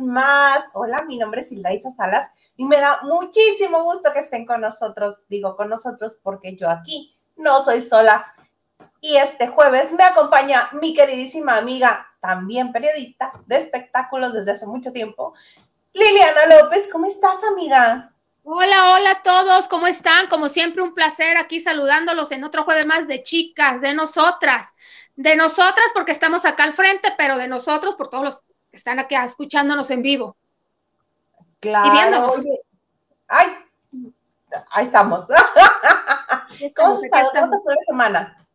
más. 0.00 0.64
Hola, 0.74 1.02
mi 1.02 1.18
nombre 1.18 1.40
es 1.40 1.50
Hilda 1.50 1.72
Isa 1.72 1.90
Salas 1.90 2.30
y 2.56 2.64
me 2.64 2.76
da 2.76 3.00
muchísimo 3.02 3.82
gusto 3.82 4.12
que 4.12 4.20
estén 4.20 4.46
con 4.46 4.60
nosotros. 4.60 5.24
Digo 5.28 5.56
con 5.56 5.68
nosotros 5.68 6.18
porque 6.22 6.56
yo 6.56 6.70
aquí 6.70 7.16
no 7.36 7.64
soy 7.64 7.80
sola. 7.80 8.32
Y 9.00 9.16
este 9.16 9.48
jueves 9.48 9.92
me 9.92 10.04
acompaña 10.04 10.68
mi 10.80 10.94
queridísima 10.94 11.56
amiga, 11.56 12.06
también 12.20 12.72
periodista 12.72 13.32
de 13.46 13.56
espectáculos 13.56 14.32
desde 14.32 14.52
hace 14.52 14.66
mucho 14.66 14.92
tiempo, 14.92 15.34
Liliana 15.92 16.46
López. 16.46 16.88
¿Cómo 16.90 17.06
estás, 17.06 17.36
amiga? 17.50 18.12
Hola, 18.42 18.94
hola 18.94 19.10
a 19.10 19.22
todos, 19.22 19.68
¿cómo 19.68 19.86
están? 19.86 20.28
Como 20.28 20.48
siempre, 20.48 20.82
un 20.82 20.94
placer 20.94 21.36
aquí 21.36 21.60
saludándolos 21.60 22.30
en 22.32 22.44
otro 22.44 22.62
jueves 22.62 22.86
más 22.86 23.08
de 23.08 23.22
chicas, 23.22 23.80
de 23.80 23.94
nosotras, 23.94 24.72
de 25.16 25.36
nosotras 25.36 25.86
porque 25.94 26.12
estamos 26.12 26.44
acá 26.44 26.64
al 26.64 26.72
frente, 26.72 27.12
pero 27.18 27.36
de 27.36 27.48
nosotros 27.48 27.96
por 27.96 28.08
todos 28.08 28.24
los 28.24 28.44
que 28.76 28.78
están 28.78 28.98
aquí 28.98 29.14
escuchándonos 29.14 29.90
en 29.90 30.02
vivo. 30.02 30.36
Claro. 31.60 31.88
Y 31.88 31.90
viéndonos. 31.92 32.34
ay, 33.26 33.46
ahí 34.70 34.84
estamos. 34.84 35.24
¿Cómo 36.76 37.00
se 37.00 37.06
está? 37.06 37.24
¿Cómo 37.32 37.62
la 37.66 37.82
semana? 37.86 38.46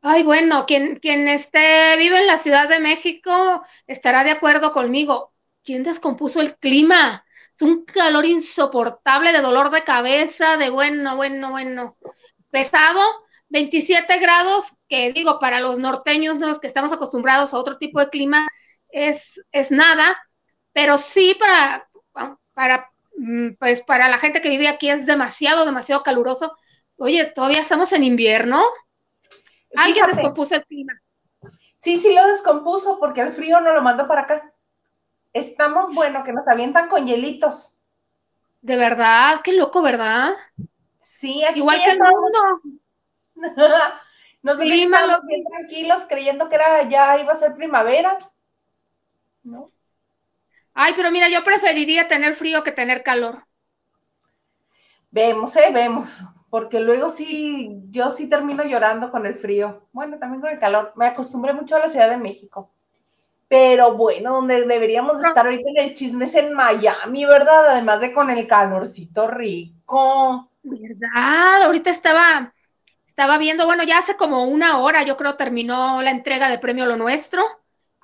Ay, 0.00 0.22
bueno, 0.22 0.64
quien, 0.64 1.00
quien 1.00 1.26
esté, 1.28 1.96
vive 1.98 2.20
en 2.20 2.28
la 2.28 2.38
Ciudad 2.38 2.68
de 2.68 2.78
México 2.78 3.64
estará 3.88 4.22
de 4.22 4.30
acuerdo 4.30 4.72
conmigo. 4.72 5.32
¿Quién 5.64 5.82
descompuso 5.82 6.40
el 6.40 6.56
clima? 6.56 7.24
Es 7.52 7.62
un 7.62 7.84
calor 7.84 8.26
insoportable 8.26 9.32
de 9.32 9.40
dolor 9.40 9.70
de 9.70 9.82
cabeza, 9.82 10.56
de 10.56 10.70
bueno, 10.70 11.16
bueno, 11.16 11.50
bueno, 11.50 11.96
pesado, 12.50 13.00
27 13.48 14.20
grados, 14.20 14.76
que 14.88 15.12
digo, 15.12 15.40
para 15.40 15.58
los 15.58 15.78
norteños, 15.78 16.36
los 16.36 16.60
que 16.60 16.68
estamos 16.68 16.92
acostumbrados 16.92 17.52
a 17.52 17.58
otro 17.58 17.76
tipo 17.76 17.98
de 17.98 18.08
clima, 18.08 18.46
es, 18.90 19.44
es 19.52 19.70
nada, 19.70 20.16
pero 20.72 20.98
sí 20.98 21.36
para, 21.38 21.88
para, 22.54 22.90
mm, 23.16 23.54
pues 23.58 23.82
para 23.82 24.08
la 24.08 24.18
gente 24.18 24.40
que 24.40 24.48
vive 24.48 24.68
aquí 24.68 24.90
es 24.90 25.06
demasiado, 25.06 25.64
demasiado 25.64 26.02
caluroso. 26.02 26.56
Oye, 26.96 27.24
todavía 27.26 27.60
estamos 27.60 27.92
en 27.92 28.04
invierno. 28.04 28.62
Alguien 29.76 30.06
descompuso 30.06 30.54
el 30.54 30.64
clima. 30.64 30.92
Sí, 31.78 31.98
sí 31.98 32.12
lo 32.12 32.26
descompuso 32.26 32.98
porque 32.98 33.20
el 33.20 33.34
frío 33.34 33.60
no 33.60 33.72
lo 33.72 33.82
mandó 33.82 34.08
para 34.08 34.22
acá. 34.22 34.52
Estamos, 35.32 35.94
bueno, 35.94 36.24
que 36.24 36.32
nos 36.32 36.48
avientan 36.48 36.88
con 36.88 37.06
hielitos. 37.06 37.76
De 38.62 38.76
verdad, 38.76 39.40
qué 39.44 39.52
loco, 39.52 39.82
¿verdad? 39.82 40.32
Sí, 41.00 41.44
aquí 41.44 41.60
igual 41.60 41.78
que 41.84 41.90
el 41.90 41.98
mundo. 41.98 42.60
nos 44.42 44.58
sí, 44.58 44.64
bien 44.64 45.44
tranquilos 45.44 46.06
creyendo 46.08 46.48
que 46.48 46.54
era 46.56 46.88
ya 46.88 47.18
iba 47.18 47.32
a 47.32 47.38
ser 47.38 47.54
primavera. 47.54 48.18
¿No? 49.46 49.70
Ay, 50.74 50.92
pero 50.96 51.10
mira, 51.10 51.28
yo 51.28 51.42
preferiría 51.44 52.08
tener 52.08 52.34
frío 52.34 52.62
que 52.64 52.72
tener 52.72 53.02
calor. 53.02 53.46
Vemos, 55.10 55.56
eh, 55.56 55.70
vemos, 55.72 56.20
porque 56.50 56.80
luego 56.80 57.10
sí, 57.10 57.80
yo 57.90 58.10
sí 58.10 58.28
termino 58.28 58.64
llorando 58.64 59.10
con 59.10 59.24
el 59.24 59.36
frío. 59.36 59.88
Bueno, 59.92 60.18
también 60.18 60.40
con 60.40 60.50
el 60.50 60.58
calor. 60.58 60.92
Me 60.96 61.06
acostumbré 61.06 61.52
mucho 61.52 61.76
a 61.76 61.78
la 61.78 61.88
Ciudad 61.88 62.10
de 62.10 62.16
México. 62.18 62.72
Pero 63.48 63.94
bueno, 63.96 64.32
donde 64.32 64.66
deberíamos 64.66 65.24
estar 65.24 65.46
ahorita 65.46 65.70
en 65.70 65.76
el 65.76 65.94
chisme 65.94 66.24
es 66.24 66.34
en 66.34 66.52
Miami, 66.52 67.24
¿verdad? 67.24 67.68
Además 67.68 68.00
de 68.00 68.12
con 68.12 68.28
el 68.28 68.48
calorcito 68.48 69.28
rico. 69.28 70.50
¿Verdad? 70.64 71.62
Ahorita 71.62 71.90
estaba, 71.90 72.52
estaba 73.06 73.38
viendo, 73.38 73.64
bueno, 73.64 73.84
ya 73.84 73.98
hace 73.98 74.16
como 74.16 74.46
una 74.46 74.78
hora, 74.78 75.04
yo 75.04 75.16
creo, 75.16 75.36
terminó 75.36 76.02
la 76.02 76.10
entrega 76.10 76.48
de 76.48 76.58
Premio 76.58 76.86
Lo 76.86 76.96
Nuestro. 76.96 77.44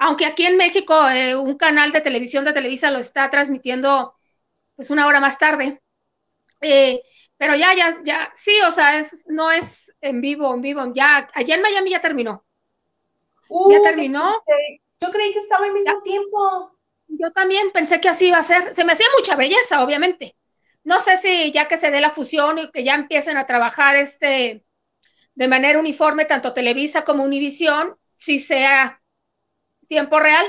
Aunque 0.04 0.26
aquí 0.26 0.44
en 0.44 0.56
México 0.56 0.94
eh, 1.10 1.36
un 1.36 1.56
canal 1.56 1.92
de 1.92 2.00
televisión 2.00 2.44
de 2.44 2.52
Televisa 2.52 2.90
lo 2.90 2.98
está 2.98 3.30
transmitiendo 3.30 4.16
pues 4.74 4.90
una 4.90 5.06
hora 5.06 5.20
más 5.20 5.38
tarde. 5.38 5.80
Eh, 6.60 7.00
pero 7.36 7.54
ya, 7.54 7.72
ya, 7.74 7.96
ya, 8.02 8.32
sí, 8.34 8.52
o 8.66 8.72
sea, 8.72 8.98
es, 8.98 9.24
no 9.28 9.52
es 9.52 9.94
en 10.00 10.20
vivo, 10.20 10.52
en 10.54 10.60
vivo, 10.60 10.92
ya, 10.92 11.28
allá 11.34 11.54
en 11.54 11.62
Miami 11.62 11.90
ya 11.90 12.00
terminó. 12.00 12.44
Uh, 13.48 13.70
ya 13.70 13.82
terminó. 13.82 14.42
Yo 15.00 15.10
creí 15.10 15.32
que 15.32 15.38
estaba 15.38 15.66
al 15.66 15.72
mismo 15.72 16.02
tiempo. 16.02 16.76
Yo 17.06 17.30
también 17.30 17.70
pensé 17.70 18.00
que 18.00 18.08
así 18.08 18.28
iba 18.28 18.38
a 18.38 18.42
ser. 18.42 18.74
Se 18.74 18.84
me 18.84 18.94
hacía 18.94 19.06
mucha 19.16 19.36
belleza, 19.36 19.84
obviamente. 19.84 20.36
No 20.82 20.98
sé 20.98 21.16
si 21.18 21.52
ya 21.52 21.68
que 21.68 21.76
se 21.76 21.92
dé 21.92 22.00
la 22.00 22.10
fusión 22.10 22.58
y 22.58 22.70
que 22.72 22.82
ya 22.82 22.94
empiecen 22.94 23.36
a 23.36 23.46
trabajar 23.46 23.94
este 23.94 24.64
de 25.34 25.48
manera 25.48 25.78
uniforme, 25.78 26.24
tanto 26.24 26.54
Televisa 26.54 27.04
como 27.04 27.22
Univisión, 27.22 27.96
si 28.12 28.38
sea 28.38 29.01
tiempo 29.92 30.18
real. 30.18 30.46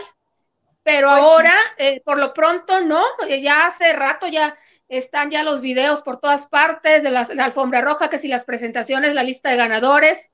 Pero 0.84 1.10
pues 1.10 1.22
ahora, 1.22 1.54
eh, 1.78 2.02
por 2.06 2.18
lo 2.18 2.34
pronto, 2.34 2.82
no. 2.82 3.04
Ya 3.42 3.68
hace 3.68 3.94
rato 3.94 4.28
ya 4.28 4.56
están 4.88 5.32
ya 5.32 5.44
los 5.44 5.60
videos 5.60 6.02
por 6.02 6.20
todas 6.20 6.48
partes 6.48 7.04
de 7.04 7.12
la 7.12 7.22
alfombra 7.40 7.82
roja, 7.82 8.10
que 8.10 8.20
si 8.20 8.28
las 8.28 8.46
presentaciones, 8.46 9.14
la 9.14 9.24
lista 9.24 9.50
de 9.50 9.58
ganadores. 9.58 10.32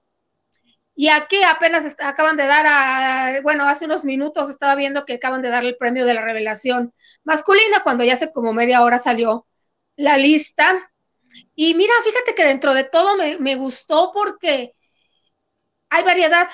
Y 0.95 1.07
aquí 1.09 1.37
apenas 1.43 1.95
acaban 1.99 2.35
de 2.35 2.45
dar 2.45 2.65
a, 2.67 3.41
bueno, 3.41 3.63
hace 3.65 3.85
unos 3.85 4.03
minutos 4.03 4.49
estaba 4.49 4.75
viendo 4.75 5.05
que 5.05 5.13
acaban 5.13 5.41
de 5.41 5.49
dar 5.49 5.63
el 5.63 5.77
premio 5.77 6.05
de 6.05 6.13
la 6.13 6.21
revelación 6.21 6.93
masculina 7.23 7.83
cuando 7.83 8.03
ya 8.03 8.15
hace 8.15 8.33
como 8.33 8.51
media 8.51 8.83
hora 8.83 8.99
salió 8.99 9.47
la 9.95 10.17
lista. 10.17 10.91
Y 11.55 11.73
mira, 11.75 11.93
fíjate 12.03 12.35
que 12.35 12.43
dentro 12.43 12.73
de 12.73 12.83
todo 12.83 13.15
me, 13.39 13.55
gustó 13.55 14.11
porque 14.13 14.75
hay 15.89 16.03
variedad. 16.03 16.49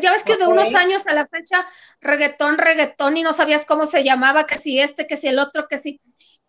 Ya 0.00 0.12
ves 0.12 0.24
que 0.24 0.36
de 0.36 0.46
unos 0.46 0.74
años 0.74 1.06
a 1.06 1.14
la 1.14 1.26
fecha, 1.26 1.66
reggaetón, 2.00 2.58
reggaetón, 2.58 3.16
y 3.16 3.22
no 3.22 3.32
sabías 3.32 3.64
cómo 3.64 3.86
se 3.86 4.04
llamaba, 4.04 4.46
que 4.46 4.58
si 4.58 4.80
este, 4.80 5.06
que 5.06 5.16
si 5.16 5.28
el 5.28 5.38
otro, 5.38 5.68
que 5.68 5.78
si, 5.78 6.00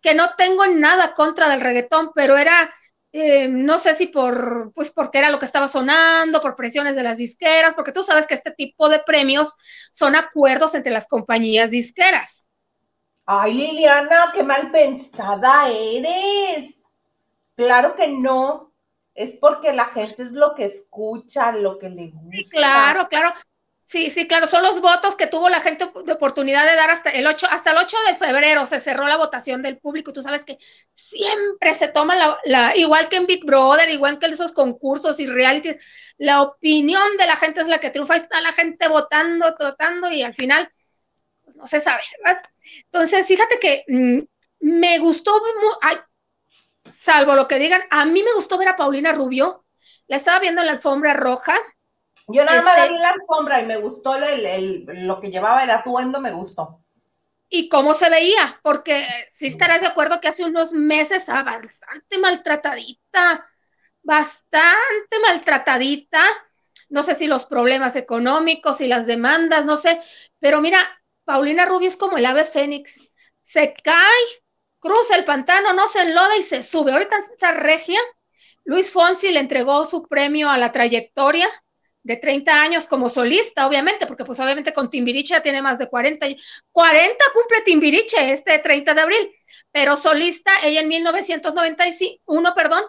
que 0.02 0.16
no 0.16 0.36
tengo 0.36 0.66
nada 0.68 1.14
contra 1.14 1.48
del 1.48 1.62
reggaetón, 1.62 2.12
pero 2.16 2.38
era 2.38 2.74
eh, 3.12 3.48
no 3.48 3.80
sé 3.80 3.96
si 3.96 4.08
por, 4.08 4.72
pues 4.74 4.92
porque 4.92 5.18
era 5.18 5.32
lo 5.32 5.40
que 5.40 5.46
estaba 5.46 5.68
sonando, 5.68 6.42
por 6.42 6.56
presiones 6.56 6.96
de 6.96 7.04
las 7.04 7.18
disqueras, 7.18 7.74
porque 7.74 7.92
tú 7.92 8.04
sabes 8.04 8.28
que 8.28 8.36
este 8.36 8.52
tipo 8.52 8.88
de 8.88 9.00
premios 9.00 9.56
son 9.92 10.16
acuerdos 10.16 10.76
entre 10.76 10.92
las 10.92 11.08
compañías 11.08 11.72
disqueras. 11.72 12.48
Ay, 13.26 13.54
Liliana, 13.54 14.32
qué 14.34 14.44
mal 14.44 14.72
pensada 14.72 15.70
eres. 15.70 16.76
Claro 17.56 17.96
que 17.96 18.08
no. 18.08 18.69
Es 19.20 19.32
porque 19.32 19.74
la 19.74 19.88
gente 19.88 20.24
es 20.24 20.32
lo 20.32 20.56
que 20.56 20.64
escucha, 20.64 21.52
lo 21.52 21.78
que 21.78 21.90
le 21.90 22.08
gusta. 22.08 22.38
Sí, 22.38 22.46
claro, 22.46 23.10
claro. 23.10 23.34
Sí, 23.84 24.10
sí, 24.10 24.30
claro, 24.30 24.48
son 24.48 24.64
los 24.64 24.80
votos 24.80 25.18
que 25.18 25.28
tuvo 25.28 25.50
la 25.50 25.60
gente 25.60 25.92
de 26.06 26.14
oportunidad 26.14 26.64
de 26.66 26.78
dar 26.78 26.90
hasta 26.90 27.10
el 27.10 27.28
8, 27.28 27.48
hasta 27.52 27.72
el 27.72 27.80
8 27.80 27.98
de 28.08 28.16
febrero 28.16 28.66
se 28.66 28.80
cerró 28.80 29.06
la 29.08 29.18
votación 29.18 29.62
del 29.62 29.78
público. 29.78 30.14
Tú 30.14 30.22
sabes 30.22 30.46
que 30.46 30.58
siempre 30.94 31.74
se 31.74 31.90
toma 31.90 32.16
la, 32.46 32.78
igual 32.78 33.10
que 33.10 33.18
en 33.18 33.26
Big 33.26 33.46
Brother, 33.46 33.90
igual 33.90 34.20
que 34.20 34.28
en 34.28 34.34
esos 34.34 34.54
concursos 34.54 35.20
y 35.20 35.28
realities, 35.28 36.14
la 36.18 36.42
opinión 36.42 37.18
de 37.18 37.28
la 37.28 37.36
gente 37.36 37.60
es 37.60 37.68
la 37.68 37.80
que 37.80 37.90
triunfa, 37.90 38.16
está 38.16 38.40
la 38.40 38.54
gente 38.54 38.88
votando, 38.88 39.54
tratando 39.54 40.10
y 40.10 40.24
al 40.24 40.34
final 40.34 40.72
pues, 41.44 41.58
no 41.58 41.68
se 41.68 41.82
sabe, 41.82 42.04
¿verdad? 42.24 42.42
Entonces, 42.86 43.28
fíjate 43.28 43.60
que 43.60 43.84
mm, 43.90 44.20
me 44.62 45.00
gustó, 45.00 45.34
ay, 45.82 45.98
salvo 46.92 47.36
lo 47.36 47.48
que 47.48 47.60
digan, 47.60 47.82
a 47.90 48.06
mí 48.06 48.24
me 48.24 48.34
gustó 48.34 48.58
ver 48.58 48.70
a 48.70 48.76
Paulina 48.76 49.12
Rubio, 49.12 49.66
la 50.08 50.18
estaba 50.18 50.40
viendo 50.40 50.62
en 50.62 50.68
la 50.68 50.74
alfombra 50.74 51.14
roja 51.14 51.56
yo 52.32 52.46
nada 52.46 52.62
más 52.62 52.78
este, 52.78 52.94
vi 52.94 53.00
la 53.00 53.10
alfombra 53.10 53.62
y 53.62 53.66
me 53.66 53.78
gustó 53.78 54.16
lo 54.20 55.20
que 55.20 55.32
llevaba 55.32 55.64
el 55.64 55.72
atuendo, 55.72 56.22
me 56.22 56.32
gustó. 56.32 56.84
¿Y 57.50 57.68
cómo 57.70 57.96
se 57.96 58.10
veía? 58.12 58.60
Porque 58.62 59.04
si 59.32 59.48
estarás 59.48 59.82
de 59.82 59.88
acuerdo 59.88 60.22
que 60.22 60.28
hace 60.28 60.46
unos 60.46 60.72
meses 60.72 61.18
estaba 61.18 61.58
bastante 61.58 62.20
maltratadita, 62.20 63.48
bastante 64.04 65.20
maltratadita. 65.24 66.22
No 66.90 67.02
sé 67.02 67.16
si 67.16 67.26
los 67.26 67.48
problemas 67.48 67.96
económicos 67.96 68.80
y 68.82 68.88
las 68.88 69.08
demandas, 69.08 69.66
no 69.66 69.78
sé. 69.78 70.00
Pero 70.40 70.62
mira, 70.62 70.80
Paulina 71.26 71.66
Rubio 71.66 71.88
es 71.88 71.98
como 71.98 72.18
el 72.18 72.28
ave 72.28 72.46
fénix. 72.46 73.00
Se 73.42 73.74
cae, 73.74 74.44
cruza 74.80 75.16
el 75.16 75.26
pantano, 75.26 75.74
no 75.74 75.88
se 75.88 76.02
enloda 76.02 76.38
y 76.38 76.44
se 76.44 76.64
sube. 76.64 76.92
Ahorita 76.92 77.18
está 77.32 77.52
regia. 77.52 78.00
Luis 78.64 78.92
Fonsi 78.92 79.32
le 79.32 79.40
entregó 79.40 79.86
su 79.86 80.08
premio 80.08 80.50
a 80.50 80.58
la 80.58 80.72
trayectoria 80.72 81.50
de 82.04 82.18
30 82.18 82.62
años 82.62 82.88
como 82.88 83.10
solista, 83.10 83.68
obviamente, 83.68 84.08
porque 84.08 84.26
pues 84.26 84.40
obviamente 84.40 84.74
con 84.74 84.90
Timbiriche 84.90 85.34
ya 85.34 85.44
tiene 85.44 85.62
más 85.62 85.80
de 85.80 85.88
40 85.90 86.28
40 86.72 87.26
cumple 87.34 87.62
Timbiriche 87.66 88.32
este 88.32 88.58
30 88.60 88.94
de 88.94 89.02
abril, 89.02 89.32
pero 89.72 89.98
solista, 89.98 90.52
ella 90.64 90.82
en 90.82 90.88
1991, 90.88 92.54
perdón, 92.56 92.84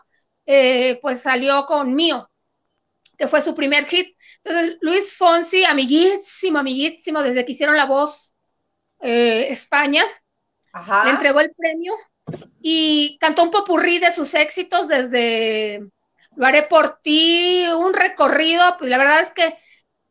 eh, 0.46 0.98
pues 1.02 1.20
salió 1.20 1.66
con 1.66 1.94
Mío, 1.94 2.30
que 3.18 3.28
fue 3.28 3.42
su 3.42 3.54
primer 3.54 3.84
hit. 3.86 4.16
Entonces, 4.42 4.78
Luis 4.80 5.14
Fonsi, 5.14 5.64
amiguísimo, 5.64 6.58
amiguísimo, 6.58 7.22
desde 7.22 7.44
que 7.44 7.52
hicieron 7.52 7.76
la 7.76 7.86
voz 7.86 8.34
eh, 9.00 9.48
España, 9.50 10.04
le 11.04 11.10
entregó 11.10 11.40
el 11.40 11.52
premio 11.52 11.94
y 12.60 13.18
cantó 13.18 13.42
un 13.42 13.50
popurrí 13.50 13.98
de 13.98 14.12
sus 14.12 14.34
éxitos 14.34 14.88
desde 14.88 15.82
lo 16.36 16.46
haré 16.46 16.62
por 16.62 17.00
ti, 17.02 17.66
un 17.76 17.92
recorrido, 17.92 18.76
pues 18.78 18.90
la 18.90 18.98
verdad 18.98 19.20
es 19.20 19.32
que 19.32 19.56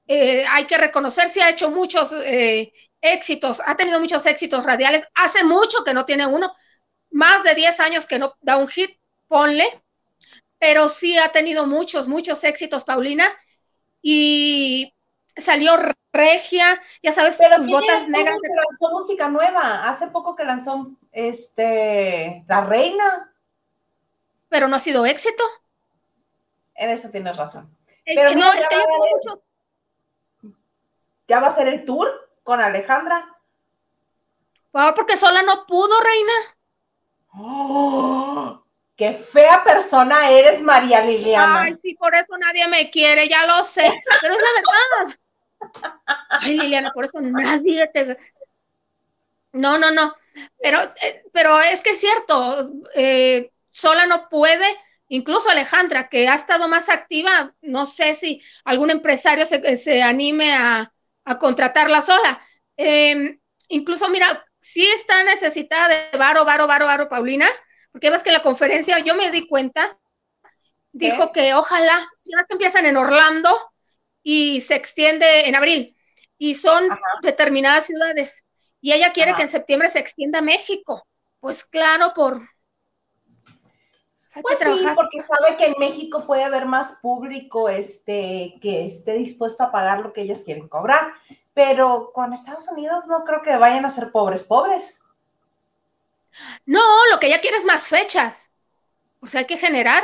eh, 0.07 0.45
hay 0.49 0.65
que 0.65 0.77
reconocer, 0.77 1.29
si 1.29 1.39
ha 1.39 1.49
hecho 1.49 1.69
muchos 1.69 2.11
eh, 2.25 2.71
éxitos, 3.01 3.61
ha 3.65 3.75
tenido 3.75 3.99
muchos 3.99 4.25
éxitos 4.25 4.65
radiales, 4.65 5.07
hace 5.15 5.43
mucho 5.43 5.83
que 5.83 5.93
no 5.93 6.05
tiene 6.05 6.25
uno, 6.25 6.51
más 7.11 7.43
de 7.43 7.55
10 7.55 7.79
años 7.79 8.05
que 8.05 8.19
no 8.19 8.35
da 8.41 8.57
un 8.57 8.67
hit, 8.67 8.89
ponle, 9.27 9.65
pero 10.59 10.89
sí 10.89 11.17
ha 11.17 11.31
tenido 11.31 11.65
muchos, 11.65 12.07
muchos 12.07 12.43
éxitos, 12.43 12.83
Paulina, 12.83 13.25
y 14.01 14.93
salió 15.41 15.73
regia, 16.11 16.81
ya 17.01 17.11
sabes, 17.11 17.37
pero 17.37 17.57
sus 17.57 17.67
botas 17.67 18.07
negras. 18.07 18.37
Lanzó 18.55 18.89
música 18.91 19.27
nueva, 19.27 19.87
hace 19.89 20.07
poco 20.07 20.35
que 20.35 20.45
lanzó 20.45 20.91
este 21.11 22.43
La 22.47 22.61
Reina. 22.61 23.33
Pero 24.49 24.67
no 24.67 24.77
ha 24.77 24.79
sido 24.79 25.05
éxito. 25.05 25.43
En 26.75 26.89
eso 26.89 27.09
tienes 27.09 27.35
razón. 27.37 27.75
pero 28.05 28.31
no, 28.31 28.53
es 28.53 28.67
que 28.67 28.75
ya 28.75 28.85
mucho. 29.13 29.43
¿Ya 31.27 31.39
va 31.39 31.47
a 31.47 31.55
ser 31.55 31.67
el 31.67 31.85
tour 31.85 32.09
con 32.43 32.59
Alejandra? 32.59 33.37
Bueno, 34.71 34.93
porque 34.95 35.17
sola 35.17 35.41
no 35.43 35.65
pudo, 35.65 35.93
reina. 36.01 36.33
¡Oh! 37.35 38.63
¡Qué 38.95 39.13
fea 39.13 39.63
persona 39.63 40.29
eres, 40.29 40.61
María 40.61 41.01
Liliana! 41.01 41.61
Ay, 41.61 41.75
sí, 41.75 41.95
por 41.95 42.13
eso 42.15 42.37
nadie 42.37 42.67
me 42.67 42.89
quiere, 42.89 43.27
ya 43.29 43.45
lo 43.45 43.63
sé, 43.63 43.89
pero 44.21 44.33
es 44.33 44.39
la 44.41 45.03
verdad. 45.03 45.19
Ay, 46.29 46.57
Liliana, 46.57 46.91
por 46.91 47.05
eso 47.05 47.19
nadie 47.21 47.87
te. 47.93 48.17
No, 49.51 49.77
no, 49.77 49.91
no. 49.91 50.15
Pero, 50.61 50.79
eh, 50.81 51.23
pero 51.33 51.59
es 51.59 51.81
que 51.81 51.91
es 51.91 51.99
cierto, 51.99 52.71
eh, 52.95 53.51
sola 53.69 54.05
no 54.05 54.29
puede, 54.29 54.65
incluso 55.07 55.49
Alejandra, 55.49 56.07
que 56.07 56.27
ha 56.27 56.35
estado 56.35 56.67
más 56.67 56.89
activa, 56.89 57.55
no 57.61 57.85
sé 57.85 58.13
si 58.15 58.41
algún 58.63 58.91
empresario 58.91 59.45
se, 59.45 59.77
se 59.77 60.01
anime 60.03 60.53
a, 60.53 60.93
a, 61.25 61.39
contratarla 61.39 62.01
sola. 62.01 62.41
Eh, 62.77 63.39
incluso, 63.69 64.07
mira, 64.09 64.45
sí 64.59 64.87
está 64.95 65.23
necesitada 65.23 65.87
de 65.87 66.17
varo, 66.17 66.45
varo, 66.45 66.67
varo, 66.67 66.85
varo, 66.85 67.09
Paulina, 67.09 67.47
porque 67.91 68.09
ves 68.09 68.23
que 68.23 68.31
la 68.31 68.43
conferencia, 68.43 68.99
yo 68.99 69.15
me 69.15 69.31
di 69.31 69.47
cuenta, 69.47 69.97
dijo 70.91 71.31
que 71.31 71.53
ojalá, 71.53 72.07
ya 72.23 72.45
que 72.45 72.53
empiezan 72.53 72.85
en 72.85 72.97
Orlando, 72.97 73.49
y 74.23 74.61
se 74.61 74.75
extiende 74.75 75.47
en 75.47 75.55
abril 75.55 75.95
y 76.37 76.55
son 76.55 76.87
determinadas 77.21 77.85
ciudades 77.85 78.45
y 78.81 78.93
ella 78.93 79.11
quiere 79.11 79.33
que 79.33 79.43
en 79.43 79.49
septiembre 79.49 79.89
se 79.89 79.99
extienda 79.99 80.39
a 80.39 80.43
México. 80.43 81.05
Pues 81.39 81.65
claro, 81.65 82.13
por... 82.13 82.39
Pues 84.41 84.59
sí, 84.59 84.85
porque 84.95 85.21
sabe 85.21 85.57
que 85.57 85.65
en 85.65 85.75
México 85.79 86.25
puede 86.27 86.43
haber 86.43 86.67
más 86.67 86.97
público 87.01 87.67
este, 87.67 88.59
que 88.61 88.85
esté 88.85 89.13
dispuesto 89.13 89.63
a 89.63 89.71
pagar 89.71 90.01
lo 90.01 90.13
que 90.13 90.21
ellas 90.21 90.43
quieren 90.45 90.67
cobrar, 90.67 91.13
pero 91.55 92.11
con 92.13 92.31
Estados 92.31 92.67
Unidos 92.69 93.07
no 93.07 93.23
creo 93.23 93.41
que 93.41 93.57
vayan 93.57 93.85
a 93.85 93.89
ser 93.89 94.11
pobres, 94.11 94.43
pobres. 94.43 95.01
No, 96.67 96.83
lo 97.11 97.19
que 97.19 97.25
ella 97.27 97.41
quiere 97.41 97.57
es 97.57 97.65
más 97.65 97.87
fechas. 97.87 98.51
O 99.19 99.25
sea, 99.25 99.41
hay 99.41 99.47
que 99.47 99.57
generar. 99.57 100.03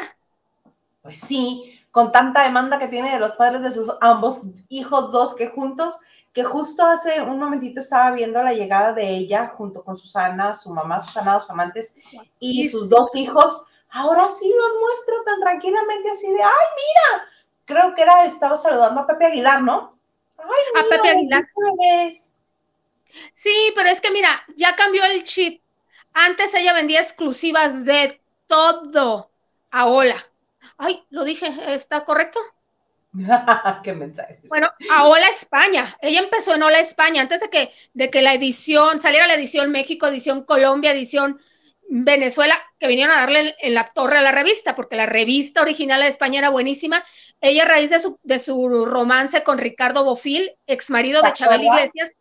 Pues 1.04 1.20
sí, 1.20 1.75
con 1.96 2.12
tanta 2.12 2.44
demanda 2.44 2.78
que 2.78 2.90
tiene 2.90 3.14
de 3.14 3.20
los 3.20 3.38
padres 3.38 3.64
de 3.64 3.72
sus 3.72 3.90
ambos 4.02 4.42
hijos, 4.68 5.14
dos 5.14 5.34
que 5.34 5.48
juntos, 5.48 5.94
que 6.34 6.44
justo 6.44 6.86
hace 6.86 7.22
un 7.22 7.40
momentito 7.40 7.80
estaba 7.80 8.12
viendo 8.12 8.44
la 8.44 8.52
llegada 8.52 8.92
de 8.92 9.12
ella 9.12 9.54
junto 9.56 9.82
con 9.82 9.96
Susana, 9.96 10.54
su 10.54 10.74
mamá, 10.74 11.00
Susana, 11.00 11.36
dos 11.36 11.50
amantes 11.50 11.96
y 12.38 12.68
sus 12.68 12.90
dos 12.90 13.16
hijos. 13.16 13.64
Ahora 13.90 14.28
sí 14.28 14.54
los 14.54 14.74
muestro 14.82 15.24
tan 15.24 15.40
tranquilamente 15.40 16.10
así 16.10 16.28
de, 16.34 16.44
ay, 16.44 16.66
mira, 16.76 17.30
creo 17.64 17.96
que 17.96 18.02
era, 18.02 18.26
estaba 18.26 18.58
saludando 18.58 19.00
a 19.00 19.08
Pepe 19.08 19.28
Aguilar, 19.28 19.62
¿no? 19.62 19.98
Ay, 20.38 20.82
a 20.82 20.90
Pepe 20.90 21.08
Aguilar. 21.12 21.46
Sí, 23.32 23.72
pero 23.74 23.88
es 23.88 24.02
que 24.02 24.12
mira, 24.12 24.32
ya 24.58 24.76
cambió 24.76 25.02
el 25.06 25.24
chip. 25.24 25.62
Antes 26.12 26.54
ella 26.56 26.74
vendía 26.74 27.00
exclusivas 27.00 27.86
de 27.86 28.20
todo 28.48 29.30
a 29.72 29.86
Hola 29.86 30.18
Ay, 30.78 31.04
lo 31.10 31.24
dije, 31.24 31.48
¿está 31.68 32.06
correcto? 32.06 32.40
Qué 33.84 33.94
mensaje. 33.94 34.40
Bueno, 34.48 34.70
a 34.92 35.08
Hola 35.08 35.28
España. 35.28 35.98
Ella 36.02 36.20
empezó 36.20 36.54
en 36.54 36.64
Hola 36.64 36.80
España 36.80 37.22
antes 37.22 37.40
de 37.40 37.50
que, 37.50 37.72
de 37.94 38.10
que 38.10 38.22
la 38.22 38.34
edición, 38.34 39.02
saliera 39.02 39.28
la 39.28 39.36
edición 39.36 39.72
México, 39.72 40.08
edición 40.08 40.44
Colombia, 40.44 40.92
edición 40.92 41.40
Venezuela, 41.88 42.56
que 42.80 42.88
vinieron 42.88 43.16
a 43.16 43.22
darle 43.22 43.56
en 43.60 43.74
la 43.74 43.86
torre 43.86 44.18
a 44.18 44.22
la 44.22 44.32
revista, 44.32 44.76
porque 44.76 44.96
la 44.96 45.06
revista 45.06 45.62
original 45.62 46.02
de 46.02 46.08
España 46.08 46.40
era 46.40 46.50
buenísima. 46.50 47.04
Ella, 47.42 47.64
a 47.64 47.68
raíz 47.68 47.90
de 47.92 48.00
su, 48.00 48.20
de 48.24 48.40
su 48.40 48.86
romance 48.86 49.44
con 49.44 49.60
Ricardo 49.60 50.04
Bofil, 50.04 50.56
ex 50.68 50.90
marido 50.90 51.22
de 51.22 51.34
Chabel 51.34 51.64
Iglesias, 51.64 52.14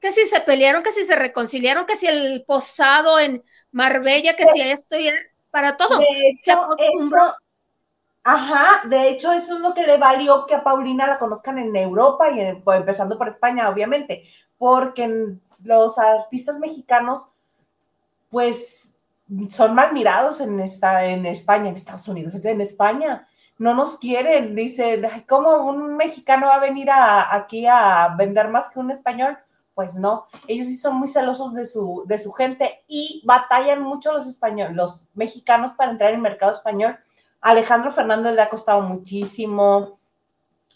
que 0.00 0.12
si 0.12 0.26
se 0.26 0.40
pelearon, 0.40 0.82
que 0.82 0.92
si 0.92 1.06
se 1.06 1.16
reconciliaron, 1.16 1.86
que 1.86 1.96
si 1.96 2.06
el 2.06 2.44
posado 2.46 3.18
en 3.18 3.42
Marbella, 3.70 4.36
que 4.36 4.46
si 4.52 4.60
esto 4.60 4.98
y 4.98 5.10
para 5.50 5.76
todo. 5.76 6.00
Ajá, 8.28 8.88
de 8.88 9.10
hecho 9.10 9.30
eso 9.30 9.54
es 9.54 9.60
lo 9.60 9.72
que 9.72 9.86
le 9.86 9.98
valió 9.98 10.46
que 10.46 10.56
a 10.56 10.64
Paulina 10.64 11.06
la 11.06 11.16
conozcan 11.16 11.58
en 11.58 11.76
Europa 11.76 12.28
y 12.28 12.56
pues, 12.56 12.80
empezando 12.80 13.16
por 13.16 13.28
España, 13.28 13.68
obviamente, 13.68 14.24
porque 14.58 15.36
los 15.62 15.96
artistas 15.96 16.58
mexicanos, 16.58 17.30
pues, 18.28 18.92
son 19.48 19.76
mal 19.76 19.92
mirados 19.92 20.40
en, 20.40 20.58
esta, 20.58 21.04
en 21.04 21.24
España, 21.24 21.68
en 21.68 21.76
Estados 21.76 22.08
Unidos, 22.08 22.34
en 22.44 22.60
España. 22.60 23.28
No 23.58 23.74
nos 23.74 23.96
quieren, 23.96 24.56
dicen, 24.56 25.06
¿cómo 25.28 25.64
un 25.64 25.96
mexicano 25.96 26.48
va 26.48 26.56
a 26.56 26.60
venir 26.60 26.88
aquí 26.90 27.64
a 27.68 28.16
vender 28.18 28.48
más 28.48 28.70
que 28.70 28.80
un 28.80 28.90
español? 28.90 29.38
Pues 29.72 29.94
no, 29.94 30.26
ellos 30.48 30.66
sí 30.66 30.76
son 30.76 30.96
muy 30.96 31.06
celosos 31.06 31.54
de 31.54 31.64
su, 31.64 32.02
de 32.08 32.18
su 32.18 32.32
gente 32.32 32.82
y 32.88 33.22
batallan 33.24 33.82
mucho 33.82 34.12
los 34.12 34.26
españoles, 34.26 34.74
los 34.74 35.08
mexicanos 35.14 35.74
para 35.74 35.92
entrar 35.92 36.10
en 36.10 36.16
el 36.16 36.22
mercado 36.22 36.50
español 36.50 36.98
Alejandro 37.46 37.92
Fernández 37.92 38.34
le 38.34 38.42
ha 38.42 38.48
costado 38.48 38.80
muchísimo. 38.80 40.00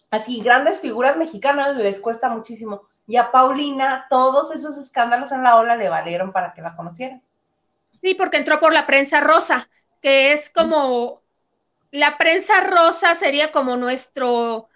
Así, 0.09 0.41
grandes 0.41 0.79
figuras 0.79 1.17
mexicanas 1.17 1.77
les 1.77 1.99
cuesta 1.99 2.29
muchísimo. 2.29 2.87
Y 3.09 3.17
a 3.17 3.33
Paulina, 3.33 4.07
todos 4.09 4.55
esos 4.55 4.79
escándalos 4.79 5.33
en 5.33 5.43
la 5.43 5.57
ola 5.57 5.75
le 5.75 5.89
valieron 5.89 6.31
para 6.31 6.55
que 6.55 6.63
la 6.63 6.77
conocieran. 6.77 7.25
Sí, 7.99 8.15
porque 8.15 8.37
entró 8.37 8.61
por 8.61 8.73
la 8.73 8.87
prensa 8.87 9.21
rosa, 9.21 9.69
que 10.01 10.33
es 10.33 10.49
como 10.49 11.23
la 11.91 12.17
prensa 12.19 12.61
rosa 12.61 13.17
sería 13.17 13.51
como 13.51 13.77
nuestro 13.77 14.69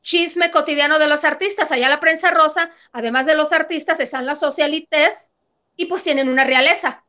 chisme 0.00 0.52
cotidiano 0.52 1.00
de 1.00 1.08
los 1.08 1.24
artistas. 1.24 1.72
Allá 1.72 1.88
la 1.88 1.98
prensa 1.98 2.30
rosa, 2.30 2.70
además 2.92 3.26
de 3.26 3.34
los 3.34 3.52
artistas, 3.52 3.98
están 3.98 4.26
las 4.26 4.38
socialites 4.38 5.32
y 5.74 5.86
pues 5.86 6.04
tienen 6.04 6.28
una 6.28 6.44
realeza. 6.44 7.03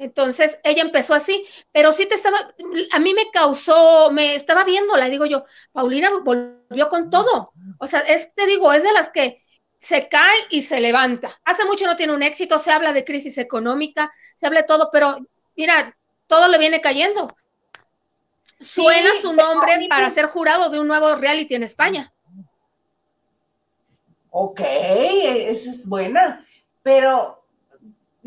Entonces 0.00 0.58
ella 0.64 0.80
empezó 0.80 1.12
así, 1.12 1.46
pero 1.72 1.92
sí 1.92 2.06
te 2.06 2.14
estaba, 2.14 2.38
a 2.90 2.98
mí 3.00 3.12
me 3.12 3.30
causó, 3.30 4.10
me 4.10 4.34
estaba 4.34 4.64
viéndola, 4.64 5.10
digo 5.10 5.26
yo, 5.26 5.44
Paulina 5.72 6.10
volvió 6.24 6.88
con 6.88 7.10
todo. 7.10 7.52
O 7.78 7.86
sea, 7.86 8.00
es, 8.00 8.34
te 8.34 8.46
digo, 8.46 8.72
es 8.72 8.82
de 8.82 8.92
las 8.92 9.10
que 9.10 9.42
se 9.76 10.08
cae 10.08 10.38
y 10.48 10.62
se 10.62 10.80
levanta. 10.80 11.38
Hace 11.44 11.66
mucho 11.66 11.84
no 11.84 11.98
tiene 11.98 12.14
un 12.14 12.22
éxito, 12.22 12.58
se 12.58 12.72
habla 12.72 12.94
de 12.94 13.04
crisis 13.04 13.36
económica, 13.36 14.10
se 14.36 14.46
habla 14.46 14.62
de 14.62 14.66
todo, 14.66 14.88
pero 14.90 15.18
mira, 15.54 15.94
todo 16.26 16.48
le 16.48 16.56
viene 16.56 16.80
cayendo. 16.80 17.28
Suena 18.58 19.10
su 19.20 19.34
nombre 19.34 19.86
para 19.90 20.08
ser 20.08 20.24
jurado 20.24 20.70
de 20.70 20.80
un 20.80 20.88
nuevo 20.88 21.14
reality 21.16 21.56
en 21.56 21.64
España. 21.64 22.10
Ok, 24.30 24.60
esa 24.62 25.70
es 25.70 25.86
buena, 25.86 26.46
pero 26.82 27.39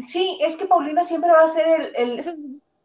Sí, 0.07 0.39
es 0.41 0.57
que 0.57 0.65
Paulina 0.65 1.03
siempre 1.03 1.31
va 1.31 1.43
a 1.43 1.47
ser 1.47 1.91
el, 1.95 2.21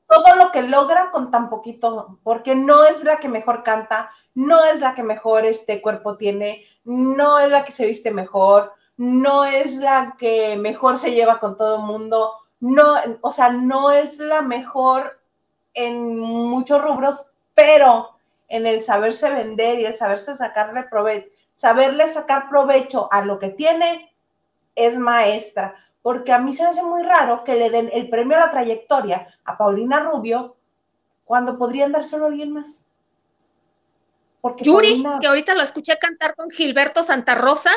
todo 0.08 0.36
lo 0.36 0.50
que 0.52 0.62
logra 0.62 1.10
con 1.10 1.30
tan 1.30 1.48
poquito, 1.48 2.18
porque 2.22 2.54
no 2.54 2.84
es 2.84 3.04
la 3.04 3.18
que 3.18 3.28
mejor 3.28 3.62
canta, 3.62 4.10
no 4.34 4.64
es 4.64 4.80
la 4.80 4.94
que 4.94 5.02
mejor 5.02 5.44
este 5.44 5.80
cuerpo 5.80 6.16
tiene, 6.16 6.64
no 6.84 7.38
es 7.38 7.50
la 7.50 7.64
que 7.64 7.72
se 7.72 7.86
viste 7.86 8.10
mejor, 8.10 8.72
no 8.96 9.44
es 9.44 9.76
la 9.76 10.16
que 10.18 10.56
mejor 10.56 10.98
se 10.98 11.12
lleva 11.12 11.40
con 11.40 11.56
todo 11.56 11.76
el 11.76 11.82
mundo, 11.82 12.32
no, 12.60 12.94
o 13.20 13.32
sea, 13.32 13.50
no 13.50 13.90
es 13.90 14.18
la 14.18 14.42
mejor 14.42 15.20
en 15.74 16.18
muchos 16.18 16.82
rubros, 16.82 17.32
pero 17.54 18.16
en 18.48 18.66
el 18.66 18.82
saberse 18.82 19.30
vender 19.30 19.78
y 19.78 19.84
el 19.84 19.94
saberse 19.94 20.36
sacarle 20.36 20.84
provecho, 20.84 21.28
saberle 21.52 22.08
sacar 22.08 22.48
provecho 22.48 23.08
a 23.12 23.24
lo 23.24 23.38
que 23.38 23.50
tiene, 23.50 24.14
es 24.74 24.96
maestra 24.96 25.74
porque 26.08 26.32
a 26.32 26.38
mí 26.38 26.54
se 26.54 26.62
me 26.62 26.70
hace 26.70 26.82
muy 26.82 27.02
raro 27.02 27.44
que 27.44 27.54
le 27.54 27.68
den 27.68 27.90
el 27.92 28.08
premio 28.08 28.34
a 28.38 28.40
la 28.40 28.50
trayectoria 28.50 29.28
a 29.44 29.58
Paulina 29.58 30.00
Rubio 30.00 30.56
cuando 31.26 31.58
podrían 31.58 31.92
dárselo 31.92 32.24
a 32.24 32.28
alguien 32.28 32.50
más. 32.50 32.86
Porque 34.40 34.64
Yuri, 34.64 35.04
que 35.20 35.26
ahorita 35.26 35.54
lo 35.54 35.60
escuché 35.60 35.98
cantar 35.98 36.34
con 36.34 36.48
Gilberto 36.48 37.04
Santa 37.04 37.34
Rosa. 37.34 37.70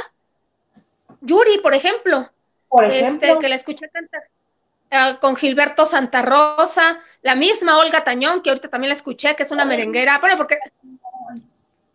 Yuri, 1.19 1.57
por 1.57 1.73
ejemplo. 1.73 2.31
Por 2.69 2.85
ejemplo. 2.85 3.27
Este, 3.27 3.37
que 3.41 3.49
la 3.49 3.55
escuché 3.55 3.89
cantar 3.89 4.23
eh, 4.91 5.17
con 5.19 5.35
Gilberto 5.35 5.85
Santa 5.85 6.21
Rosa. 6.21 6.99
La 7.23 7.35
misma 7.35 7.79
Olga 7.79 8.05
Tañón, 8.05 8.41
que 8.41 8.51
ahorita 8.51 8.69
también 8.69 8.91
la 8.91 8.95
escuché, 8.95 9.35
que 9.35 9.43
es 9.43 9.51
una 9.51 9.65
merenguera. 9.65 10.19
Bueno, 10.19 10.37
porque 10.37 10.57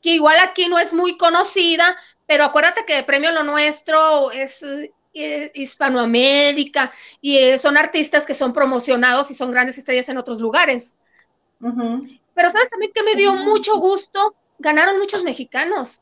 que 0.02 0.10
igual 0.10 0.38
aquí 0.40 0.68
no 0.68 0.78
es 0.78 0.92
muy 0.92 1.16
conocida, 1.16 1.96
pero 2.26 2.44
acuérdate 2.44 2.84
que 2.84 2.98
el 2.98 3.06
premio 3.06 3.32
Lo 3.32 3.42
Nuestro 3.42 4.30
es, 4.32 4.62
Hispanoamérica 5.54 6.92
y 7.20 7.38
eh, 7.38 7.58
son 7.58 7.76
artistas 7.76 8.26
que 8.26 8.34
son 8.34 8.52
promocionados 8.52 9.30
y 9.30 9.34
son 9.34 9.50
grandes 9.50 9.78
estrellas 9.78 10.08
en 10.08 10.18
otros 10.18 10.40
lugares. 10.40 10.96
Pero 11.58 12.50
sabes 12.50 12.68
también 12.68 12.92
que 12.94 13.02
me 13.02 13.14
dio 13.14 13.32
mucho 13.34 13.78
gusto, 13.78 14.34
ganaron 14.58 14.98
muchos 14.98 15.22
mexicanos. 15.22 16.00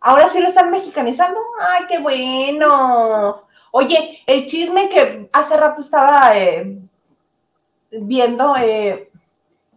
Ahora 0.00 0.28
sí 0.28 0.40
lo 0.40 0.48
están 0.48 0.70
mexicanizando. 0.70 1.40
Ay, 1.60 1.84
qué 1.88 1.98
bueno. 1.98 3.46
Oye, 3.72 4.22
el 4.26 4.46
chisme 4.46 4.88
que 4.88 5.28
hace 5.32 5.56
rato 5.56 5.80
estaba 5.80 6.38
eh, 6.38 6.78
viendo, 7.90 8.54
eh, 8.56 9.10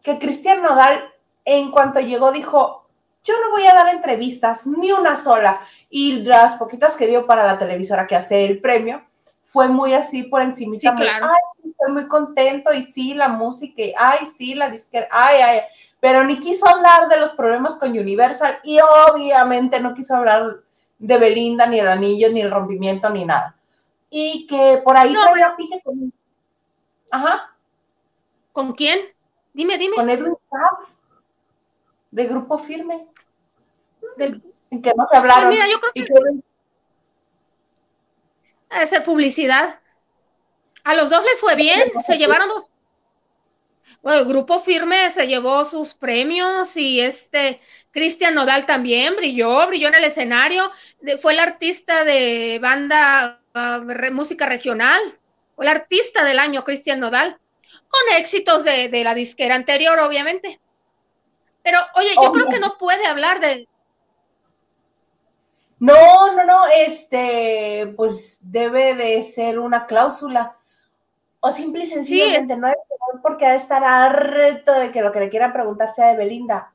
que 0.02 0.20
Cristian 0.20 0.62
Nodal, 0.62 1.14
en 1.44 1.72
cuanto 1.72 2.00
llegó, 2.00 2.32
dijo, 2.32 2.89
yo 3.24 3.34
no 3.42 3.52
voy 3.52 3.66
a 3.66 3.74
dar 3.74 3.90
entrevistas, 3.90 4.66
ni 4.66 4.92
una 4.92 5.16
sola. 5.16 5.62
Y 5.90 6.22
las 6.22 6.56
poquitas 6.56 6.96
que 6.96 7.08
dio 7.08 7.26
para 7.26 7.46
la 7.46 7.58
televisora 7.58 8.08
que 8.08 8.16
hace 8.16 8.46
el 8.46 8.60
premio, 8.60 9.02
fue 9.50 9.68
muy 9.68 9.94
así 9.94 10.24
por 10.24 10.42
encima. 10.42 10.78
Sí, 10.78 10.88
claro. 10.96 11.26
Ay, 11.26 11.70
estoy 11.72 11.92
muy 11.92 12.08
contento, 12.08 12.72
y 12.72 12.84
sí, 12.84 13.14
la 13.14 13.30
música, 13.30 13.82
ay, 13.98 14.26
sí, 14.28 14.54
la 14.54 14.70
disquera, 14.70 15.08
ay, 15.12 15.42
ay, 15.42 15.60
pero 16.00 16.24
ni 16.24 16.40
quiso 16.40 16.68
hablar 16.68 17.10
de 17.10 17.18
los 17.18 17.32
problemas 17.32 17.76
con 17.76 17.92
Universal 17.92 18.60
y 18.64 18.80
obviamente 19.12 19.80
no 19.80 19.94
quiso 19.94 20.16
hablar 20.16 20.58
de 20.98 21.18
Belinda, 21.18 21.66
ni 21.66 21.80
el 21.80 21.88
anillo, 21.88 22.30
ni 22.32 22.42
el 22.42 22.52
rompimiento, 22.52 23.10
ni 23.10 23.26
nada. 23.26 23.56
Y 24.10 24.48
que 24.48 24.82
por 24.84 24.96
ahí 24.96 25.12
no, 25.12 25.22
con... 25.84 26.14
Ajá. 27.12 27.56
¿Con 28.52 28.74
quién? 28.74 29.00
Dime, 29.54 29.78
dime. 29.78 29.96
Con 29.96 30.10
Edwin 30.10 30.36
Cass, 30.50 30.98
de 32.12 32.28
Grupo 32.28 32.60
Firme. 32.60 33.08
En 34.72 34.82
que 34.82 34.94
no 34.96 35.06
se 35.06 35.18
hablaron. 35.18 35.46
Pues 35.46 35.56
mira, 35.56 35.68
yo 35.70 35.80
creo 35.80 35.94
que... 35.94 36.06
que... 38.70 38.88
ser 38.88 39.04
publicidad. 39.04 39.80
A 40.84 40.96
los 40.96 41.10
dos 41.10 41.24
les 41.24 41.40
fue 41.40 41.56
bien, 41.56 41.92
se 42.06 42.18
llevaron 42.18 42.48
dos. 42.48 42.72
Bueno, 44.02 44.20
el 44.20 44.28
grupo 44.28 44.60
firme 44.60 45.12
se 45.12 45.28
llevó 45.28 45.66
sus 45.66 45.94
premios 45.94 46.78
y 46.78 47.02
este 47.02 47.60
Cristian 47.92 48.36
Nodal 48.36 48.66
también 48.66 49.16
brilló, 49.16 49.68
brilló 49.68 49.90
en 49.90 49.96
el 49.96 50.04
escenario. 50.06 50.72
fue 51.22 51.34
el 51.34 51.40
artista 51.40 52.06
de 52.06 52.60
banda 52.62 53.42
ah, 53.54 53.82
música 54.12 54.46
regional, 54.46 55.00
fue 55.56 55.66
el 55.66 55.72
artista 55.72 56.24
del 56.24 56.40
año, 56.40 56.64
Cristian 56.64 57.00
Nodal, 57.00 57.38
con 57.90 58.18
éxitos 58.18 58.64
de, 58.64 59.04
la 59.04 59.14
disquera 59.14 59.56
anterior, 59.56 60.00
obviamente. 60.00 60.60
Pero, 61.64 61.78
oye, 61.96 62.10
yo 62.22 62.32
creo 62.32 62.48
que 62.48 62.60
no 62.60 62.78
puede 62.78 63.06
hablar 63.06 63.40
de, 63.40 63.68
no, 65.80 66.34
no, 66.34 66.44
no, 66.44 66.68
este, 66.68 67.94
pues 67.96 68.38
debe 68.42 68.96
de 68.96 69.24
ser 69.24 69.60
una 69.60 69.88
cláusula. 69.88 70.58
O 71.40 71.52
simple 71.52 71.86
y 71.86 71.88
sencillamente 71.88 72.58
no 72.58 72.68
es 72.68 72.76
porque 73.24 73.46
ha 73.46 73.52
de 73.52 73.58
estar 73.58 73.84
harto 73.84 74.74
de 74.74 74.92
que 74.92 75.02
lo 75.02 75.12
que 75.14 75.22
le 75.22 75.30
quieran 75.30 75.54
preguntar 75.54 75.94
sea 75.96 76.10
de 76.10 76.18
Belinda. 76.18 76.74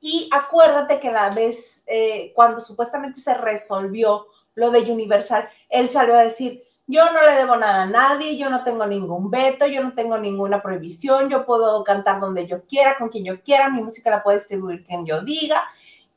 Y 0.00 0.28
acuérdate 0.32 1.00
que 1.00 1.10
la 1.10 1.30
vez, 1.30 1.82
eh, 1.86 2.32
cuando 2.34 2.60
supuestamente 2.60 3.20
se 3.20 3.32
resolvió 3.32 4.26
lo 4.54 4.70
de 4.70 4.80
Universal, 4.92 5.48
él 5.70 5.88
salió 5.88 6.14
a 6.14 6.22
decir, 6.22 6.62
yo 6.88 7.12
no 7.12 7.26
le 7.26 7.32
debo 7.34 7.56
nada 7.56 7.82
a 7.82 7.86
nadie, 7.86 8.36
yo 8.36 8.48
no 8.48 8.62
tengo 8.62 8.86
ningún 8.86 9.30
veto, 9.30 9.66
yo 9.66 9.82
no 9.82 9.94
tengo 9.94 10.18
ninguna 10.18 10.62
prohibición, 10.62 11.28
yo 11.28 11.44
puedo 11.44 11.82
cantar 11.82 12.20
donde 12.20 12.46
yo 12.46 12.64
quiera, 12.64 12.96
con 12.96 13.08
quien 13.08 13.24
yo 13.24 13.42
quiera, 13.42 13.68
mi 13.68 13.82
música 13.82 14.10
la 14.10 14.22
puede 14.22 14.38
distribuir 14.38 14.84
quien 14.84 15.04
yo 15.04 15.20
diga. 15.22 15.62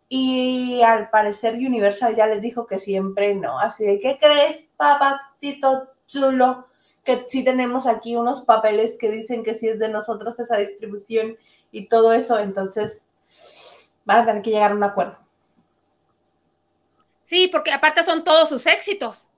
Y 0.07 0.81
al 0.81 1.09
parecer 1.09 1.55
Universal 1.55 2.15
ya 2.15 2.27
les 2.27 2.41
dijo 2.41 2.67
que 2.67 2.79
siempre 2.79 3.33
no. 3.35 3.59
Así 3.59 3.85
de, 3.85 3.99
¿qué 3.99 4.17
crees, 4.19 4.67
papacito 4.77 5.89
chulo? 6.07 6.67
Que 7.03 7.25
sí 7.29 7.43
tenemos 7.43 7.87
aquí 7.87 8.15
unos 8.15 8.41
papeles 8.41 8.97
que 8.99 9.09
dicen 9.09 9.43
que 9.43 9.55
sí 9.55 9.67
es 9.67 9.79
de 9.79 9.89
nosotros 9.89 10.39
esa 10.39 10.57
distribución 10.57 11.37
y 11.71 11.87
todo 11.87 12.13
eso. 12.13 12.39
Entonces, 12.39 13.07
van 14.05 14.21
a 14.21 14.25
tener 14.25 14.41
que 14.43 14.51
llegar 14.51 14.71
a 14.71 14.75
un 14.75 14.83
acuerdo. 14.83 15.17
Sí, 17.23 17.47
porque 17.51 17.71
aparte 17.71 18.03
son 18.03 18.23
todos 18.23 18.49
sus 18.49 18.65
éxitos. 18.65 19.29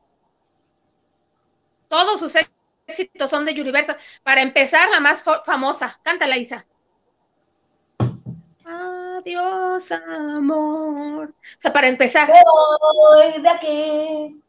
Todos 1.92 2.22
sus 2.22 2.34
éxitos 2.88 3.30
son 3.30 3.44
de 3.44 3.52
Universal. 3.52 3.98
Para 4.24 4.42
empezar, 4.42 4.90
la 4.92 5.02
más 5.02 5.26
famosa. 5.46 6.00
Cántala, 6.02 6.38
Isa. 6.38 6.66
Adiós, 8.64 9.92
amor. 9.92 11.28
O 11.28 11.34
sea, 11.58 11.74
para 11.74 11.90
empezar. 11.90 12.30
de 12.30 13.50
aquí. 13.50 14.42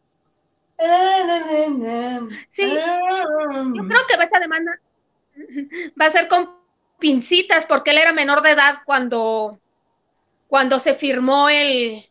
Sí, 2.48 2.68
yo 2.70 3.88
creo 3.88 4.06
que 4.06 4.14
esa 4.14 4.38
demanda 4.38 4.80
va 6.00 6.06
a 6.06 6.10
ser 6.10 6.28
con 6.28 6.56
pincitas 7.00 7.66
porque 7.66 7.90
él 7.90 7.98
era 7.98 8.12
menor 8.12 8.42
de 8.42 8.52
edad 8.52 8.82
cuando, 8.84 9.58
cuando 10.46 10.78
se 10.78 10.94
firmó 10.94 11.48
el 11.48 12.08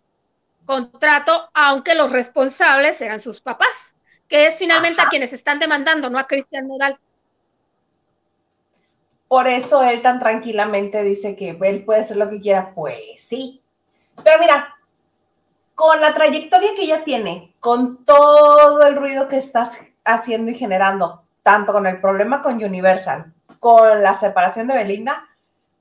contrato, 0.65 1.49
aunque 1.53 1.95
los 1.95 2.11
responsables 2.11 2.99
eran 2.99 3.21
sus 3.21 3.41
papás, 3.41 3.90
que 4.31 4.47
es 4.47 4.57
finalmente 4.57 5.01
a 5.01 5.09
quienes 5.09 5.33
están 5.33 5.59
demandando, 5.59 6.09
no 6.09 6.17
a 6.17 6.25
Cristian 6.25 6.69
Nodal. 6.69 6.97
Por 9.27 9.47
eso 9.49 9.83
él 9.83 10.01
tan 10.01 10.19
tranquilamente 10.19 11.03
dice 11.03 11.35
que 11.35 11.57
él 11.61 11.83
puede 11.83 11.99
hacer 11.99 12.15
lo 12.15 12.29
que 12.29 12.39
quiera, 12.39 12.73
pues 12.73 12.97
sí. 13.17 13.61
Pero 14.23 14.39
mira, 14.39 14.77
con 15.75 15.99
la 15.99 16.13
trayectoria 16.13 16.75
que 16.75 16.83
ella 16.83 17.03
tiene, 17.03 17.53
con 17.59 18.05
todo 18.05 18.87
el 18.87 18.95
ruido 18.95 19.27
que 19.27 19.37
estás 19.37 19.77
haciendo 20.05 20.49
y 20.49 20.55
generando, 20.55 21.23
tanto 21.43 21.73
con 21.73 21.85
el 21.85 21.99
problema 21.99 22.41
con 22.41 22.63
Universal, 22.63 23.33
con 23.59 24.01
la 24.01 24.13
separación 24.13 24.67
de 24.67 24.75
Belinda, 24.75 25.27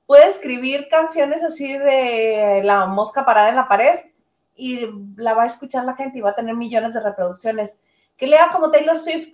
puede 0.05 0.27
escribir 0.27 0.89
canciones 0.89 1.41
así 1.41 1.77
de 1.77 2.61
la 2.65 2.85
mosca 2.85 3.23
parada 3.23 3.47
en 3.47 3.55
la 3.55 3.69
pared 3.69 3.99
y 4.57 4.89
la 5.15 5.35
va 5.35 5.43
a 5.43 5.47
escuchar 5.47 5.85
la 5.85 5.95
gente 5.95 6.17
y 6.17 6.21
va 6.21 6.31
a 6.31 6.35
tener 6.35 6.53
millones 6.53 6.93
de 6.93 6.99
reproducciones. 6.99 7.79
Que 8.21 8.27
lea 8.27 8.49
como 8.51 8.69
Taylor 8.69 8.99
Swift, 8.99 9.29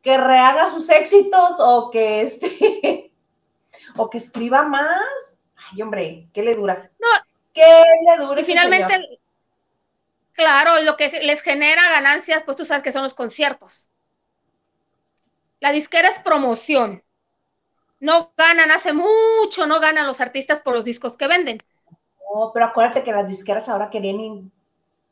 que 0.00 0.16
rehaga 0.16 0.70
sus 0.70 0.88
éxitos 0.90 1.56
o 1.58 1.90
que 1.90 2.20
este 2.20 3.12
o 3.96 4.08
que 4.08 4.18
escriba 4.18 4.62
más. 4.62 5.40
Ay, 5.56 5.82
hombre, 5.82 6.28
¿qué 6.32 6.44
le 6.44 6.54
dura? 6.54 6.88
No. 7.00 7.08
¿Qué 7.52 7.82
le 8.06 8.24
dura? 8.24 8.40
Y 8.40 8.44
finalmente, 8.44 9.20
claro, 10.34 10.80
lo 10.84 10.96
que 10.96 11.10
les 11.24 11.42
genera 11.42 11.82
ganancias, 11.90 12.44
pues 12.44 12.56
tú 12.56 12.64
sabes 12.64 12.84
que 12.84 12.92
son 12.92 13.02
los 13.02 13.14
conciertos. 13.14 13.90
La 15.58 15.72
disquera 15.72 16.08
es 16.08 16.20
promoción. 16.20 17.02
No 17.98 18.32
ganan, 18.36 18.70
hace 18.70 18.92
mucho 18.92 19.66
no 19.66 19.80
ganan 19.80 20.06
los 20.06 20.20
artistas 20.20 20.60
por 20.60 20.76
los 20.76 20.84
discos 20.84 21.16
que 21.16 21.26
venden. 21.26 21.58
No, 22.32 22.52
pero 22.54 22.66
acuérdate 22.66 23.02
que 23.02 23.10
las 23.10 23.28
disqueras 23.28 23.68
ahora 23.68 23.90
querían, 23.90 24.52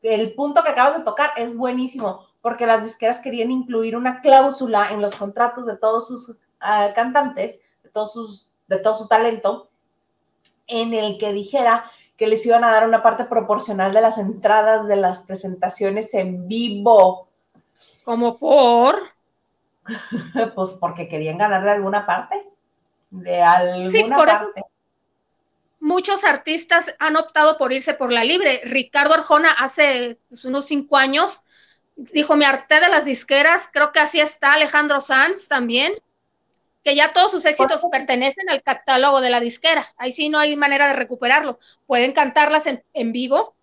el 0.01 0.33
punto 0.33 0.63
que 0.63 0.69
acabas 0.69 0.97
de 0.97 1.03
tocar 1.03 1.33
es 1.35 1.57
buenísimo, 1.57 2.25
porque 2.47 2.65
las 2.65 2.81
disqueras 2.81 3.19
querían 3.19 3.51
incluir 3.51 3.97
una 3.97 4.21
cláusula 4.21 4.91
en 4.91 5.01
los 5.01 5.15
contratos 5.15 5.65
de 5.65 5.75
todos 5.75 6.07
sus 6.07 6.37
ah, 6.61 6.93
cantantes, 6.95 7.59
de 7.83 7.89
todos 7.89 8.13
sus 8.13 8.47
de 8.69 8.77
todo 8.77 8.97
su 8.97 9.09
talento, 9.09 9.69
en 10.65 10.93
el 10.93 11.17
que 11.17 11.33
dijera 11.33 11.91
que 12.15 12.25
les 12.25 12.45
iban 12.45 12.63
a 12.63 12.71
dar 12.71 12.87
una 12.87 13.03
parte 13.03 13.25
proporcional 13.25 13.93
de 13.93 13.99
las 13.99 14.17
entradas 14.17 14.87
de 14.87 14.95
las 14.95 15.23
presentaciones 15.23 16.13
en 16.13 16.47
vivo. 16.47 17.27
¿Como 18.05 18.37
por? 18.37 18.95
pues 20.55 20.69
porque 20.79 21.09
querían 21.09 21.39
ganar 21.39 21.65
de 21.65 21.71
alguna 21.71 22.05
parte. 22.05 22.47
De 23.09 23.41
alguna 23.41 24.15
parte. 24.15 24.63
muchos 25.81 26.23
artistas 26.23 26.95
han 26.99 27.17
optado 27.17 27.57
por 27.57 27.73
irse 27.73 27.93
por 27.93 28.09
la 28.09 28.23
libre. 28.23 28.61
Ricardo 28.63 29.15
Arjona 29.15 29.51
hace 29.59 30.17
pues, 30.29 30.45
unos 30.45 30.65
cinco 30.65 30.95
años 30.95 31.43
dijo, 31.97 32.35
me 32.35 32.45
harté 32.45 32.79
de 32.79 32.89
las 32.89 33.05
disqueras, 33.05 33.69
creo 33.71 33.91
que 33.91 33.99
así 33.99 34.19
está 34.19 34.53
Alejandro 34.53 35.01
Sanz 35.01 35.47
también 35.47 35.93
que 36.87 36.95
ya 36.95 37.11
todos 37.11 37.31
sus 37.31 37.43
éxitos 37.43 37.81
pertenecen 37.91 38.49
al 38.49 38.63
catálogo 38.63 39.19
de 39.19 39.29
la 39.29 39.41
disquera. 39.41 39.85
Ahí 39.97 40.13
sí 40.13 40.29
no 40.29 40.39
hay 40.39 40.55
manera 40.55 40.87
de 40.87 40.93
recuperarlos. 40.93 41.81
Pueden 41.85 42.13
cantarlas 42.13 42.63
en, 42.65 43.11
vivo, 43.11 43.57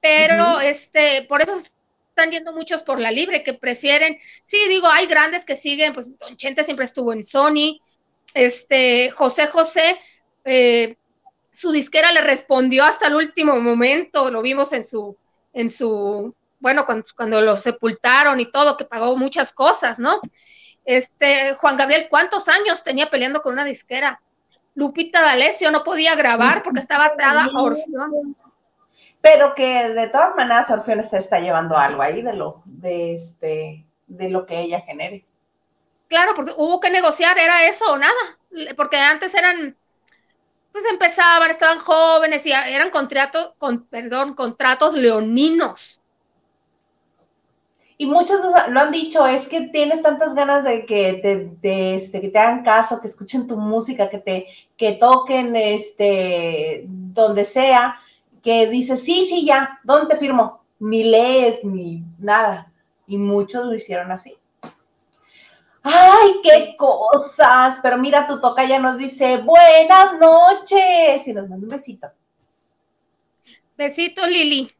pero 0.00 0.58
este, 0.58 1.24
por 1.28 1.40
eso 1.40 1.52
están 1.54 2.32
yendo 2.32 2.52
muchos 2.52 2.82
por 2.82 2.98
la 2.98 3.12
libre, 3.12 3.44
que 3.44 3.54
prefieren, 3.54 4.18
sí, 4.42 4.58
digo, 4.68 4.88
hay 4.88 5.06
grandes 5.06 5.44
que 5.44 5.54
siguen, 5.54 5.92
pues 5.92 6.08
Don 6.18 6.36
Chente 6.36 6.64
siempre 6.64 6.84
estuvo 6.84 7.12
en 7.12 7.22
Sony, 7.22 7.80
este, 8.34 9.10
José 9.10 9.46
José, 9.46 9.96
eh, 10.44 10.96
su 11.52 11.70
disquera 11.70 12.10
le 12.10 12.22
respondió 12.22 12.82
hasta 12.82 13.06
el 13.06 13.14
último 13.14 13.54
momento, 13.60 14.32
lo 14.32 14.42
vimos 14.42 14.72
en 14.72 14.82
su, 14.82 15.16
en 15.52 15.70
su, 15.70 16.34
bueno, 16.60 16.86
cuando, 16.86 17.06
cuando 17.16 17.40
lo 17.40 17.56
sepultaron 17.56 18.40
y 18.40 18.50
todo, 18.50 18.76
que 18.76 18.84
pagó 18.84 19.16
muchas 19.16 19.52
cosas, 19.52 19.98
¿no? 19.98 20.20
Este, 20.84 21.54
Juan 21.54 21.76
Gabriel, 21.76 22.06
¿cuántos 22.08 22.48
años 22.48 22.82
tenía 22.82 23.10
peleando 23.10 23.42
con 23.42 23.52
una 23.52 23.64
disquera? 23.64 24.20
Lupita 24.74 25.20
D'Alessio 25.20 25.70
no 25.70 25.82
podía 25.84 26.14
grabar 26.14 26.62
porque 26.62 26.80
estaba 26.80 27.06
atada 27.06 27.44
a 27.44 27.60
Orfeón. 27.60 28.36
pero 29.20 29.54
que 29.54 29.88
de 29.88 30.06
todas 30.08 30.36
maneras 30.36 30.70
Orfeones 30.70 31.10
se 31.10 31.18
está 31.18 31.40
llevando 31.40 31.76
algo 31.76 32.00
ahí 32.00 32.22
de 32.22 32.32
lo, 32.32 32.62
de 32.64 33.14
este, 33.14 33.84
de 34.06 34.28
lo 34.28 34.46
que 34.46 34.60
ella 34.60 34.80
genere. 34.80 35.26
Claro, 36.08 36.32
porque 36.34 36.52
hubo 36.56 36.80
que 36.80 36.90
negociar, 36.90 37.36
era 37.38 37.66
eso 37.66 37.84
o 37.92 37.98
nada, 37.98 38.74
porque 38.76 38.96
antes 38.96 39.34
eran, 39.34 39.76
pues 40.72 40.84
empezaban, 40.90 41.50
estaban 41.50 41.78
jóvenes 41.78 42.46
y 42.46 42.52
eran 42.52 42.90
contratos, 42.90 43.54
con, 43.58 43.84
perdón, 43.86 44.34
contratos 44.34 44.94
leoninos. 44.94 45.97
Y 48.00 48.06
muchos 48.06 48.40
lo 48.70 48.80
han 48.80 48.92
dicho, 48.92 49.26
es 49.26 49.48
que 49.48 49.62
tienes 49.62 50.02
tantas 50.02 50.32
ganas 50.32 50.64
de 50.64 50.86
que 50.86 51.50
te, 51.60 51.94
este, 51.96 52.20
que 52.20 52.28
te 52.28 52.38
hagan 52.38 52.62
caso, 52.62 53.00
que 53.00 53.08
escuchen 53.08 53.48
tu 53.48 53.56
música, 53.56 54.08
que 54.08 54.18
te 54.18 54.46
que 54.76 54.92
toquen 54.92 55.56
este, 55.56 56.84
donde 56.86 57.44
sea, 57.44 57.96
que 58.40 58.68
dices, 58.68 59.02
sí, 59.02 59.26
sí, 59.28 59.44
ya, 59.44 59.80
¿dónde 59.82 60.14
te 60.14 60.20
firmo? 60.20 60.62
Ni 60.78 61.02
lees, 61.02 61.64
ni 61.64 62.04
nada. 62.20 62.70
Y 63.08 63.18
muchos 63.18 63.66
lo 63.66 63.74
hicieron 63.74 64.12
así. 64.12 64.36
¡Ay, 65.82 66.40
qué 66.44 66.76
cosas! 66.76 67.80
Pero 67.82 67.98
mira, 67.98 68.28
tu 68.28 68.40
toca 68.40 68.64
ya 68.64 68.78
nos 68.78 68.96
dice, 68.96 69.38
buenas 69.38 70.16
noches. 70.20 71.26
Y 71.26 71.32
nos 71.32 71.48
manda 71.48 71.64
un 71.64 71.70
besito. 71.70 72.08
Besito, 73.76 74.24
Lili. 74.26 74.70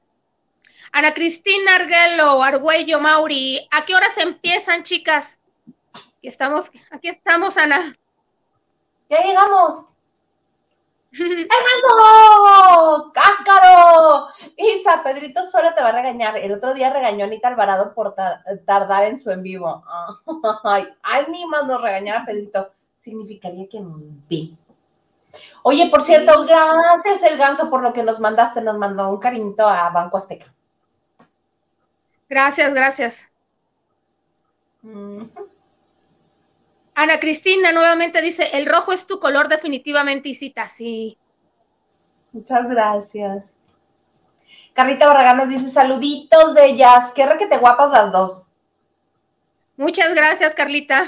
Ana 0.98 1.14
Cristina 1.14 1.76
Arguello, 1.76 2.42
Argüello, 2.42 2.98
Mauri, 2.98 3.60
¿a 3.70 3.86
qué 3.86 3.94
horas 3.94 4.18
empiezan, 4.18 4.82
chicas? 4.82 5.38
Aquí 5.94 6.26
estamos, 6.26 6.72
aquí 6.90 7.06
estamos, 7.06 7.56
Ana. 7.56 7.94
Ya 9.08 9.22
llegamos. 9.22 9.86
¡El 11.20 11.46
ganso! 11.46 13.12
¡Cácaro! 13.14 14.26
Isa, 14.56 15.00
Pedrito 15.04 15.44
solo 15.44 15.72
te 15.72 15.82
va 15.82 15.90
a 15.90 15.92
regañar. 15.92 16.36
El 16.36 16.54
otro 16.54 16.74
día 16.74 16.92
regañó 16.92 17.22
a 17.22 17.28
Anita 17.28 17.46
Alvarado 17.46 17.94
por 17.94 18.16
tardar 18.66 19.04
en 19.04 19.20
su 19.20 19.30
en 19.30 19.44
vivo. 19.44 19.84
Ay, 20.64 20.88
ay, 21.04 21.26
ni 21.28 21.46
más 21.46 21.64
nos 21.64 21.80
regañara 21.80 22.26
Pedrito. 22.26 22.72
Significaría 22.92 23.68
que 23.68 23.78
nos 23.78 24.10
vi. 24.26 24.58
Oye, 25.62 25.88
por 25.90 26.02
cierto, 26.02 26.44
gracias 26.44 27.22
el 27.22 27.38
ganso 27.38 27.70
por 27.70 27.82
lo 27.82 27.92
que 27.92 28.02
nos 28.02 28.18
mandaste. 28.18 28.60
Nos 28.62 28.76
mandó 28.76 29.08
un 29.08 29.20
cariñito 29.20 29.64
a 29.64 29.90
Banco 29.90 30.16
Azteca. 30.16 30.52
Gracias, 32.28 32.74
gracias. 32.74 33.32
Ana 36.94 37.20
Cristina 37.20 37.72
nuevamente 37.72 38.20
dice, 38.22 38.56
el 38.56 38.66
rojo 38.66 38.92
es 38.92 39.06
tu 39.06 39.18
color 39.18 39.48
definitivamente, 39.48 40.28
Isita, 40.28 40.66
sí. 40.66 41.18
Muchas 42.32 42.68
gracias. 42.68 43.44
Carlita 44.74 45.06
Barragán 45.06 45.38
nos 45.38 45.48
dice, 45.48 45.70
saluditos, 45.70 46.54
bellas, 46.54 47.12
qué 47.12 47.26
re 47.26 47.38
que 47.38 47.46
te 47.46 47.58
guapas 47.58 47.90
las 47.90 48.12
dos. 48.12 48.48
Muchas 49.76 50.14
gracias, 50.14 50.54
Carlita. 50.54 51.04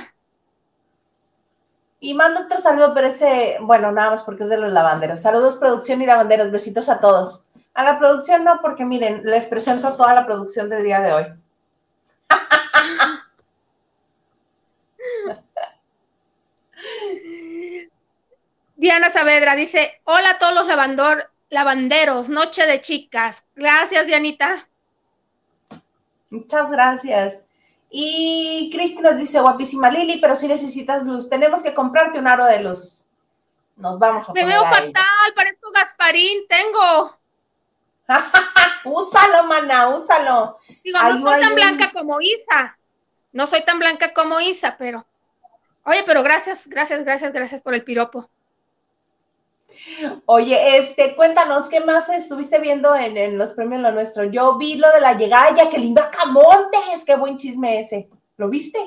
Y 2.00 2.14
mando 2.14 2.40
otro 2.40 2.58
saludo, 2.58 2.94
pero 2.94 3.08
ese, 3.08 3.58
bueno, 3.60 3.92
nada 3.92 4.10
más 4.10 4.22
porque 4.22 4.44
es 4.44 4.48
de 4.48 4.56
los 4.56 4.72
lavanderos. 4.72 5.20
Saludos, 5.20 5.56
producción 5.58 6.00
y 6.00 6.06
lavanderos, 6.06 6.50
besitos 6.50 6.88
a 6.88 6.98
todos. 6.98 7.44
A 7.74 7.84
la 7.84 7.98
producción 7.98 8.44
no, 8.44 8.60
porque 8.60 8.84
miren, 8.84 9.22
les 9.24 9.46
presento 9.46 9.96
toda 9.96 10.14
la 10.14 10.26
producción 10.26 10.68
del 10.68 10.84
día 10.84 11.00
de 11.00 11.12
hoy. 11.12 11.26
Diana 18.76 19.10
Saavedra 19.10 19.54
dice, 19.56 20.00
hola 20.04 20.30
a 20.30 20.38
todos 20.38 20.54
los 20.54 20.66
lavandor, 20.66 21.30
lavanderos, 21.50 22.28
noche 22.28 22.66
de 22.66 22.80
chicas. 22.80 23.44
Gracias, 23.54 24.06
Dianita. 24.06 24.68
Muchas 26.30 26.70
gracias. 26.70 27.44
Y 27.90 28.70
Cristi 28.72 29.02
nos 29.02 29.18
dice, 29.18 29.40
guapísima 29.40 29.90
Lili, 29.90 30.20
pero 30.20 30.36
si 30.36 30.46
necesitas 30.46 31.04
luz, 31.04 31.28
tenemos 31.28 31.62
que 31.62 31.74
comprarte 31.74 32.18
un 32.18 32.28
aro 32.28 32.46
de 32.46 32.62
luz. 32.62 33.04
Nos 33.76 33.98
vamos 33.98 34.28
a 34.28 34.32
Me 34.32 34.44
veo 34.44 34.64
fatal, 34.64 35.32
parezco 35.34 35.72
Gasparín, 35.72 36.46
tengo. 36.48 37.19
úsalo, 38.84 39.44
mana, 39.44 39.88
úsalo. 39.88 40.58
Digo, 40.82 40.98
no 41.02 41.28
soy 41.28 41.40
tan 41.40 41.54
blanca 41.54 41.90
como 41.92 42.20
Isa. 42.20 42.78
No 43.32 43.46
soy 43.46 43.62
tan 43.64 43.78
blanca 43.78 44.12
como 44.12 44.40
Isa, 44.40 44.76
pero. 44.78 45.04
Oye, 45.84 46.02
pero 46.06 46.22
gracias, 46.22 46.68
gracias, 46.68 47.04
gracias, 47.04 47.32
gracias 47.32 47.62
por 47.62 47.74
el 47.74 47.84
piropo. 47.84 48.28
Oye, 50.26 50.76
este, 50.76 51.16
cuéntanos, 51.16 51.68
¿qué 51.68 51.80
más 51.80 52.08
estuviste 52.10 52.58
viendo 52.58 52.94
en, 52.94 53.38
los 53.38 53.52
premios 53.52 53.80
Lo 53.80 53.92
Nuestro? 53.92 54.24
Yo 54.24 54.58
vi 54.58 54.74
lo 54.74 54.90
de 54.92 55.00
la 55.00 55.14
llegada 55.14 55.52
de 55.52 55.58
Jacqueline 55.58 55.94
Bracamontes, 55.94 57.04
qué 57.06 57.16
buen 57.16 57.38
chisme 57.38 57.80
ese. 57.80 58.08
¿Lo 58.36 58.48
viste? 58.48 58.78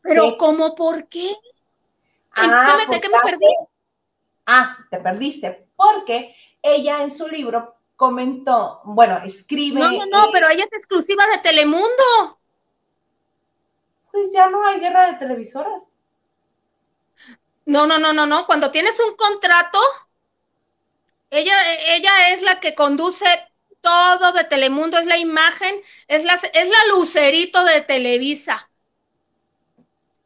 Pero, 0.00 0.36
¿cómo 0.38 0.74
por 0.74 1.08
qué? 1.08 1.34
Ah, 2.34 2.78
¿De 2.90 3.00
qué 3.00 3.08
me 3.08 3.18
perdí? 3.18 3.46
Ah, 4.46 4.78
te 4.90 4.98
perdiste, 4.98 5.66
porque 5.76 6.34
ella 6.62 7.02
en 7.02 7.10
su 7.10 7.28
libro 7.28 7.76
comentó, 7.96 8.80
bueno, 8.84 9.20
escribe. 9.24 9.80
No, 9.80 9.90
no, 9.90 10.06
no, 10.06 10.28
pero 10.32 10.48
ella 10.48 10.64
es 10.64 10.72
exclusiva 10.72 11.26
de 11.26 11.38
Telemundo. 11.38 12.38
Pues 14.12 14.32
ya 14.32 14.48
no 14.48 14.64
hay 14.66 14.80
guerra 14.80 15.12
de 15.12 15.18
televisoras. 15.18 15.82
No, 17.66 17.86
no, 17.86 17.98
no, 17.98 18.12
no, 18.12 18.24
no. 18.24 18.46
Cuando 18.46 18.70
tienes 18.70 18.98
un 19.00 19.14
contrato, 19.16 19.78
ella, 21.30 21.54
ella 21.96 22.30
es 22.30 22.42
la 22.42 22.60
que 22.60 22.74
conduce 22.74 23.26
todo 23.80 24.32
de 24.32 24.44
Telemundo, 24.44 24.98
es 24.98 25.06
la 25.06 25.18
imagen, 25.18 25.82
es 26.06 26.24
la, 26.24 26.34
es 26.34 26.68
la 26.68 26.94
lucerito 26.94 27.64
de 27.64 27.80
Televisa. 27.82 28.67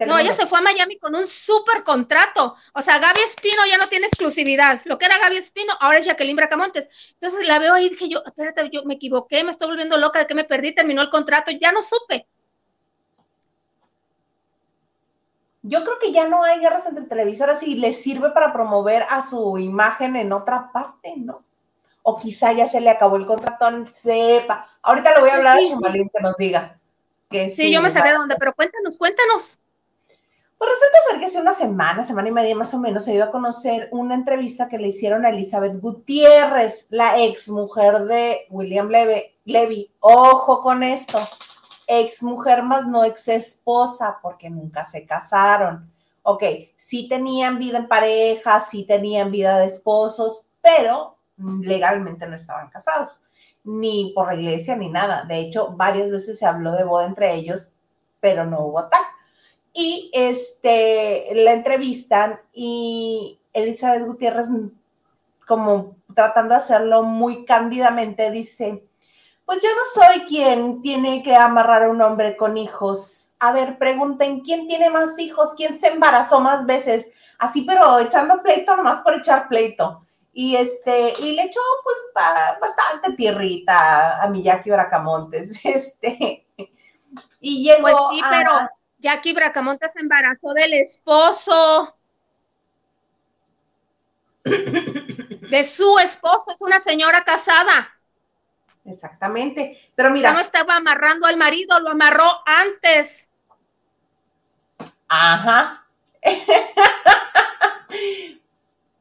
No, 0.07 0.19
ella 0.19 0.33
se 0.33 0.47
fue 0.47 0.59
a 0.59 0.63
Miami 0.63 0.99
con 0.99 1.15
un 1.15 1.27
súper 1.27 1.83
contrato. 1.85 2.57
O 2.75 2.83
sea, 2.83 2.99
Gaby 2.99 3.21
Espino 3.21 3.63
ya 3.69 3.79
no 3.79 3.89
tiene 3.89 4.07
exclusividad. 4.07 4.81
Lo 4.85 4.99
que 4.99 5.07
era 5.07 5.19
Gaby 5.19 5.37
Espino, 5.37 5.73
ahora 5.81 5.99
es 5.99 6.07
Jacqueline 6.07 6.37
Bracamontes. 6.37 6.89
Entonces 7.15 7.47
la 7.49 7.59
veo 7.59 7.75
ahí 7.75 7.87
y 7.87 7.91
dije 7.91 8.09
yo, 8.09 8.23
espérate, 8.25 8.69
yo 8.71 8.85
me 8.85 8.95
equivoqué, 8.95 9.45
me 9.45 9.51
estoy 9.51 9.69
volviendo 9.69 9.97
loca 9.97 10.19
de 10.19 10.27
que 10.27 10.35
me 10.35 10.45
perdí, 10.45 10.75
terminó 10.75 11.03
el 11.03 11.11
contrato, 11.11 11.51
ya 11.53 11.73
no 11.73 11.83
supe. 11.83 12.27
yo 15.63 15.85
creo 15.85 15.99
que 16.01 16.13
ya 16.13 16.29
no 16.29 16.43
hay 16.43 16.59
guerras 16.59 16.87
entre 16.87 17.05
televisoras 17.05 17.63
y 17.63 17.77
les 17.77 18.03
sirve 18.03 18.31
para 18.31 18.53
promover 18.53 19.05
a 19.09 19.23
su 19.23 19.59
imagen 19.59 20.17
en 20.17 20.33
otra 20.33 20.71
parte, 20.73 21.15
¿no? 21.17 21.45
O 22.03 22.19
quizá 22.19 22.53
ya 22.53 22.67
se 22.67 22.81
le 22.81 22.91
acabó 22.91 23.17
el 23.17 23.27
contrato, 23.27 23.65
sepa. 23.93 24.69
Ahorita 24.83 25.15
le 25.15 25.21
voy 25.21 25.31
a 25.31 25.37
hablar 25.37 25.57
a 25.57 25.61
su 25.61 25.81
que 25.81 26.21
nos 26.21 26.37
diga. 26.37 26.79
Que 27.31 27.51
sí, 27.51 27.73
yo 27.73 27.81
me 27.81 27.91
saqué 27.91 28.09
de 28.09 28.17
dónde, 28.17 28.35
pero 28.39 28.53
cuéntanos, 28.55 28.99
cuéntanos. 28.99 29.59
Pues 30.63 30.75
resulta 30.75 30.99
ser 31.11 31.19
que 31.19 31.25
hace 31.27 31.41
una 31.41 31.53
semana, 31.55 32.05
semana 32.05 32.29
y 32.29 32.31
media 32.31 32.55
más 32.55 32.73
o 32.73 32.79
menos, 32.79 33.05
se 33.05 33.11
dio 33.11 33.25
a 33.25 33.33
conocer 33.33 33.89
una 33.91 34.15
entrevista 34.15 34.69
que 34.69 34.79
le 34.79 34.87
hicieron 34.87 35.27
a 35.27 35.31
Elizabeth 35.31 35.81
Gutiérrez, 35.81 36.87
la 36.91 37.19
ex 37.19 37.49
mujer 37.49 38.05
de 38.05 38.47
William 38.49 38.89
Levy. 38.89 39.25
Levy. 39.45 39.91
Ojo 39.99 40.63
con 40.63 40.85
esto 40.85 41.19
ex 41.89 42.23
mujer 42.23 42.63
más 42.63 42.87
no 42.87 43.05
ex 43.05 43.27
esposa, 43.27 44.21
porque 44.23 44.51
nunca 44.51 44.85
se 44.85 45.05
casaron. 45.05 45.91
Ok, 46.23 46.45
sí 46.77 47.09
tenían 47.09 47.59
vida 47.59 47.79
en 47.79 47.89
pareja, 47.89 48.61
sí 48.61 48.85
tenían 48.85 49.33
vida 49.33 49.59
de 49.59 49.67
esposos, 49.67 50.47
pero 50.61 51.17
legalmente 51.37 52.25
no 52.29 52.37
estaban 52.37 52.71
casados, 52.71 53.21
ni 53.65 54.13
por 54.15 54.29
la 54.29 54.41
iglesia 54.41 54.77
ni 54.77 54.89
nada. 54.89 55.25
De 55.25 55.41
hecho, 55.41 55.73
varias 55.73 56.09
veces 56.09 56.39
se 56.39 56.47
habló 56.47 56.71
de 56.77 56.85
boda 56.85 57.07
entre 57.07 57.35
ellos, 57.35 57.73
pero 58.21 58.47
no 58.47 58.61
hubo 58.61 58.85
tal. 58.85 59.03
Y 59.73 60.11
este, 60.13 61.29
la 61.35 61.53
entrevistan 61.55 62.41
y 62.53 63.41
Elizabeth 63.53 64.07
Gutiérrez, 64.07 64.49
como 65.47 65.97
tratando 66.15 66.55
de 66.55 66.61
hacerlo 66.61 67.03
muy 67.03 67.45
cándidamente, 67.45 68.31
dice, 68.31 68.85
pues 69.45 69.61
yo 69.63 69.69
no 69.71 70.03
soy 70.03 70.21
quien 70.27 70.83
tiene 70.83 71.23
que 71.23 71.35
amarrar 71.35 71.85
a 71.85 71.91
un 71.91 72.03
hombre 72.03 72.37
con 72.37 72.57
hijos. 72.57 73.31
A 73.39 73.53
ver, 73.53 73.79
pregunten, 73.79 74.41
¿quién 74.41 74.69
tiene 74.69 74.91
más 74.91 75.19
hijos? 75.19 75.51
¿Quién 75.57 75.79
se 75.81 75.89
embarazó 75.89 76.41
más 76.41 76.65
veces? 76.67 77.11
Así, 77.39 77.63
pero 77.63 77.99
echando 77.99 78.41
pleito 78.43 78.77
nomás 78.77 79.01
por 79.01 79.15
echar 79.15 79.49
pleito. 79.49 80.07
Y 80.33 80.57
este, 80.57 81.13
y 81.19 81.33
le 81.33 81.45
echó 81.45 81.61
pues 81.83 81.97
bastante 82.61 83.13
tierrita 83.17 84.23
a 84.23 84.29
mi 84.29 84.43
Jackie 84.43 84.71
Bracamontes. 84.71 85.61
Este, 85.65 86.47
y 87.41 87.65
llegó 87.65 87.83
Pues 87.83 87.95
sí, 88.11 88.23
pero 88.31 88.71
Jackie 89.03 89.35
Bracamontes 89.35 89.93
se 89.93 90.01
embarazó 90.01 90.55
del 90.55 90.75
esposo. 90.75 91.97
de 94.45 95.65
su 95.65 95.99
esposo, 95.99 96.53
es 96.53 96.63
una 96.63 96.79
señora 96.79 97.25
casada. 97.25 97.93
Exactamente. 98.85 99.91
Pero 99.97 100.11
mira. 100.11 100.31
Ya 100.31 100.35
no 100.35 100.41
estaba 100.41 100.77
amarrando 100.77 101.27
al 101.27 101.37
marido, 101.37 101.79
lo 101.81 101.91
amarró 101.91 102.25
antes. 102.47 103.29
Ajá. 105.09 105.85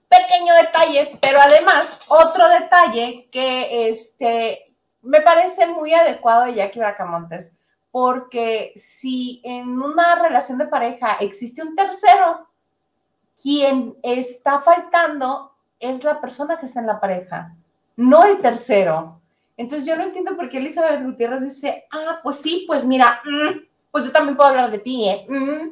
Pequeño 0.09 0.53
detalle 0.55 0.61
detalle, 0.63 1.19
pero 1.21 1.39
además 1.39 1.99
otro 2.07 2.49
detalle 2.49 3.29
que 3.31 3.89
este, 3.89 4.73
me 5.03 5.21
parece 5.21 5.67
muy 5.67 5.93
adecuado 5.93 6.45
de 6.45 6.55
Jackie 6.55 6.79
Bracamontes, 6.79 7.53
porque 7.91 8.71
si 8.75 9.41
en 9.43 9.81
una 9.81 10.15
relación 10.15 10.57
de 10.57 10.67
pareja 10.67 11.17
existe 11.19 11.61
un 11.61 11.75
tercero, 11.75 12.47
quien 13.41 13.97
está 14.01 14.61
faltando 14.61 15.51
es 15.79 16.03
la 16.03 16.21
persona 16.21 16.57
que 16.57 16.67
está 16.67 16.79
en 16.79 16.87
la 16.87 16.99
pareja, 16.99 17.55
no 17.97 18.23
el 18.23 18.39
tercero. 18.39 19.19
Entonces 19.57 19.87
yo 19.87 19.95
no 19.95 20.03
entiendo 20.03 20.35
por 20.37 20.49
qué 20.49 20.59
Elizabeth 20.59 21.03
Gutiérrez 21.03 21.43
dice, 21.43 21.85
ah, 21.91 22.19
pues 22.23 22.37
sí, 22.37 22.63
pues 22.67 22.85
mira, 22.85 23.21
mm, 23.25 23.59
pues 23.91 24.05
yo 24.05 24.11
también 24.11 24.37
puedo 24.37 24.49
hablar 24.49 24.71
de 24.71 24.79
ti, 24.79 25.07
¿eh? 25.09 25.25
Mm". 25.27 25.71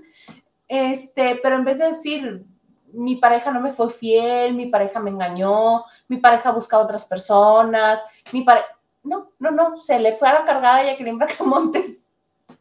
Este, 0.68 1.40
pero 1.42 1.56
en 1.56 1.64
vez 1.64 1.80
de 1.80 1.88
decir, 1.88 2.46
mi 2.92 3.16
pareja 3.16 3.52
no 3.52 3.62
me 3.62 3.72
fue 3.72 3.90
fiel, 3.92 4.54
mi 4.54 4.66
pareja 4.66 5.00
me 5.00 5.10
engañó, 5.10 5.86
mi 6.08 6.18
pareja 6.18 6.52
busca 6.52 6.78
a 6.78 6.82
otras 6.82 7.06
personas, 7.06 8.04
mi 8.32 8.44
pareja... 8.44 8.68
No, 9.02 9.32
no, 9.40 9.52
no, 9.52 9.78
se 9.78 9.98
le 9.98 10.18
fue 10.18 10.28
a 10.28 10.34
la 10.34 10.46
cargada 10.46 10.78
a 10.80 10.84
Jacqueline 10.84 11.18
Bracamontes. 11.18 11.99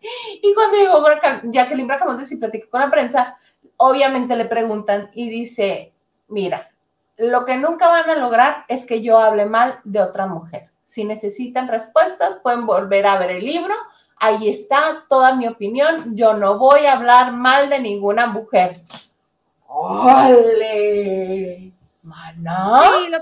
Y 0.42 0.54
cuando 0.54 0.78
llegó 0.78 1.04
Jacqueline 1.52 1.86
Bracamontes 1.86 2.30
y 2.32 2.36
platicó 2.36 2.70
con 2.70 2.80
la 2.80 2.90
prensa, 2.90 3.38
obviamente 3.76 4.36
le 4.36 4.44
preguntan 4.44 5.10
y 5.14 5.28
dice, 5.28 5.92
mira, 6.28 6.70
lo 7.16 7.44
que 7.44 7.56
nunca 7.56 7.88
van 7.88 8.08
a 8.08 8.14
lograr 8.14 8.64
es 8.68 8.86
que 8.86 9.02
yo 9.02 9.18
hable 9.18 9.46
mal 9.46 9.80
de 9.84 10.00
otra 10.00 10.26
mujer. 10.26 10.70
Si 10.84 11.04
necesitan 11.04 11.68
respuestas, 11.68 12.40
pueden 12.40 12.64
volver 12.64 13.06
a 13.06 13.18
ver 13.18 13.32
el 13.32 13.44
libro. 13.44 13.74
Ahí 14.16 14.48
está 14.48 15.04
toda 15.08 15.34
mi 15.34 15.46
opinión. 15.46 16.16
Yo 16.16 16.34
no 16.34 16.58
voy 16.58 16.86
a 16.86 16.94
hablar 16.94 17.32
mal 17.32 17.68
de 17.68 17.80
ninguna 17.80 18.26
mujer. 18.26 18.80
¡Ole! 19.66 21.72
¿Maná? 22.02 22.82
Sí, 22.84 23.12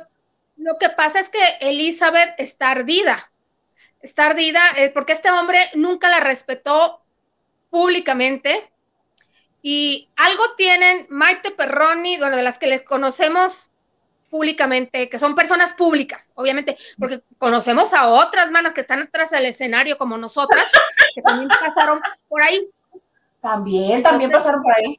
lo, 0.58 0.78
que 0.78 0.90
pasa 0.90 1.20
es 1.20 1.28
que 1.28 1.40
Elizabeth 1.60 2.34
está 2.38 2.70
ardida. 2.70 3.16
Está 4.00 4.26
ardida 4.26 4.60
eh, 4.76 4.90
porque 4.92 5.12
este 5.12 5.30
hombre 5.30 5.58
nunca 5.74 6.08
la 6.08 6.20
respetó 6.20 7.02
públicamente. 7.70 8.70
Y 9.62 10.08
algo 10.16 10.42
tienen 10.56 11.06
Maite 11.10 11.50
Perroni, 11.50 12.18
bueno, 12.18 12.36
de 12.36 12.42
las 12.42 12.58
que 12.58 12.68
les 12.68 12.84
conocemos 12.84 13.70
públicamente, 14.30 15.08
que 15.08 15.18
son 15.18 15.34
personas 15.34 15.72
públicas, 15.72 16.32
obviamente, 16.34 16.76
porque 16.98 17.22
conocemos 17.38 17.94
a 17.94 18.08
otras 18.08 18.50
manas 18.50 18.72
que 18.72 18.82
están 18.82 19.00
atrás 19.00 19.30
del 19.30 19.46
escenario 19.46 19.98
como 19.98 20.18
nosotras, 20.18 20.66
que 21.14 21.22
también 21.22 21.48
pasaron 21.48 22.00
por 22.28 22.44
ahí. 22.44 22.68
También, 23.40 24.02
también 24.02 24.30
pasaron 24.30 24.62
por 24.62 24.72
ahí. 24.72 24.98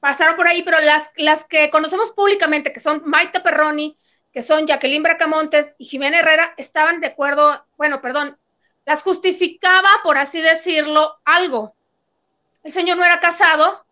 Pasaron 0.00 0.36
por 0.36 0.46
ahí, 0.48 0.62
pero 0.62 0.80
las, 0.80 1.12
las 1.16 1.44
que 1.44 1.70
conocemos 1.70 2.10
públicamente, 2.10 2.72
que 2.72 2.80
son 2.80 3.02
Maite 3.06 3.40
Perroni, 3.40 3.96
que 4.32 4.42
son 4.42 4.66
Jacqueline 4.66 5.02
Bracamontes 5.02 5.74
y 5.78 5.84
Jimena 5.84 6.18
Herrera, 6.18 6.54
estaban 6.56 7.00
de 7.00 7.08
acuerdo, 7.08 7.66
bueno, 7.76 8.00
perdón, 8.00 8.38
las 8.84 9.02
justificaba, 9.02 9.88
por 10.02 10.16
así 10.16 10.40
decirlo, 10.40 11.20
algo. 11.24 11.74
El 12.62 12.72
señor 12.72 12.96
no 12.96 13.04
era 13.04 13.20
casado, 13.20 13.84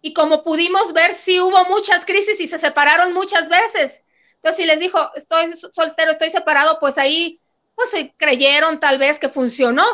y 0.00 0.14
como 0.14 0.42
pudimos 0.42 0.92
ver, 0.92 1.14
sí 1.14 1.40
hubo 1.40 1.64
muchas 1.66 2.04
crisis 2.04 2.40
y 2.40 2.48
se 2.48 2.58
separaron 2.58 3.12
muchas 3.14 3.48
veces. 3.48 4.04
Entonces, 4.36 4.56
si 4.56 4.66
les 4.66 4.80
dijo, 4.80 4.98
estoy 5.14 5.52
soltero, 5.72 6.10
estoy 6.10 6.30
separado, 6.30 6.78
pues 6.80 6.98
ahí, 6.98 7.40
pues 7.76 7.90
se 7.90 8.12
creyeron 8.16 8.80
tal 8.80 8.98
vez 8.98 9.20
que 9.20 9.28
funcionó. 9.28 9.84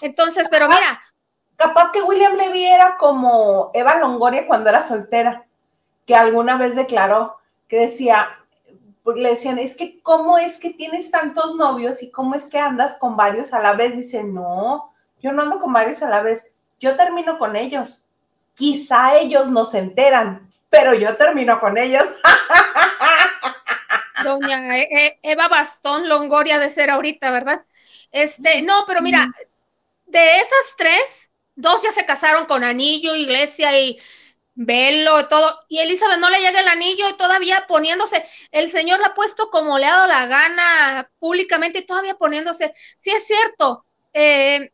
Entonces, 0.00 0.48
pero 0.50 0.68
mira. 0.68 1.00
Capaz 1.56 1.92
que 1.92 2.02
William 2.02 2.34
Levy 2.34 2.64
era 2.64 2.96
como 2.96 3.70
Eva 3.74 3.98
Longoria 3.98 4.46
cuando 4.46 4.70
era 4.70 4.86
soltera, 4.86 5.46
que 6.06 6.14
alguna 6.14 6.56
vez 6.56 6.74
declaró 6.74 7.36
que 7.68 7.80
decía, 7.80 8.37
le 9.16 9.30
decían, 9.30 9.58
es 9.58 9.76
que 9.76 10.00
cómo 10.02 10.38
es 10.38 10.58
que 10.58 10.70
tienes 10.70 11.10
tantos 11.10 11.56
novios 11.56 12.02
y 12.02 12.10
cómo 12.10 12.34
es 12.34 12.46
que 12.46 12.58
andas 12.58 12.96
con 12.98 13.16
varios 13.16 13.52
a 13.52 13.60
la 13.60 13.72
vez. 13.72 13.96
Dice, 13.96 14.22
no, 14.22 14.92
yo 15.22 15.32
no 15.32 15.42
ando 15.42 15.58
con 15.58 15.72
varios 15.72 16.02
a 16.02 16.10
la 16.10 16.22
vez, 16.22 16.52
yo 16.78 16.96
termino 16.96 17.38
con 17.38 17.56
ellos 17.56 18.04
Quizá 18.58 19.14
ellos 19.14 19.48
no 19.48 19.64
se 19.64 19.78
enteran, 19.78 20.52
pero 20.68 20.92
yo 20.92 21.16
termino 21.16 21.60
con 21.60 21.78
ellos. 21.78 22.04
Doña 24.24 24.76
e-, 24.76 24.88
e-, 24.90 25.18
Eva 25.22 25.46
Bastón 25.46 26.08
Longoria 26.08 26.58
de 26.58 26.68
ser 26.68 26.90
ahorita, 26.90 27.30
¿verdad? 27.30 27.64
Este, 28.10 28.62
no, 28.62 28.84
pero 28.88 29.00
mira, 29.00 29.28
de 30.06 30.38
esas 30.38 30.74
tres, 30.76 31.30
dos 31.54 31.84
ya 31.84 31.92
se 31.92 32.04
casaron 32.04 32.46
con 32.46 32.64
anillo, 32.64 33.14
iglesia 33.14 33.78
y 33.78 33.96
velo, 34.60 35.28
todo, 35.28 35.64
y 35.68 35.78
Elizabeth 35.78 36.18
no 36.18 36.28
le 36.30 36.40
llega 36.40 36.60
el 36.60 36.66
anillo 36.66 37.08
y 37.08 37.16
todavía 37.16 37.66
poniéndose, 37.68 38.26
el 38.50 38.68
Señor 38.68 38.98
la 38.98 39.08
ha 39.08 39.14
puesto 39.14 39.50
como 39.50 39.78
le 39.78 39.86
ha 39.86 39.94
dado 39.94 40.06
la 40.08 40.26
gana 40.26 41.08
públicamente 41.20 41.78
y 41.78 41.86
todavía 41.86 42.16
poniéndose, 42.16 42.74
sí 42.98 43.10
es 43.10 43.24
cierto, 43.24 43.84
eh, 44.12 44.72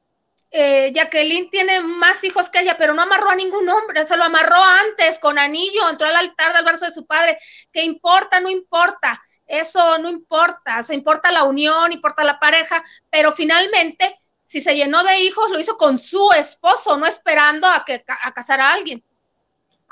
eh, 0.51 0.91
Jacqueline 0.95 1.51
tiene 1.51 1.81
más 1.83 2.25
hijos 2.25 2.49
que 2.49 2.61
ella, 2.61 2.79
pero 2.79 2.95
no 2.95 3.03
amarró 3.03 3.29
a 3.29 3.35
ningún 3.35 3.69
hombre, 3.69 4.07
se 4.07 4.17
lo 4.17 4.25
amarró 4.25 4.57
antes 4.57 5.19
con 5.19 5.39
anillo, 5.39 5.91
entró 5.91 6.07
al 6.09 6.17
altar 6.17 6.55
del 6.55 6.65
brazo 6.65 6.87
de 6.87 6.93
su 6.93 7.05
padre. 7.07 7.37
¿Qué 7.73 7.83
importa? 7.83 8.41
No 8.41 8.49
importa. 8.49 9.21
Eso 9.47 9.99
no 9.99 10.09
importa. 10.09 10.83
Se 10.85 10.95
importa 10.95 11.33
la 11.33 11.43
unión, 11.43 11.91
importa 11.91 12.23
la 12.23 12.39
pareja, 12.39 12.85
pero 13.11 13.33
finalmente, 13.33 14.19
si 14.45 14.61
se 14.61 14.77
llenó 14.77 15.03
de 15.03 15.19
hijos, 15.19 15.51
lo 15.51 15.59
hizo 15.59 15.77
con 15.77 15.99
su 15.99 16.31
esposo, 16.33 16.97
no 16.97 17.07
esperando 17.07 17.67
a 17.67 17.85
que 17.85 18.05
a 18.23 18.33
casar 18.33 18.61
a 18.61 18.73
alguien. 18.73 19.05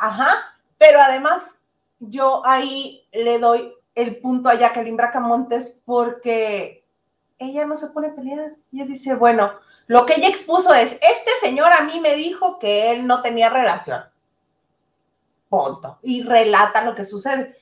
Ajá, 0.03 0.57
pero 0.79 1.01
además 1.01 1.61
yo 2.01 2.45
ahí 2.45 3.07
le 3.13 3.39
doy 3.39 3.73
el 3.95 4.17
punto 4.17 4.49
a 4.49 4.57
Jacqueline 4.57 4.97
Bracamontes 4.97 5.81
porque 5.87 6.85
ella 7.39 7.67
no 7.67 7.77
se 7.77 7.87
pone 7.87 8.09
a 8.09 8.15
pelear. 8.17 8.57
Ella 8.73 8.85
dice, 8.87 9.15
bueno, 9.15 9.53
lo 9.87 10.05
que 10.05 10.15
ella 10.15 10.27
expuso 10.27 10.75
es, 10.75 10.95
este 10.95 11.31
señor 11.41 11.73
a 11.73 11.83
mí 11.83 12.01
me 12.01 12.17
dijo 12.17 12.59
que 12.59 12.91
él 12.91 13.07
no 13.07 13.23
tenía 13.23 13.49
relación. 13.49 14.03
Punto. 15.49 16.01
Y 16.03 16.25
relata 16.25 16.85
lo 16.85 16.97
que 16.97 17.05
sucede. 17.05 17.57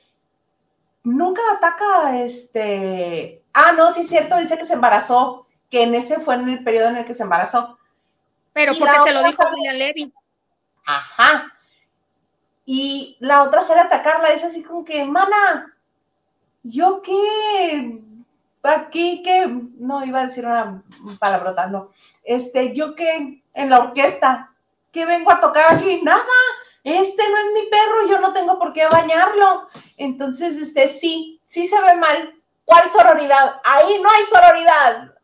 Nunca 1.04 1.42
ataca 1.52 2.22
este... 2.24 3.44
Ah, 3.52 3.72
no, 3.72 3.92
sí 3.92 4.00
es 4.00 4.08
cierto, 4.08 4.38
dice 4.38 4.56
que 4.56 4.64
se 4.64 4.74
embarazó, 4.74 5.46
que 5.68 5.82
en 5.82 5.94
ese 5.94 6.20
fue 6.20 6.36
en 6.36 6.48
el 6.48 6.64
periodo 6.64 6.88
en 6.88 6.96
el 6.96 7.04
que 7.04 7.12
se 7.12 7.22
embarazó. 7.22 7.78
Pero 8.54 8.72
porque 8.78 8.96
se 9.04 9.12
lo 9.12 9.24
dijo 9.24 9.42
William 9.54 9.76
Levy. 9.76 10.14
Ajá. 10.86 11.54
Y 12.72 13.16
la 13.18 13.42
otra 13.42 13.62
sale 13.62 13.80
atacarla, 13.80 14.28
es 14.28 14.44
así 14.44 14.62
como 14.62 14.84
que, 14.84 15.04
mana, 15.04 15.74
¿yo 16.62 17.02
qué? 17.02 17.98
aquí 18.62 19.24
que, 19.24 19.48
no 19.48 20.06
iba 20.06 20.20
a 20.20 20.26
decir 20.26 20.46
una 20.46 20.80
palabrota, 21.18 21.66
no, 21.66 21.90
este, 22.22 22.72
yo 22.72 22.94
que 22.94 23.42
en 23.54 23.70
la 23.70 23.80
orquesta, 23.80 24.52
¿qué 24.92 25.04
vengo 25.04 25.32
a 25.32 25.40
tocar 25.40 25.74
aquí? 25.74 26.00
Nada, 26.04 26.22
este 26.84 27.28
no 27.28 27.38
es 27.38 27.46
mi 27.54 27.68
perro, 27.68 28.06
yo 28.08 28.20
no 28.20 28.32
tengo 28.32 28.56
por 28.56 28.72
qué 28.72 28.86
bañarlo. 28.86 29.68
Entonces, 29.96 30.56
este, 30.56 30.86
sí, 30.86 31.40
sí 31.44 31.66
se 31.66 31.82
ve 31.82 31.96
mal. 31.96 32.36
¿Cuál 32.64 32.88
sororidad? 32.88 33.60
Ahí 33.64 34.00
no 34.00 34.08
hay 34.08 34.24
sororidad. 34.26 35.14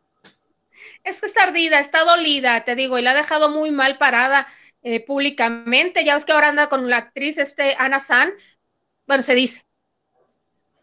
Es 1.05 1.21
que 1.21 1.27
está 1.27 1.43
ardida, 1.43 1.79
está 1.79 2.03
dolida, 2.03 2.65
te 2.65 2.75
digo, 2.75 2.99
y 2.99 3.03
la 3.03 3.11
ha 3.11 3.15
dejado 3.15 3.47
muy 3.47 3.71
mal 3.71 3.97
parada 3.97 4.45
eh, 4.89 5.03
públicamente. 5.05 6.05
Ya 6.05 6.15
ves 6.15 6.23
que 6.23 6.31
ahora 6.31 6.47
anda 6.47 6.69
con 6.69 6.89
la 6.89 6.95
actriz 6.95 7.37
este, 7.37 7.75
Ana 7.77 7.99
Sanz. 7.99 8.57
Bueno, 9.05 9.21
se 9.21 9.35
dice. 9.35 9.65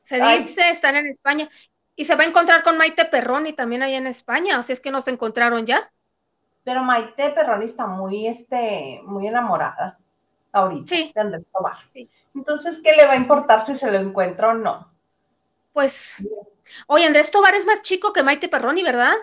Se 0.03 0.21
dice, 0.21 0.69
están 0.69 0.97
en 0.97 1.07
España. 1.07 1.49
Y 1.97 2.05
se 2.05 2.15
va 2.15 2.25
a 2.25 2.27
encontrar 2.27 2.63
con 2.63 2.77
Maite 2.77 3.07
Perroni 3.07 3.55
también 3.55 3.83
ahí 3.83 3.95
en 3.95 4.07
España, 4.07 4.59
o 4.59 4.63
sea, 4.63 4.75
es 4.75 4.81
que 4.81 4.91
nos 4.91 5.09
encontraron 5.09 5.65
ya. 5.65 5.91
Pero 6.65 6.83
Maite 6.83 7.31
Perroni 7.31 7.65
está 7.65 7.87
muy, 7.87 8.27
este, 8.27 9.01
muy 9.05 9.27
enamorada 9.27 9.99
ahorita 10.53 10.95
sí. 10.95 11.11
de 11.15 11.21
Andrés 11.23 11.49
Tobar. 11.51 11.79
Sí. 11.89 12.11
Entonces, 12.35 12.83
¿qué 12.85 12.93
le 12.93 13.07
va 13.07 13.13
a 13.13 13.17
importar 13.17 13.65
si 13.65 13.75
se 13.75 13.91
lo 13.91 13.99
encuentra 13.99 14.51
o 14.51 14.55
no? 14.55 14.93
Pues, 15.73 16.23
oye, 16.89 17.07
Andrés 17.07 17.31
Tobar 17.31 17.55
es 17.55 17.65
más 17.65 17.81
chico 17.81 18.13
que 18.13 18.23
Maite 18.23 18.51
Perroni, 18.51 18.83
¿verdad? 18.83 19.15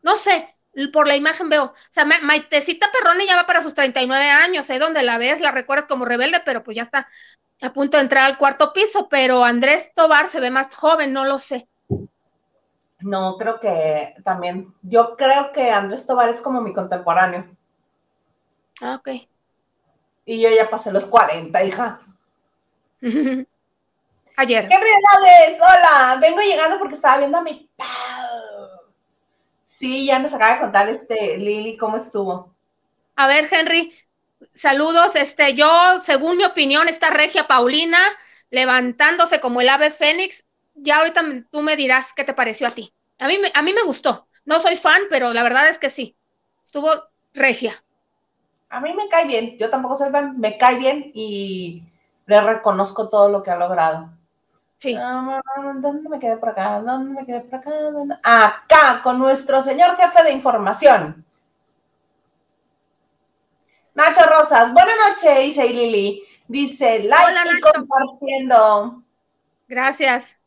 No 0.00 0.16
sé, 0.16 0.56
por 0.92 1.08
la 1.08 1.16
imagen 1.16 1.48
veo. 1.48 1.64
O 1.64 1.74
sea, 1.90 2.04
Maitecita 2.04 2.88
Perroni 2.92 3.26
ya 3.26 3.36
va 3.36 3.46
para 3.46 3.62
sus 3.62 3.74
39 3.74 4.30
años, 4.30 4.68
¿eh? 4.70 4.78
Donde 4.78 5.02
la 5.02 5.18
ves, 5.18 5.40
la 5.40 5.50
recuerdas 5.50 5.86
como 5.86 6.04
rebelde, 6.04 6.40
pero 6.44 6.62
pues 6.62 6.76
ya 6.76 6.82
está 6.82 7.08
a 7.60 7.72
punto 7.72 7.96
de 7.96 8.04
entrar 8.04 8.24
al 8.24 8.38
cuarto 8.38 8.72
piso, 8.72 9.08
pero 9.08 9.44
Andrés 9.44 9.92
Tobar 9.94 10.28
se 10.28 10.40
ve 10.40 10.50
más 10.50 10.74
joven, 10.74 11.12
no 11.12 11.24
lo 11.24 11.38
sé. 11.38 11.68
No, 13.00 13.36
creo 13.36 13.60
que 13.60 14.14
también. 14.24 14.74
Yo 14.82 15.16
creo 15.16 15.52
que 15.52 15.70
Andrés 15.70 16.06
Tobar 16.06 16.28
es 16.30 16.40
como 16.40 16.60
mi 16.60 16.72
contemporáneo. 16.72 17.48
Ah, 18.80 18.96
ok. 18.96 19.08
Y 20.24 20.40
yo 20.40 20.50
ya 20.50 20.68
pasé 20.68 20.92
los 20.92 21.06
40, 21.06 21.64
hija. 21.64 22.00
Ayer. 24.36 24.68
¡Qué 24.68 24.76
realidades! 24.76 25.60
Hola, 25.60 26.18
vengo 26.20 26.40
llegando 26.40 26.78
porque 26.78 26.94
estaba 26.94 27.18
viendo 27.18 27.38
a 27.38 27.42
mi 27.42 27.68
Sí, 29.78 30.06
ya 30.06 30.18
nos 30.18 30.34
acaba 30.34 30.54
de 30.54 30.60
contar 30.60 30.88
este 30.88 31.36
Lili 31.38 31.76
cómo 31.76 31.98
estuvo. 31.98 32.52
A 33.14 33.28
ver, 33.28 33.46
Henry, 33.48 33.94
saludos. 34.50 35.14
Este, 35.14 35.54
yo, 35.54 35.68
según 36.02 36.36
mi 36.36 36.44
opinión, 36.44 36.88
esta 36.88 37.10
regia 37.10 37.46
Paulina 37.46 37.98
levantándose 38.50 39.40
como 39.40 39.60
el 39.60 39.68
ave 39.68 39.92
fénix. 39.92 40.44
Ya 40.74 40.98
ahorita 40.98 41.22
tú 41.52 41.62
me 41.62 41.76
dirás 41.76 42.12
qué 42.12 42.24
te 42.24 42.34
pareció 42.34 42.66
a 42.66 42.72
ti. 42.72 42.92
A 43.20 43.28
mí, 43.28 43.38
a 43.54 43.62
mí 43.62 43.72
me 43.72 43.84
gustó. 43.84 44.26
No 44.44 44.58
soy 44.58 44.74
fan, 44.74 45.00
pero 45.10 45.32
la 45.32 45.44
verdad 45.44 45.68
es 45.68 45.78
que 45.78 45.90
sí. 45.90 46.16
Estuvo 46.64 46.90
regia. 47.32 47.72
A 48.70 48.80
mí 48.80 48.92
me 48.94 49.08
cae 49.08 49.28
bien. 49.28 49.58
Yo 49.58 49.70
tampoco 49.70 49.96
soy 49.96 50.10
fan. 50.10 50.40
Me 50.40 50.58
cae 50.58 50.76
bien 50.76 51.12
y 51.14 51.84
le 52.26 52.40
reconozco 52.40 53.08
todo 53.08 53.28
lo 53.28 53.44
que 53.44 53.52
ha 53.52 53.56
logrado. 53.56 54.10
Sí. 54.78 54.96
Ah, 54.96 55.40
¿Dónde 55.80 56.08
me 56.08 56.20
quedé 56.20 56.36
por 56.36 56.50
acá? 56.50 56.80
¿Dónde 56.80 57.20
me 57.20 57.26
quedé 57.26 57.40
por 57.40 57.58
acá? 57.58 57.70
Acá, 58.22 59.00
con 59.02 59.18
nuestro 59.18 59.60
señor 59.60 59.96
jefe 59.96 60.22
de 60.22 60.30
información. 60.30 61.24
Nacho 63.94 64.20
Rosas, 64.30 64.72
buenas 64.72 64.94
noches, 64.96 65.38
dice 65.40 65.68
Lili. 65.68 66.22
Dice, 66.46 67.00
like 67.00 67.56
y 67.56 67.60
compartiendo. 67.60 69.02
Gracias. 69.66 70.40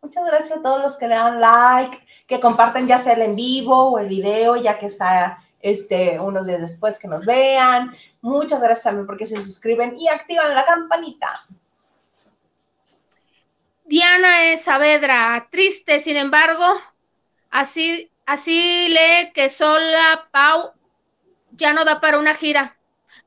Muchas 0.00 0.24
gracias 0.24 0.58
a 0.58 0.62
todos 0.62 0.80
los 0.80 0.96
que 0.96 1.08
le 1.08 1.16
dan 1.16 1.40
like, 1.40 1.98
que 2.28 2.38
comparten 2.38 2.86
ya 2.86 2.98
sea 2.98 3.14
el 3.14 3.22
en 3.22 3.34
vivo 3.34 3.90
o 3.90 3.98
el 3.98 4.08
video, 4.08 4.54
ya 4.54 4.78
que 4.78 4.86
está 4.86 5.42
este, 5.60 6.20
unos 6.20 6.46
días 6.46 6.60
después 6.60 7.00
que 7.00 7.08
nos 7.08 7.26
vean. 7.26 7.92
Muchas 8.20 8.60
gracias 8.60 8.84
también 8.84 9.06
porque 9.06 9.26
se 9.26 9.42
suscriben 9.42 9.98
y 9.98 10.06
activan 10.06 10.54
la 10.54 10.64
campanita. 10.64 11.28
Diana 13.86 14.52
es 14.52 14.62
Saavedra, 14.62 15.46
triste, 15.50 16.00
sin 16.00 16.16
embargo, 16.16 16.64
así, 17.50 18.10
así 18.26 18.88
lee 18.88 19.32
que 19.32 19.48
sola 19.48 20.28
Pau 20.32 20.72
ya 21.52 21.72
no 21.72 21.84
da 21.84 22.00
para 22.00 22.18
una 22.18 22.34
gira. 22.34 22.76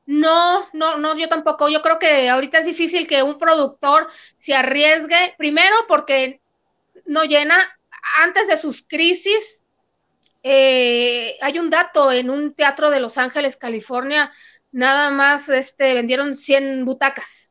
No, 0.04 0.68
no, 0.74 0.98
no, 0.98 1.16
yo 1.16 1.30
tampoco. 1.30 1.70
Yo 1.70 1.80
creo 1.80 1.98
que 1.98 2.28
ahorita 2.28 2.58
es 2.58 2.66
difícil 2.66 3.06
que 3.06 3.22
un 3.22 3.38
productor 3.38 4.06
se 4.36 4.54
arriesgue, 4.54 5.34
primero 5.38 5.74
porque 5.88 6.42
no 7.06 7.24
llena, 7.24 7.56
antes 8.18 8.46
de 8.46 8.58
sus 8.58 8.82
crisis, 8.82 9.62
eh, 10.42 11.38
hay 11.40 11.58
un 11.58 11.70
dato 11.70 12.12
en 12.12 12.28
un 12.28 12.54
teatro 12.54 12.90
de 12.90 13.00
Los 13.00 13.16
Ángeles, 13.16 13.56
California, 13.56 14.30
nada 14.72 15.10
más 15.10 15.48
este, 15.48 15.94
vendieron 15.94 16.36
100 16.36 16.84
butacas 16.84 17.49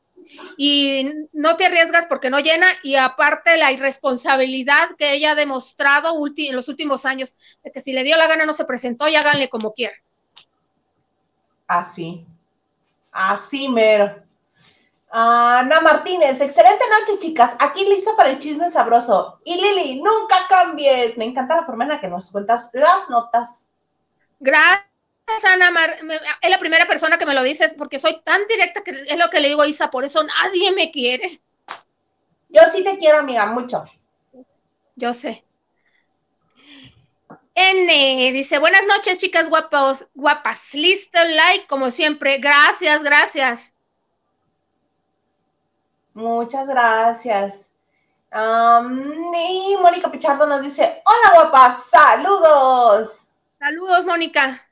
y 0.58 1.12
no 1.34 1.58
te 1.58 1.66
arriesgas 1.66 2.06
porque 2.06 2.30
no 2.30 2.40
llena 2.40 2.68
y 2.84 2.96
aparte 2.96 3.58
la 3.58 3.72
irresponsabilidad 3.72 4.96
que 4.98 5.14
ella 5.14 5.32
ha 5.32 5.36
demostrado 5.36 6.16
en 6.26 6.56
los 6.56 6.68
últimos 6.68 7.06
años, 7.06 7.36
de 7.64 7.72
que 7.72 7.82
si 7.82 7.94
le 7.94 8.04
dio 8.04 8.18
la 8.18 8.28
gana 8.28 8.46
no 8.46 8.54
se 8.54 8.66
presentó 8.66 9.08
y 9.08 9.16
háganle 9.16 9.50
como 9.50 9.74
quieran. 9.74 9.98
Así, 11.68 12.26
así 13.12 13.70
mero. 13.70 14.24
Ana 15.12 15.82
Martínez, 15.82 16.40
excelente 16.40 16.84
noche, 16.88 17.20
chicas. 17.20 17.56
Aquí 17.60 17.84
lista 17.84 18.16
para 18.16 18.30
el 18.30 18.40
chisme 18.40 18.70
sabroso. 18.70 19.40
Y 19.44 19.56
Lili, 19.56 20.02
nunca 20.02 20.36
cambies. 20.48 21.18
Me 21.18 21.26
encanta 21.26 21.56
la 21.56 21.66
forma 21.66 21.84
en 21.86 21.90
la 21.90 22.00
que 22.00 22.08
nos 22.08 22.32
cuentas 22.32 22.70
las 22.74 23.10
notas. 23.10 23.66
Gracias. 24.40 24.89
Ana 25.46 25.72
Mar, 25.72 25.98
es 26.42 26.50
la 26.50 26.60
primera 26.60 26.86
persona 26.86 27.18
que 27.18 27.26
me 27.26 27.34
lo 27.34 27.44
dices 27.44 27.74
porque 27.78 28.00
soy 28.00 28.20
tan 28.24 28.46
directa 28.48 28.82
que 28.82 28.92
es 28.92 29.18
lo 29.18 29.30
que 29.30 29.40
le 29.40 29.50
digo 29.50 29.62
a 29.62 29.68
Isa, 29.68 29.92
por 29.92 30.04
eso 30.04 30.24
nadie 30.24 30.72
me 30.72 30.92
quiere. 30.92 31.42
Yo 32.50 32.62
sí 32.72 32.84
te 32.84 32.98
quiero, 32.98 33.20
amiga, 33.20 33.46
mucho. 33.46 33.86
Yo 34.96 35.14
sé. 35.14 35.46
N 37.56 38.32
dice, 38.32 38.58
buenas 38.58 38.86
noches, 38.86 39.18
chicas 39.18 39.50
guapas, 39.50 40.10
guapas. 40.14 40.74
Listo, 40.74 41.20
like, 41.24 41.68
como 41.68 41.92
siempre. 41.92 42.38
Gracias, 42.38 43.04
gracias. 43.04 43.74
Muchas 46.14 46.68
gracias. 46.68 47.70
y 48.32 49.78
Mónica 49.78 50.12
Pichardo 50.12 50.46
nos 50.48 50.62
dice, 50.62 51.02
hola 51.06 51.34
guapas, 51.34 51.86
saludos. 51.90 53.28
Saludos, 53.60 54.06
Mónica. 54.06 54.69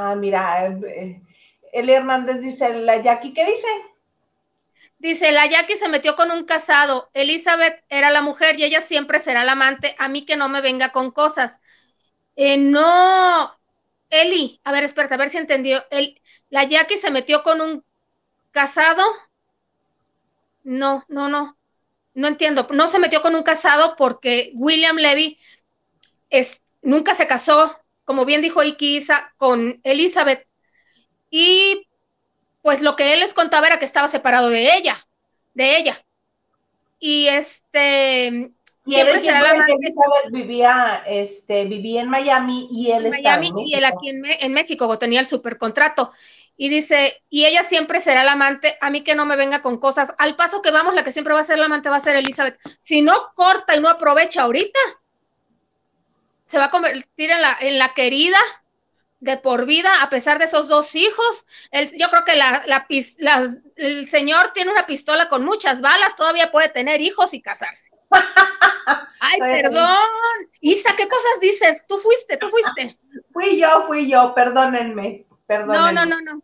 Ah, 0.00 0.14
mira, 0.14 0.64
eh, 0.64 1.20
el 1.72 1.90
Hernández 1.90 2.40
dice, 2.40 2.72
la 2.72 3.02
Jackie, 3.02 3.34
¿qué 3.34 3.44
dice? 3.44 3.66
Dice, 5.00 5.32
la 5.32 5.44
Jackie 5.46 5.76
se 5.76 5.88
metió 5.88 6.14
con 6.14 6.30
un 6.30 6.44
casado. 6.44 7.10
Elizabeth 7.14 7.82
era 7.88 8.10
la 8.10 8.22
mujer 8.22 8.56
y 8.60 8.62
ella 8.62 8.80
siempre 8.80 9.18
será 9.18 9.42
la 9.42 9.52
amante. 9.52 9.96
A 9.98 10.06
mí 10.06 10.24
que 10.24 10.36
no 10.36 10.48
me 10.48 10.60
venga 10.60 10.92
con 10.92 11.10
cosas. 11.10 11.58
Eh, 12.36 12.58
no, 12.58 13.52
Eli, 14.08 14.60
a 14.62 14.70
ver, 14.70 14.84
espérate, 14.84 15.14
a 15.14 15.16
ver 15.16 15.30
si 15.30 15.38
entendió. 15.38 15.82
El, 15.90 16.22
la 16.48 16.62
Jackie 16.62 16.98
se 16.98 17.10
metió 17.10 17.42
con 17.42 17.60
un 17.60 17.84
casado. 18.52 19.02
No, 20.62 21.04
no, 21.08 21.28
no. 21.28 21.58
No 22.14 22.28
entiendo. 22.28 22.68
No 22.70 22.86
se 22.86 23.00
metió 23.00 23.20
con 23.20 23.34
un 23.34 23.42
casado 23.42 23.96
porque 23.96 24.50
William 24.54 24.96
Levy 24.96 25.40
es, 26.30 26.62
nunca 26.82 27.16
se 27.16 27.26
casó 27.26 27.76
como 28.08 28.24
bien 28.24 28.40
dijo 28.40 28.62
Iki 28.62 29.06
con 29.36 29.82
Elizabeth. 29.84 30.46
Y 31.28 31.86
pues 32.62 32.80
lo 32.80 32.96
que 32.96 33.12
él 33.12 33.20
les 33.20 33.34
contaba 33.34 33.66
era 33.66 33.78
que 33.78 33.84
estaba 33.84 34.08
separado 34.08 34.48
de 34.48 34.76
ella, 34.78 34.96
de 35.52 35.76
ella. 35.76 36.02
Y 36.98 37.26
este 37.26 38.50
y 38.86 38.94
siempre 38.94 39.20
será 39.20 39.42
la 39.42 39.50
Elizabeth 39.50 40.32
vivía, 40.32 41.02
este, 41.06 41.66
vivía 41.66 42.00
en 42.00 42.08
Miami 42.08 42.66
y 42.72 42.92
él 42.92 43.04
en 43.04 43.10
Miami 43.10 43.52
y 43.66 43.74
él 43.74 43.84
aquí 43.84 44.08
en, 44.08 44.52
México 44.54 44.98
tenía 44.98 45.20
el 45.20 45.26
supercontrato. 45.26 46.10
Y 46.56 46.70
dice, 46.70 47.22
y 47.28 47.44
ella 47.44 47.62
siempre 47.62 48.00
será 48.00 48.24
la 48.24 48.32
amante, 48.32 48.74
a 48.80 48.88
mí 48.88 49.02
que 49.02 49.16
no 49.16 49.26
me 49.26 49.36
venga 49.36 49.60
con 49.60 49.76
cosas. 49.76 50.14
Al 50.16 50.34
paso 50.34 50.62
que 50.62 50.70
vamos, 50.70 50.94
la 50.94 51.04
que 51.04 51.12
siempre 51.12 51.34
va 51.34 51.40
a 51.40 51.44
ser 51.44 51.58
la 51.58 51.66
amante 51.66 51.90
va 51.90 51.96
a 51.96 52.00
ser 52.00 52.16
Elizabeth. 52.16 52.58
Si 52.80 53.02
no 53.02 53.12
corta 53.34 53.76
y 53.76 53.80
no 53.80 53.90
aprovecha 53.90 54.44
ahorita, 54.44 54.80
se 56.48 56.58
va 56.58 56.64
a 56.64 56.70
convertir 56.70 57.30
en 57.30 57.40
la, 57.40 57.56
en 57.60 57.78
la 57.78 57.94
querida 57.94 58.38
de 59.20 59.36
por 59.36 59.66
vida, 59.66 59.90
a 60.02 60.10
pesar 60.10 60.38
de 60.38 60.46
esos 60.46 60.68
dos 60.68 60.94
hijos. 60.94 61.44
yo 61.96 62.08
creo 62.08 62.24
que 62.24 62.36
la, 62.36 62.62
la, 62.66 62.86
el 63.76 64.08
señor 64.08 64.52
tiene 64.54 64.70
una 64.70 64.86
pistola 64.86 65.28
con 65.28 65.44
muchas 65.44 65.80
balas, 65.80 66.16
todavía 66.16 66.50
puede 66.50 66.68
tener 66.68 67.00
hijos 67.00 67.34
y 67.34 67.42
casarse. 67.42 67.90
Ay, 69.20 69.38
perdón. 69.38 69.96
Isa, 70.60 70.94
¿qué 70.96 71.06
cosas 71.08 71.40
dices? 71.42 71.84
Tú 71.86 71.98
fuiste, 71.98 72.36
tú 72.38 72.48
fuiste. 72.48 72.98
Fui 73.32 73.60
yo, 73.60 73.82
fui 73.86 74.08
yo, 74.08 74.34
perdónenme. 74.34 75.26
perdónenme. 75.46 75.92
No, 75.92 76.06
no, 76.06 76.20
no, 76.20 76.20
no. 76.32 76.42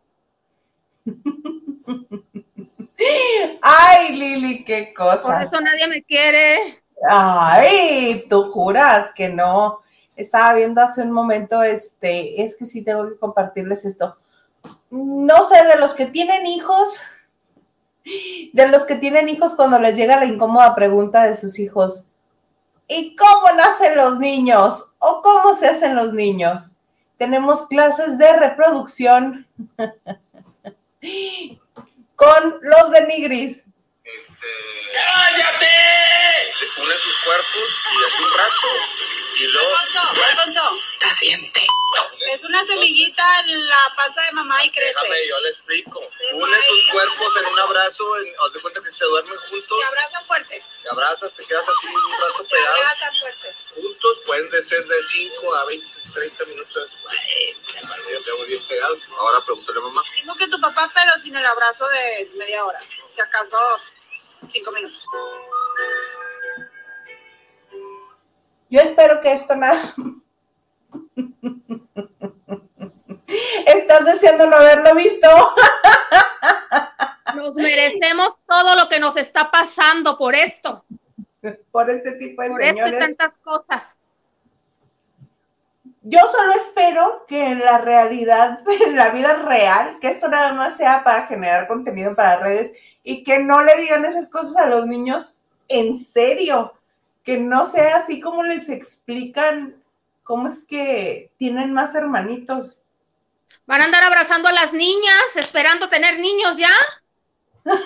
Ay, 3.63 4.17
Lili, 4.17 4.65
qué 4.65 4.93
cosa. 4.95 5.23
Por 5.23 5.43
eso 5.43 5.61
nadie 5.61 5.89
me 5.89 6.03
quiere. 6.03 6.83
Ay, 7.09 8.27
tú 8.29 8.51
juras 8.53 9.13
que 9.15 9.29
no 9.29 9.84
estaba 10.17 10.55
viendo 10.55 10.81
hace 10.81 11.03
un 11.03 11.13
momento, 11.13 11.63
este, 11.63 12.43
es 12.43 12.57
que 12.57 12.67
sí 12.67 12.83
tengo 12.85 13.09
que 13.09 13.19
compartirles 13.19 13.85
esto. 13.85 14.17
No 14.91 15.49
sé, 15.49 15.65
de 15.65 15.77
los 15.77 15.95
que 15.95 16.07
tienen 16.07 16.47
hijos, 16.47 16.99
de 18.53 18.69
los 18.69 18.83
que 18.85 18.95
tienen 18.97 19.29
hijos 19.29 19.55
cuando 19.55 19.79
les 19.79 19.97
llega 19.97 20.19
la 20.19 20.27
incómoda 20.27 20.75
pregunta 20.75 21.25
de 21.25 21.37
sus 21.37 21.59
hijos, 21.59 22.07
¿y 22.87 23.17
cómo 23.17 23.57
nacen 23.57 23.97
los 23.97 24.19
niños? 24.19 24.95
¿O 24.99 25.23
cómo 25.23 25.57
se 25.57 25.69
hacen 25.69 25.95
los 25.95 26.13
niños? 26.13 26.77
Tenemos 27.19 27.67
clases 27.67 28.19
de 28.19 28.37
reproducción 28.37 29.47
con 32.17 32.59
los 32.63 32.91
de 32.91 33.07
Nigris. 33.07 33.67
Este... 34.45 34.99
¡Cállate! 34.99 36.53
Se 36.53 36.81
une 36.81 36.95
sus 36.95 37.19
cuerpos 37.25 37.69
y 37.93 38.05
hace 38.05 38.23
un 38.23 38.39
rato 38.39 38.69
y 39.35 39.47
luego. 39.49 39.75
Está 39.85 41.15
bien, 41.21 41.53
Es 42.33 42.45
una 42.45 42.65
semillita 42.67 43.41
en 43.41 43.67
la 43.67 43.95
panza 43.97 44.21
de 44.23 44.33
mamá 44.33 44.65
y 44.65 44.71
crece. 44.71 44.89
Déjame, 44.89 45.27
yo 45.29 45.41
le 45.41 45.49
explico. 45.51 46.01
Une 46.33 46.63
sus 46.63 46.91
cuerpos 46.93 47.37
en 47.41 47.47
un 47.47 47.59
abrazo, 47.59 48.19
en, 48.19 48.35
haz 48.47 48.53
de 48.53 48.61
cuenta 48.61 48.83
que 48.83 48.93
se 48.93 49.05
duermen 49.05 49.37
juntos. 49.37 49.79
Te 49.79 49.85
abrazan 49.85 50.25
fuerte. 50.25 50.63
Te 50.83 50.89
abrazas, 50.89 51.35
te 51.35 51.47
quedas 51.47 51.65
así 51.69 51.87
un 51.87 52.13
rato 52.13 52.45
pegados. 52.49 53.67
Juntos 53.75 54.19
pueden 54.27 54.51
de 54.51 54.63
ser 54.63 54.87
de 54.87 55.03
5 55.13 55.55
a 55.55 55.65
20, 55.65 55.87
30 56.15 56.45
minutos. 56.47 56.91
Ay, 57.09 57.57
bien 58.47 58.67
pegados. 58.69 58.99
Ahora 59.19 59.41
pregúntale 59.45 59.79
a 59.79 59.83
mamá. 59.83 60.03
Mismo 60.15 60.35
que 60.37 60.49
tu 60.49 60.61
papá, 60.61 60.91
pero 60.95 61.13
sin 61.23 61.37
el 61.37 61.47
abrazo 61.47 61.89
de 61.89 62.31
media 62.37 62.65
hora. 62.65 62.81
Si 62.81 63.21
acaso, 63.21 63.81
5 64.51 64.73
minutos. 64.73 65.07
Yo 68.71 68.81
espero 68.81 69.21
que 69.21 69.33
esto 69.33 69.55
nada. 69.55 69.95
Estás 73.67 74.05
deseando 74.05 74.47
no 74.47 74.57
haberlo 74.57 74.95
visto. 74.95 75.29
Nos 77.37 77.57
merecemos 77.57 78.43
todo 78.47 78.77
lo 78.77 78.89
que 78.89 79.01
nos 79.01 79.17
está 79.17 79.51
pasando 79.51 80.17
por 80.17 80.37
esto. 80.37 80.85
Por 81.73 81.91
este 81.91 82.13
tipo 82.13 82.43
de 82.43 82.49
Por 82.49 82.63
esto 82.63 82.87
y 82.87 82.99
tantas 82.99 83.37
cosas. 83.39 83.99
Yo 86.03 86.21
solo 86.31 86.53
espero 86.53 87.25
que 87.27 87.43
en 87.43 87.61
la 87.61 87.79
realidad, 87.79 88.61
en 88.87 88.95
la 88.95 89.11
vida 89.11 89.37
real, 89.37 89.99
que 90.01 90.09
esto 90.09 90.29
nada 90.29 90.53
más 90.53 90.77
sea 90.77 91.03
para 91.03 91.27
generar 91.27 91.67
contenido 91.67 92.15
para 92.15 92.39
redes 92.39 92.73
y 93.05 93.23
que 93.23 93.39
no 93.39 93.63
le 93.63 93.77
digan 93.81 94.05
esas 94.05 94.29
cosas 94.31 94.57
a 94.57 94.67
los 94.67 94.87
niños 94.87 95.37
en 95.69 95.99
serio, 96.03 96.75
que 97.23 97.39
no 97.39 97.71
sea 97.71 97.99
así 97.99 98.21
como 98.21 98.43
les 98.43 98.69
explican 98.71 99.77
cómo 100.25 100.49
es 100.49 100.65
que 100.65 101.31
tienen 101.39 101.73
más 101.73 101.95
hermanitos. 101.95 102.83
Van 103.67 103.83
a 103.83 103.85
andar 103.85 104.03
abrazando 104.03 104.49
a 104.49 104.53
las 104.53 104.73
niñas, 104.73 105.37
esperando 105.37 105.89
tener 105.89 106.19
niños 106.19 106.57
ya. 106.57 106.75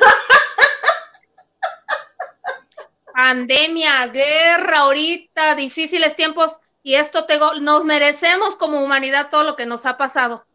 Pandemia, 3.14 4.06
guerra 4.06 4.78
ahorita, 4.78 5.56
difíciles 5.56 6.14
tiempos 6.14 6.60
y 6.84 6.94
esto 6.94 7.26
te, 7.26 7.38
nos 7.60 7.84
merecemos 7.84 8.56
como 8.56 8.80
humanidad 8.80 9.28
todo 9.30 9.42
lo 9.42 9.56
que 9.56 9.66
nos 9.66 9.84
ha 9.86 9.96
pasado. 9.96 10.46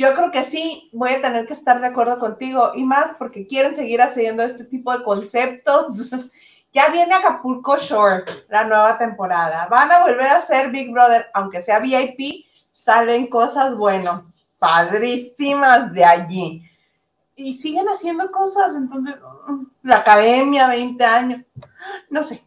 Yo 0.00 0.14
creo 0.14 0.30
que 0.30 0.44
sí, 0.44 0.88
voy 0.94 1.10
a 1.10 1.20
tener 1.20 1.46
que 1.46 1.52
estar 1.52 1.78
de 1.78 1.88
acuerdo 1.88 2.18
contigo 2.18 2.72
y 2.74 2.84
más 2.84 3.10
porque 3.18 3.46
quieren 3.46 3.74
seguir 3.74 4.00
haciendo 4.00 4.42
este 4.42 4.64
tipo 4.64 4.96
de 4.96 5.04
conceptos. 5.04 6.08
ya 6.72 6.88
viene 6.88 7.14
Acapulco 7.14 7.76
Shore, 7.76 8.24
la 8.48 8.64
nueva 8.64 8.96
temporada. 8.96 9.66
Van 9.66 9.92
a 9.92 10.00
volver 10.00 10.28
a 10.28 10.40
ser 10.40 10.70
Big 10.70 10.90
Brother, 10.90 11.26
aunque 11.34 11.60
sea 11.60 11.80
VIP, 11.80 12.46
salen 12.72 13.26
cosas, 13.26 13.76
bueno, 13.76 14.22
padrísimas 14.58 15.92
de 15.92 16.02
allí. 16.02 16.62
Y 17.36 17.52
siguen 17.52 17.86
haciendo 17.86 18.30
cosas, 18.30 18.74
entonces, 18.76 19.16
la 19.82 19.96
academia, 19.96 20.68
20 20.68 21.04
años, 21.04 21.42
no 22.08 22.22
sé, 22.22 22.42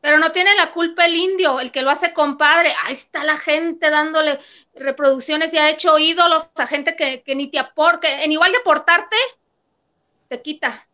pero 0.00 0.18
no 0.18 0.30
tiene 0.30 0.54
la 0.54 0.70
culpa 0.70 1.06
el 1.06 1.14
indio, 1.16 1.60
el 1.60 1.72
que 1.72 1.82
lo 1.82 1.90
hace 1.90 2.12
compadre. 2.12 2.70
Ahí 2.84 2.94
está 2.94 3.24
la 3.24 3.36
gente 3.36 3.90
dándole 3.90 4.38
reproducciones 4.78 5.52
y 5.52 5.58
ha 5.58 5.70
hecho 5.70 5.98
ídolos 5.98 6.50
a 6.56 6.66
gente 6.66 6.96
que, 6.96 7.34
ni 7.34 7.48
te 7.48 7.58
aporte. 7.58 8.08
En 8.24 8.32
igual 8.32 8.52
de 8.52 8.60
portarte, 8.60 9.16
te 10.28 10.42
quita. 10.42 10.88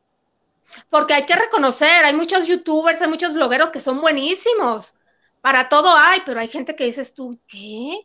Porque 0.91 1.15
hay 1.15 1.27
que 1.27 1.37
reconocer, 1.37 2.05
hay 2.05 2.15
muchos 2.15 2.47
youtubers, 2.47 3.01
hay 3.03 3.09
muchos 3.09 3.35
blogueros 3.35 3.71
que 3.71 3.81
son 3.81 4.01
buenísimos. 4.01 4.95
Para 5.41 5.69
todo 5.69 5.95
hay, 5.95 6.23
pero 6.25 6.41
hay 6.41 6.49
gente 6.49 6.75
que 6.75 6.85
dices 6.85 7.15
tú, 7.15 7.39
¿qué? 7.47 7.99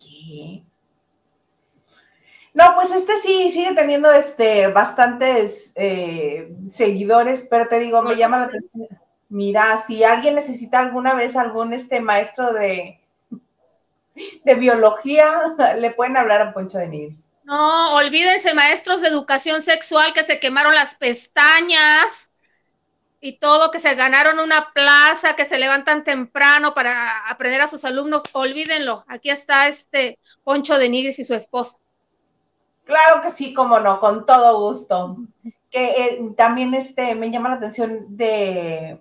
¿Qué? 0.00 0.62
No, 2.54 2.74
pues 2.74 2.90
este 2.92 3.18
sí 3.18 3.50
sigue 3.50 3.74
teniendo 3.74 4.10
este 4.10 4.68
bastantes 4.68 5.72
eh, 5.74 6.50
seguidores, 6.72 7.46
pero 7.48 7.68
te 7.68 7.78
digo, 7.78 8.02
me 8.02 8.16
llama 8.16 8.38
la 8.38 8.44
atención 8.44 8.88
Mira, 9.30 9.82
si 9.86 10.04
alguien 10.04 10.34
necesita 10.34 10.78
alguna 10.78 11.14
vez 11.14 11.36
algún 11.36 11.74
este 11.74 12.00
maestro 12.00 12.52
de, 12.52 12.97
de 14.44 14.54
biología, 14.54 15.54
le 15.78 15.90
pueden 15.90 16.16
hablar 16.16 16.42
a 16.42 16.52
Poncho 16.52 16.78
de 16.78 16.88
Nigris. 16.88 17.18
No, 17.44 17.94
olvídense, 17.94 18.54
maestros 18.54 19.00
de 19.00 19.08
educación 19.08 19.62
sexual 19.62 20.12
que 20.12 20.24
se 20.24 20.38
quemaron 20.38 20.74
las 20.74 20.94
pestañas 20.94 22.30
y 23.20 23.38
todo, 23.38 23.70
que 23.70 23.80
se 23.80 23.94
ganaron 23.94 24.38
una 24.38 24.70
plaza, 24.74 25.34
que 25.34 25.46
se 25.46 25.58
levantan 25.58 26.04
temprano 26.04 26.74
para 26.74 27.26
aprender 27.28 27.62
a 27.62 27.68
sus 27.68 27.84
alumnos, 27.84 28.22
olvídenlo. 28.32 29.04
Aquí 29.08 29.30
está 29.30 29.66
este 29.66 30.18
Poncho 30.44 30.76
de 30.78 30.88
Nigris 30.90 31.18
y 31.18 31.24
su 31.24 31.34
esposo. 31.34 31.78
Claro 32.84 33.22
que 33.22 33.30
sí, 33.30 33.54
como 33.54 33.80
no, 33.80 33.98
con 33.98 34.26
todo 34.26 34.68
gusto. 34.68 35.16
Que 35.70 35.84
eh, 35.84 36.20
también 36.36 36.74
este 36.74 37.14
me 37.14 37.30
llama 37.30 37.50
la 37.50 37.56
atención 37.56 38.04
de 38.16 38.98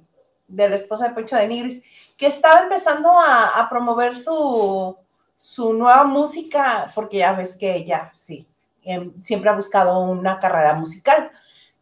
de 0.47 0.69
la 0.69 0.75
esposa 0.75 1.07
de 1.07 1.13
Poncho 1.13 1.35
de 1.35 1.47
Nigris, 1.47 1.83
que 2.17 2.27
estaba 2.27 2.61
empezando 2.61 3.11
a, 3.11 3.67
promover 3.69 4.17
su, 4.17 4.95
su, 5.37 5.73
nueva 5.73 6.03
música, 6.03 6.91
porque 6.93 7.19
ya 7.19 7.33
ves 7.33 7.55
que 7.55 7.75
ella, 7.75 8.11
sí, 8.15 8.45
em, 8.83 9.13
siempre 9.23 9.49
ha 9.49 9.55
buscado 9.55 9.99
una 9.99 10.39
carrera 10.39 10.73
musical. 10.73 11.31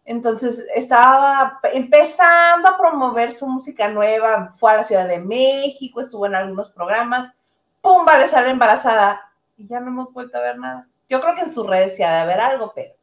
Entonces 0.06 0.64
estaba 0.76 1.60
empezando 1.74 2.68
a 2.70 2.78
promover 2.78 3.34
su 3.34 3.48
música 3.48 3.88
nueva, 3.88 4.54
fue 4.60 4.72
a 4.72 4.78
la 4.78 4.84
Ciudad 4.84 5.08
de 5.08 5.20
México, 5.20 6.00
estuvo 6.00 6.28
en 6.28 6.36
algunos 6.36 6.70
programas, 6.70 7.34
¡pum! 7.82 8.06
le 8.20 8.28
sale 8.28 8.52
embarazada 8.52 9.32
y 9.58 9.68
ya 9.68 9.80
no 9.80 9.88
hemos 9.88 10.14
vuelto 10.14 10.38
a 10.38 10.42
ver 10.42 10.60
nada. 10.60 10.88
Yo 11.10 11.22
creo 11.22 11.36
que 11.36 11.42
en 11.42 11.52
sus 11.52 11.66
redes 11.66 11.96
se 11.96 12.04
ha 12.04 12.14
de 12.14 12.20
haber 12.22 12.40
algo, 12.40 12.72
pero... 12.76 12.94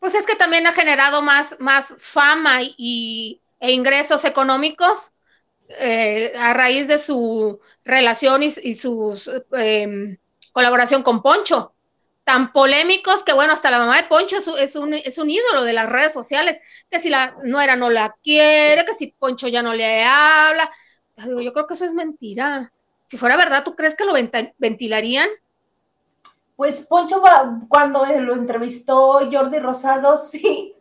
Pues 0.00 0.14
es 0.16 0.26
que 0.26 0.34
también 0.34 0.66
ha 0.66 0.72
generado 0.72 1.22
más, 1.22 1.56
más 1.60 1.94
fama 1.98 2.58
y, 2.62 3.40
e 3.60 3.70
ingresos 3.70 4.24
económicos 4.24 5.12
eh, 5.68 6.32
a 6.38 6.54
raíz 6.54 6.88
de 6.88 6.98
su 6.98 7.60
relación 7.84 8.42
y, 8.42 8.74
su 8.74 9.46
em, 9.52 10.16
colaboración 10.52 11.02
con 11.02 11.22
Poncho. 11.22 11.74
Tan 12.24 12.52
polémicos 12.52 13.24
que, 13.24 13.32
bueno, 13.32 13.52
hasta 13.52 13.70
la 13.70 13.80
mamá 13.80 13.96
de 13.96 14.04
Poncho 14.04 14.36
es, 14.58 14.76
un, 14.76 14.94
es 14.94 15.18
un 15.18 15.28
ídolo 15.28 15.64
de 15.64 15.72
las 15.72 15.88
redes 15.88 16.12
sociales, 16.12 16.60
que 16.88 17.00
si 17.00 17.08
la 17.10 17.36
nuera 17.42 17.74
no 17.74 17.90
la 17.90 18.14
quiere, 18.22 18.84
que 18.84 18.94
si 18.94 19.08
Poncho 19.08 19.48
ya 19.48 19.62
no 19.62 19.74
le 19.74 20.04
habla. 20.04 20.70
Yo 21.16 21.52
creo 21.52 21.66
que 21.66 21.74
eso 21.74 21.84
es 21.84 21.94
mentira. 21.94 22.72
Si 23.06 23.18
fuera 23.18 23.36
verdad, 23.36 23.64
¿tú 23.64 23.74
crees 23.74 23.94
que 23.94 24.04
lo 24.04 24.14
ventilarían? 24.58 25.28
Pues 26.56 26.86
Poncho, 26.86 27.22
cuando 27.68 28.06
lo 28.06 28.34
entrevistó 28.34 29.28
Jordi 29.30 29.58
Rosado, 29.58 30.16
sí, 30.16 30.76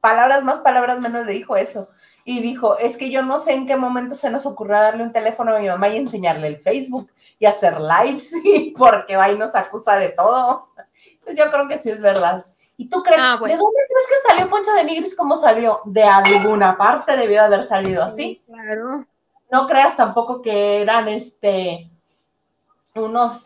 palabras 0.00 0.44
más, 0.44 0.60
palabras 0.60 1.00
menos 1.00 1.26
le 1.26 1.32
dijo 1.32 1.56
eso. 1.56 1.88
Y 2.24 2.40
dijo, 2.40 2.78
es 2.78 2.96
que 2.96 3.10
yo 3.10 3.22
no 3.22 3.38
sé 3.38 3.52
en 3.52 3.66
qué 3.66 3.76
momento 3.76 4.14
se 4.14 4.30
nos 4.30 4.46
ocurrió 4.46 4.76
darle 4.76 5.02
un 5.02 5.12
teléfono 5.12 5.54
a 5.54 5.58
mi 5.58 5.68
mamá 5.68 5.88
y 5.88 5.96
enseñarle 5.96 6.46
el 6.46 6.58
Facebook 6.58 7.10
y 7.38 7.46
hacer 7.46 7.78
lives, 7.80 8.32
porque 8.78 9.16
va 9.16 9.30
y 9.30 9.36
nos 9.36 9.54
acusa 9.54 9.96
de 9.96 10.10
todo. 10.10 10.68
Yo 11.36 11.50
creo 11.50 11.68
que 11.68 11.78
sí 11.78 11.90
es 11.90 12.00
verdad. 12.00 12.46
¿Y 12.76 12.88
tú 12.88 13.02
crees? 13.02 13.20
Ah, 13.22 13.38
¿De 13.40 13.56
dónde 13.56 13.80
crees 13.88 14.08
que 14.08 14.28
salió 14.28 14.50
Poncho 14.50 14.72
de 14.72 14.84
Nigris? 14.84 15.16
¿Cómo 15.16 15.36
salió? 15.36 15.80
De 15.84 16.02
alguna 16.02 16.76
parte 16.76 17.16
debió 17.16 17.42
haber 17.42 17.64
salido 17.64 18.02
así. 18.02 18.42
claro. 18.46 19.04
No 19.50 19.66
creas 19.66 19.96
tampoco 19.96 20.40
que 20.40 20.80
eran 20.80 21.08
este 21.08 21.90
unos, 22.94 23.44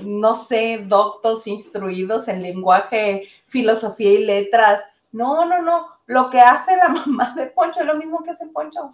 no 0.00 0.34
sé, 0.36 0.84
doctos 0.86 1.48
instruidos 1.48 2.28
en 2.28 2.40
lenguaje, 2.40 3.28
filosofía 3.48 4.12
y 4.12 4.24
letras 4.24 4.82
no, 5.12 5.44
no, 5.44 5.60
no. 5.60 5.86
Lo 6.12 6.28
que 6.28 6.40
hace 6.42 6.76
la 6.76 6.88
mamá 7.06 7.32
de 7.34 7.46
Poncho 7.46 7.80
es 7.80 7.86
lo 7.86 7.94
mismo 7.94 8.22
que 8.22 8.32
hace 8.32 8.46
Poncho. 8.46 8.90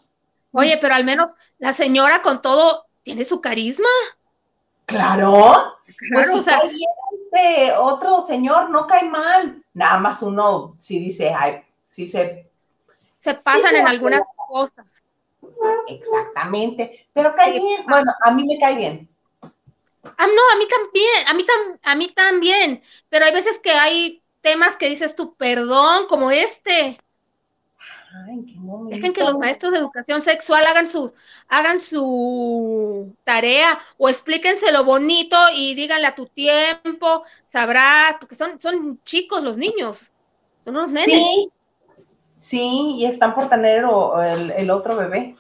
Oye, 0.53 0.79
pero 0.81 0.95
al 0.95 1.05
menos 1.05 1.35
la 1.59 1.75
señora 1.75 2.23
con 2.23 2.41
todo 2.41 2.87
tiene 3.03 3.25
su 3.25 3.41
carisma. 3.41 3.89
Claro. 4.87 5.79
Pues 6.15 6.31
o 6.31 6.41
sea, 6.41 6.61
este 6.63 7.73
otro 7.77 8.25
señor 8.25 8.71
no 8.71 8.87
cae 8.87 9.05
mal. 9.05 9.63
Nada 9.75 9.99
más 9.99 10.23
uno 10.23 10.77
sí 10.79 11.01
dice, 11.01 11.35
ay, 11.37 11.65
sí 11.91 12.09
se. 12.09 12.49
Se 13.19 13.35
pasan 13.35 13.75
en 13.75 13.89
algunas 13.89 14.23
cosas. 14.49 15.03
Exactamente. 15.89 17.09
Pero 17.13 17.35
cae 17.35 17.53
bien. 17.53 17.85
Bueno, 17.89 18.13
a 18.23 18.31
mí 18.31 18.45
me 18.47 18.59
cae 18.61 18.77
bien. 18.77 19.09
Ah, 20.05 20.27
no, 20.27 20.43
a 20.53 20.57
mí 20.57 20.67
también, 20.69 21.29
a 21.29 21.35
mí, 21.35 21.47
a 21.83 21.95
mí 21.97 22.09
también, 22.15 22.83
pero 23.09 23.25
hay 23.25 23.33
veces 23.33 23.59
que 23.59 23.73
hay 23.73 24.23
temas 24.41 24.77
que 24.77 24.89
dices 24.89 25.17
tú, 25.17 25.35
perdón, 25.35 26.07
como 26.07 26.31
este. 26.31 26.99
Dejen 28.89 29.13
que 29.13 29.23
los 29.23 29.39
maestros 29.39 29.73
de 29.73 29.79
educación 29.79 30.23
sexual 30.23 30.65
hagan 30.67 30.87
su, 30.87 31.13
hagan 31.49 31.79
su 31.79 33.15
tarea 33.25 33.79
o 33.99 34.09
explíquense 34.09 34.73
lo 34.73 34.85
bonito 34.85 35.37
y 35.55 35.75
díganle 35.75 36.07
a 36.07 36.15
tu 36.15 36.27
tiempo, 36.27 37.23
sabrás, 37.45 38.17
porque 38.19 38.35
son, 38.35 38.61
son 38.61 39.03
chicos 39.05 39.43
los 39.43 39.57
niños, 39.59 40.13
son 40.63 40.77
unos 40.77 40.89
nenes. 40.89 41.07
Sí, 41.07 41.49
sí 42.39 42.91
y 42.97 43.05
están 43.05 43.35
por 43.35 43.49
tener 43.51 43.85
el, 44.57 44.71
otro 44.71 44.97
bebé, 44.97 45.37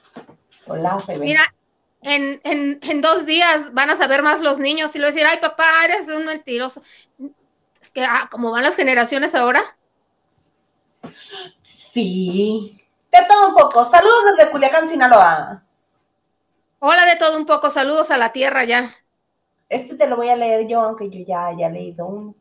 o 0.66 0.76
la 0.76 0.98
bebé. 1.06 1.24
Mira, 1.24 1.54
en, 2.02 2.40
en, 2.44 2.78
en, 2.82 3.00
dos 3.00 3.24
días 3.24 3.72
van 3.72 3.90
a 3.90 3.96
saber 3.96 4.22
más 4.22 4.40
los 4.40 4.58
niños 4.58 4.94
y 4.94 4.98
lo 4.98 5.06
decir, 5.06 5.26
ay 5.26 5.38
papá, 5.40 5.68
eres 5.84 6.08
un 6.08 6.26
mentiroso 6.26 6.82
que, 7.92 8.04
ah, 8.04 8.28
como 8.30 8.50
van 8.50 8.64
las 8.64 8.76
generaciones 8.76 9.34
ahora. 9.34 9.62
Sí. 11.92 12.80
De 13.10 13.18
todo 13.26 13.48
un 13.48 13.54
poco. 13.54 13.84
Saludos 13.84 14.24
desde 14.36 14.50
Culiacán, 14.50 14.88
Sinaloa. 14.88 15.62
Hola 16.80 17.04
de 17.06 17.16
todo 17.16 17.36
un 17.36 17.46
poco. 17.46 17.70
Saludos 17.70 18.10
a 18.10 18.18
la 18.18 18.32
tierra 18.32 18.64
ya. 18.64 18.90
Este 19.68 19.94
te 19.94 20.06
lo 20.06 20.16
voy 20.16 20.28
a 20.28 20.36
leer 20.36 20.66
yo, 20.66 20.80
aunque 20.80 21.10
yo 21.10 21.24
ya 21.26 21.46
haya 21.46 21.68
leído 21.68 22.06
un. 22.06 22.36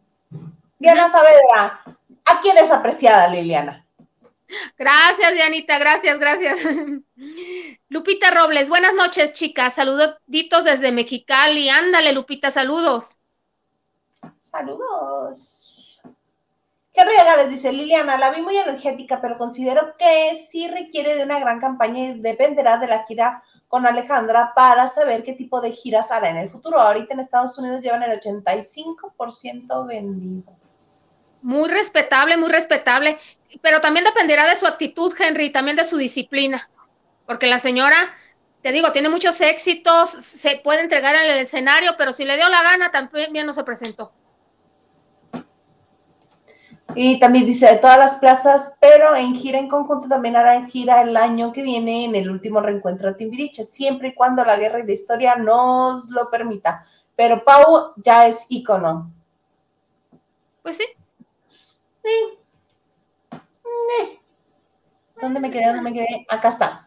Diana 0.80 1.10
Saavedra. 1.10 1.84
¿A 2.26 2.42
quién 2.42 2.58
es 2.58 2.72
apreciada, 2.72 3.28
Liliana? 3.28 3.86
Gracias, 4.78 5.34
Dianita, 5.34 5.78
gracias, 5.80 6.20
gracias. 6.20 6.60
Lupita 7.90 8.32
Robles, 8.32 8.70
buenas 8.70 8.94
noches, 8.94 9.34
chicas. 9.34 9.76
Saluditos 9.76 10.64
desde 10.64 10.92
Mexicali. 10.92 11.70
Ándale, 11.70 12.14
Lupita, 12.14 12.52
saludos. 12.52 13.18
Saludos. 14.42 15.77
¿Qué 16.98 17.06
regales? 17.06 17.52
Dice 17.52 17.72
Liliana, 17.72 18.18
la 18.18 18.32
vi 18.32 18.42
muy 18.42 18.58
energética, 18.58 19.22
pero 19.22 19.38
considero 19.38 19.96
que 20.00 20.36
sí 20.50 20.68
requiere 20.68 21.16
de 21.16 21.26
una 21.26 21.38
gran 21.38 21.60
campaña 21.60 22.06
y 22.06 22.20
dependerá 22.20 22.80
de 22.80 22.88
la 22.88 23.06
gira 23.06 23.44
con 23.68 23.86
Alejandra 23.86 24.52
para 24.56 24.88
saber 24.88 25.24
qué 25.24 25.34
tipo 25.34 25.62
de 25.62 25.74
giras 25.74 26.10
hará 26.10 26.32
en 26.32 26.38
el 26.38 26.50
futuro. 26.50 26.80
Ahorita 26.80 27.14
en 27.14 27.20
Estados 27.20 27.56
Unidos 27.60 27.82
llevan 27.84 28.02
el 28.02 28.20
85% 28.20 29.86
vendido. 29.86 30.58
Muy 31.44 31.70
respetable, 31.70 32.36
muy 32.36 32.50
respetable, 32.50 33.20
pero 33.62 33.80
también 33.80 34.04
dependerá 34.04 34.50
de 34.50 34.58
su 34.58 34.66
actitud, 34.66 35.14
Henry, 35.20 35.52
también 35.52 35.78
de 35.78 35.86
su 35.86 35.98
disciplina, 35.98 36.68
porque 37.28 37.46
la 37.46 37.60
señora, 37.60 37.96
te 38.64 38.72
digo, 38.72 38.92
tiene 38.92 39.10
muchos 39.10 39.40
éxitos, 39.40 40.10
se 40.10 40.62
puede 40.64 40.82
entregar 40.82 41.14
en 41.14 41.30
el 41.30 41.38
escenario, 41.38 41.92
pero 41.96 42.12
si 42.12 42.26
le 42.26 42.38
dio 42.38 42.50
la 42.50 42.64
gana, 42.64 42.90
también 42.90 43.46
no 43.46 43.54
se 43.54 43.64
presentó. 43.64 44.14
Y 47.00 47.20
también 47.20 47.46
dice 47.46 47.68
de 47.68 47.78
todas 47.78 48.00
las 48.00 48.16
plazas, 48.16 48.76
pero 48.82 49.16
en 49.16 49.36
gira 49.36 49.60
en 49.60 49.70
conjunto 49.70 50.08
también 50.08 50.36
harán 50.36 50.68
gira 50.68 51.04
el 51.04 51.16
año 51.16 51.54
que 51.54 51.62
viene 51.62 52.06
en 52.06 52.16
el 52.16 52.28
último 52.28 52.60
reencuentro 52.60 53.10
de 53.10 53.14
Timbiriche, 53.14 53.66
siempre 53.66 54.08
y 54.08 54.16
cuando 54.16 54.44
la 54.44 54.58
guerra 54.58 54.80
y 54.80 54.88
la 54.88 54.94
historia 54.94 55.36
nos 55.36 56.10
lo 56.10 56.28
permita. 56.32 56.88
Pero 57.16 57.44
Pau 57.44 57.94
ya 57.98 58.26
es 58.26 58.48
ícono. 58.50 59.12
Pues 60.64 60.78
sí. 60.78 60.86
Sí. 61.48 62.40
¿Dónde 65.22 65.40
me 65.40 65.52
quedé? 65.52 65.68
¿Dónde 65.68 65.84
me 65.84 65.94
quedé? 65.94 66.26
Acá 66.28 66.50
está. 66.50 66.87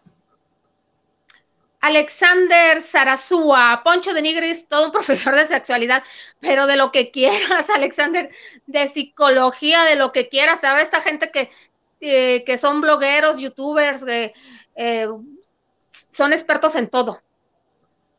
Alexander 1.80 2.82
Sarazúa, 2.82 3.80
Poncho 3.82 4.12
de 4.12 4.22
Nigris, 4.22 4.68
todo 4.68 4.86
un 4.86 4.92
profesor 4.92 5.34
de 5.34 5.46
sexualidad, 5.46 6.02
pero 6.38 6.66
de 6.66 6.76
lo 6.76 6.92
que 6.92 7.10
quieras, 7.10 7.70
Alexander, 7.74 8.30
de 8.66 8.88
psicología, 8.88 9.82
de 9.84 9.96
lo 9.96 10.12
que 10.12 10.28
quieras. 10.28 10.62
Ahora 10.64 10.82
esta 10.82 11.00
gente 11.00 11.30
que, 11.30 11.50
eh, 12.00 12.44
que 12.44 12.58
son 12.58 12.80
blogueros, 12.80 13.38
youtubers, 13.40 14.04
eh, 14.06 15.08
son 16.10 16.32
expertos 16.32 16.74
en 16.74 16.88
todo. 16.88 17.20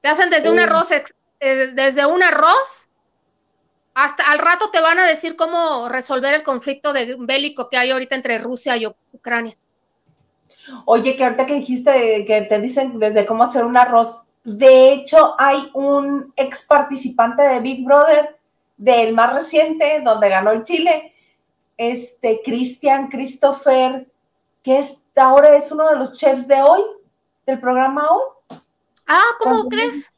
Te 0.01 0.09
hacen 0.09 0.29
desde 0.31 0.49
un 0.49 0.59
arroz, 0.59 0.89
eh, 0.91 1.03
desde 1.73 2.05
un 2.05 2.23
arroz 2.23 2.81
hasta 3.93 4.23
al 4.31 4.39
rato 4.39 4.71
te 4.71 4.79
van 4.79 4.99
a 4.99 5.07
decir 5.07 5.35
cómo 5.35 5.89
resolver 5.89 6.33
el 6.33 6.43
conflicto 6.43 6.93
de, 6.93 7.15
bélico 7.19 7.69
que 7.69 7.77
hay 7.77 7.91
ahorita 7.91 8.15
entre 8.15 8.37
Rusia 8.37 8.77
y 8.77 8.87
Ucrania. 9.11 9.57
Oye, 10.85 11.15
que 11.15 11.23
ahorita 11.23 11.45
que 11.45 11.55
dijiste 11.55 12.25
que 12.25 12.41
te 12.41 12.61
dicen 12.61 12.99
desde 12.99 13.25
cómo 13.25 13.43
hacer 13.43 13.65
un 13.65 13.77
arroz, 13.77 14.23
de 14.43 14.93
hecho 14.93 15.35
hay 15.37 15.69
un 15.73 16.33
ex 16.35 16.63
participante 16.63 17.43
de 17.43 17.59
Big 17.59 17.85
Brother, 17.85 18.37
del 18.77 19.13
más 19.13 19.33
reciente, 19.33 20.01
donde 20.03 20.29
ganó 20.29 20.51
el 20.51 20.63
Chile, 20.63 21.13
este 21.77 22.41
Cristian 22.43 23.09
Christopher, 23.09 24.07
que 24.63 24.79
es, 24.79 25.03
ahora 25.15 25.55
es 25.55 25.71
uno 25.71 25.89
de 25.89 25.97
los 25.97 26.13
chefs 26.13 26.47
de 26.47 26.61
hoy, 26.61 26.81
del 27.45 27.59
programa 27.59 28.09
hoy. 28.09 28.59
Ah, 29.07 29.21
¿cómo 29.39 29.67
crees? 29.69 30.11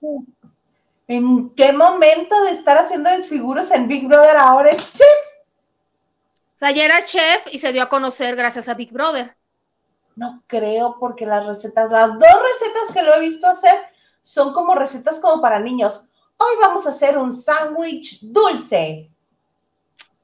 ¿En 1.07 1.49
qué 1.51 1.73
momento 1.73 2.41
de 2.43 2.51
estar 2.51 2.77
haciendo 2.77 3.09
desfiguros 3.09 3.69
en 3.71 3.87
Big 3.87 4.07
Brother 4.07 4.37
ahora 4.37 4.69
es 4.69 4.93
chef? 4.93 5.07
O 6.55 6.57
sea, 6.57 6.71
ya 6.71 6.85
era 6.85 7.03
chef 7.03 7.45
y 7.51 7.59
se 7.59 7.73
dio 7.73 7.83
a 7.83 7.89
conocer 7.89 8.35
gracias 8.35 8.69
a 8.69 8.73
Big 8.73 8.91
Brother. 8.91 9.35
No 10.15 10.43
creo, 10.47 10.97
porque 10.99 11.25
las 11.25 11.45
recetas, 11.45 11.89
las 11.89 12.11
dos 12.11 12.21
recetas 12.21 12.93
que 12.93 13.03
lo 13.03 13.13
he 13.15 13.19
visto 13.19 13.47
hacer 13.47 13.75
son 14.21 14.53
como 14.53 14.75
recetas 14.75 15.19
como 15.19 15.41
para 15.41 15.59
niños. 15.59 16.05
Hoy 16.37 16.55
vamos 16.59 16.85
a 16.85 16.89
hacer 16.89 17.17
un 17.17 17.33
sándwich 17.33 18.19
dulce. 18.21 19.09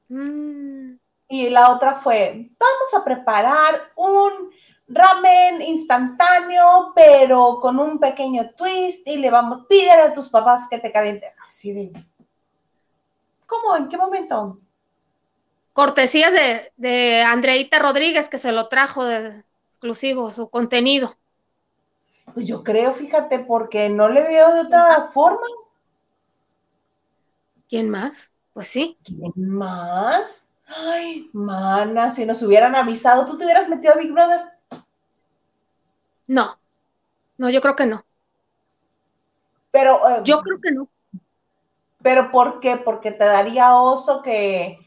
Mm. 0.08 0.94
Y 1.28 1.48
la 1.48 1.70
otra 1.70 2.00
fue, 2.00 2.50
vamos 2.58 2.94
a 2.94 3.04
preparar 3.04 3.92
un 3.94 4.50
ramen 4.88 5.62
instantáneo, 5.62 6.92
pero 6.94 7.58
con 7.60 7.78
un 7.78 8.00
pequeño 8.00 8.50
twist 8.56 9.06
y 9.06 9.16
le 9.16 9.30
vamos, 9.30 9.66
pídele 9.68 10.02
a 10.02 10.14
tus 10.14 10.28
papás 10.28 10.66
que 10.68 10.78
te 10.78 10.90
calienten. 10.90 11.30
Así 11.44 11.72
de... 11.72 11.92
¿Cómo? 13.46 13.76
¿En 13.76 13.88
qué 13.88 13.96
momento? 13.96 14.58
Cortesías 15.72 16.32
de, 16.32 16.72
de 16.76 17.22
Andreita 17.22 17.78
Rodríguez, 17.78 18.28
que 18.28 18.38
se 18.38 18.50
lo 18.50 18.68
trajo 18.68 19.04
de, 19.04 19.44
exclusivo, 19.80 20.30
su 20.30 20.50
contenido. 20.50 21.14
Pues 22.34 22.46
yo 22.46 22.62
creo, 22.62 22.92
fíjate, 22.92 23.38
porque 23.38 23.88
no 23.88 24.10
le 24.10 24.22
veo 24.22 24.52
de 24.52 24.60
otra 24.60 25.08
forma. 25.14 25.46
¿Quién 27.66 27.88
más? 27.88 28.30
Pues 28.52 28.68
sí. 28.68 28.98
¿Quién 29.02 29.32
más? 29.36 30.50
Ay, 30.66 31.30
mana, 31.32 32.14
si 32.14 32.26
nos 32.26 32.42
hubieran 32.42 32.76
avisado, 32.76 33.24
¿tú 33.24 33.38
te 33.38 33.44
hubieras 33.44 33.70
metido 33.70 33.94
a 33.94 33.96
Big 33.96 34.12
Brother? 34.12 34.42
No, 36.26 36.60
no, 37.38 37.48
yo 37.48 37.62
creo 37.62 37.74
que 37.74 37.86
no. 37.86 38.04
Pero. 39.70 40.08
Eh, 40.10 40.20
yo 40.24 40.42
creo 40.42 40.60
que 40.60 40.72
no. 40.72 40.88
¿Pero 42.02 42.30
por 42.30 42.60
qué? 42.60 42.76
Porque 42.76 43.12
te 43.12 43.24
daría 43.24 43.76
oso 43.76 44.20
que, 44.20 44.78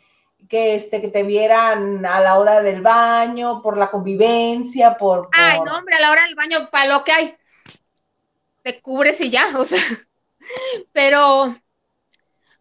que, 0.49 0.75
este, 0.75 1.01
que 1.01 1.07
te 1.07 1.23
vieran 1.23 2.05
a 2.05 2.19
la 2.21 2.37
hora 2.37 2.61
del 2.61 2.81
baño, 2.81 3.61
por 3.61 3.77
la 3.77 3.89
convivencia, 3.89 4.97
por, 4.97 5.27
Ay, 5.31 5.59
no, 5.65 5.77
hombre, 5.77 5.95
a 5.95 6.01
la 6.01 6.11
hora 6.11 6.23
del 6.23 6.35
baño, 6.35 6.69
para 6.71 6.93
lo 6.93 7.03
que 7.03 7.11
hay, 7.11 7.37
te 8.61 8.81
cubres 8.81 9.19
y 9.21 9.29
ya, 9.29 9.45
o 9.57 9.65
sea, 9.65 9.81
pero 10.91 11.53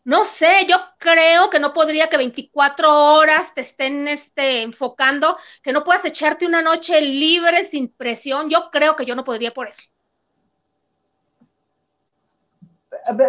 no 0.05 0.25
sé, 0.25 0.67
yo 0.69 0.77
creo 0.99 1.49
que 1.49 1.61
no 1.61 1.73
podría 1.73 2.09
que 2.09 2.17
24 2.17 3.15
horas 3.15 3.55
te 3.55 3.61
estén 3.61 4.09
este, 4.09 4.63
enfocando, 4.63 5.39
que 5.63 5.73
no 5.73 5.85
puedas 5.85 6.05
echarte 6.05 6.47
una 6.47 6.61
noche 6.61 7.01
libre 7.01 7.65
sin 7.65 7.89
presión, 7.89 8.51
yo 8.51 8.71
creo 8.71 8.97
que 8.97 9.05
yo 9.05 9.15
no 9.15 9.25
podría 9.25 9.53
por 9.53 9.69
eso. 9.69 9.92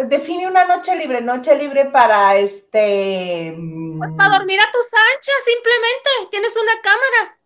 Define 0.06 0.46
una 0.46 0.64
noche 0.64 0.94
libre, 0.96 1.20
noche 1.20 1.56
libre 1.56 1.86
para 1.86 2.36
este. 2.36 3.56
Pues 3.98 4.12
para 4.12 4.38
dormir 4.38 4.60
a 4.60 4.70
tus 4.70 4.92
anchas, 4.94 5.34
simplemente. 5.44 6.10
Tienes 6.30 6.56
una 6.56 6.72
cámara. 6.82 7.38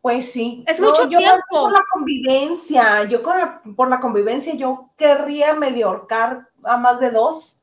Pues 0.00 0.32
sí. 0.32 0.64
Es 0.66 0.80
mucho 0.80 1.08
yo 1.08 1.18
tiempo. 1.18 1.42
Por 1.50 1.72
la 1.72 1.84
convivencia, 1.92 3.04
yo 3.04 3.22
con 3.22 3.74
por 3.76 3.88
la 3.88 4.00
convivencia, 4.00 4.54
yo 4.54 4.90
querría 4.96 5.54
medio 5.54 5.86
ahorcar 5.88 6.48
a 6.64 6.76
más 6.76 6.98
de 7.00 7.10
dos. 7.10 7.62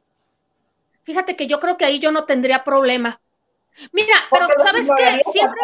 Fíjate 1.04 1.36
que 1.36 1.48
yo 1.48 1.60
creo 1.60 1.78
que 1.78 1.86
ahí 1.86 2.00
yo 2.00 2.12
no 2.12 2.26
tendría 2.26 2.64
problema. 2.64 3.20
Mira, 3.92 4.16
pero 4.32 4.48
¿sabes 4.58 4.90
qué? 4.98 5.22
Siempre. 5.32 5.60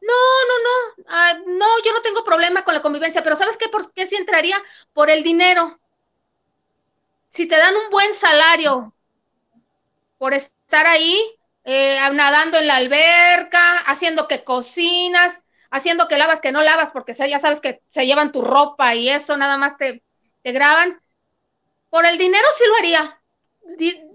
No, 0.00 0.12
no, 0.48 0.56
no, 0.64 1.04
ah, 1.08 1.38
no, 1.46 1.66
yo 1.84 1.92
no 1.92 2.02
tengo 2.02 2.24
problema 2.24 2.64
con 2.64 2.74
la 2.74 2.82
convivencia, 2.82 3.22
pero 3.22 3.36
¿sabes 3.36 3.56
qué? 3.56 3.68
¿Por 3.68 3.92
qué 3.92 4.06
sí 4.06 4.16
entraría? 4.16 4.56
Por 4.92 5.10
el 5.10 5.22
dinero. 5.22 5.78
Si 7.30 7.48
te 7.48 7.56
dan 7.56 7.74
un 7.74 7.90
buen 7.90 8.14
salario 8.14 8.94
por 10.18 10.34
estar 10.34 10.86
ahí, 10.86 11.18
eh, 11.64 11.96
nadando 12.14 12.58
en 12.58 12.66
la 12.66 12.76
alberca, 12.76 13.78
haciendo 13.86 14.28
que 14.28 14.44
cocinas, 14.44 15.42
haciendo 15.70 16.08
que 16.08 16.18
lavas, 16.18 16.40
que 16.40 16.52
no 16.52 16.62
lavas, 16.62 16.90
porque 16.92 17.14
ya 17.14 17.38
sabes 17.40 17.60
que 17.60 17.82
se 17.86 18.06
llevan 18.06 18.32
tu 18.32 18.42
ropa 18.42 18.94
y 18.94 19.08
eso, 19.08 19.36
nada 19.36 19.56
más 19.56 19.76
te, 19.78 20.02
te 20.42 20.52
graban. 20.52 21.00
Por 21.90 22.06
el 22.06 22.18
dinero 22.18 22.46
sí 22.58 22.64
lo 22.68 22.76
haría. 22.76 23.21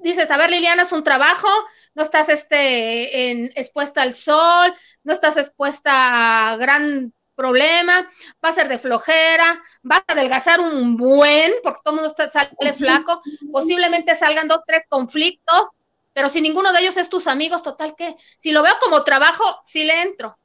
Dices, 0.02 0.30
a 0.30 0.38
ver, 0.38 0.50
Liliana, 0.50 0.84
es 0.84 0.92
un 0.92 1.04
trabajo, 1.04 1.48
no 1.96 2.04
estás 2.04 2.30
este, 2.30 3.32
en, 3.32 3.46
expuesta 3.56 4.02
al 4.02 4.14
sol, 4.14 4.74
no 5.04 5.14
estás 5.14 5.38
expuesta 5.38 6.52
a 6.52 6.58
gran 6.58 7.14
problema, 7.36 8.10
va 8.44 8.50
a 8.50 8.54
ser 8.54 8.68
de 8.68 8.80
flojera, 8.80 9.62
vas 9.84 10.04
a 10.08 10.14
adelgazar 10.14 10.60
un 10.60 10.98
buen, 10.98 11.52
porque 11.64 11.80
todo 11.84 11.96
el 11.96 12.02
mundo 12.02 12.16
sale 12.30 12.74
flaco, 12.74 13.22
posiblemente 13.52 14.16
salgan 14.16 14.48
dos, 14.48 14.62
tres 14.66 14.84
conflictos, 14.90 15.70
pero 16.14 16.30
si 16.30 16.42
ninguno 16.42 16.74
de 16.74 16.82
ellos 16.82 16.98
es 16.98 17.10
tus 17.10 17.28
amigos, 17.28 17.62
total 17.62 17.96
que, 17.96 18.16
si 18.40 18.52
lo 18.52 18.64
veo 18.64 18.74
como 18.84 19.04
trabajo, 19.04 19.44
sí 19.66 19.84
le 19.84 20.02
entro. 20.02 20.38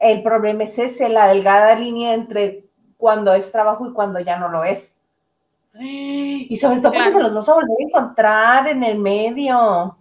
El 0.00 0.22
problema 0.22 0.64
es 0.64 0.78
ese, 0.78 1.08
la 1.08 1.28
delgada 1.28 1.74
línea 1.76 2.14
entre 2.14 2.64
cuando 2.96 3.32
es 3.32 3.50
trabajo 3.52 3.86
y 3.86 3.92
cuando 3.92 4.18
ya 4.20 4.38
no 4.38 4.48
lo 4.48 4.64
es. 4.64 4.97
Y 5.80 6.56
sobre 6.56 6.80
todo 6.80 6.92
porque 6.92 7.10
te 7.10 7.20
los 7.20 7.34
vas 7.34 7.48
a 7.48 7.54
volver 7.54 7.76
a 7.78 7.84
encontrar 7.84 8.68
en 8.68 8.82
el 8.82 8.98
medio. 8.98 9.96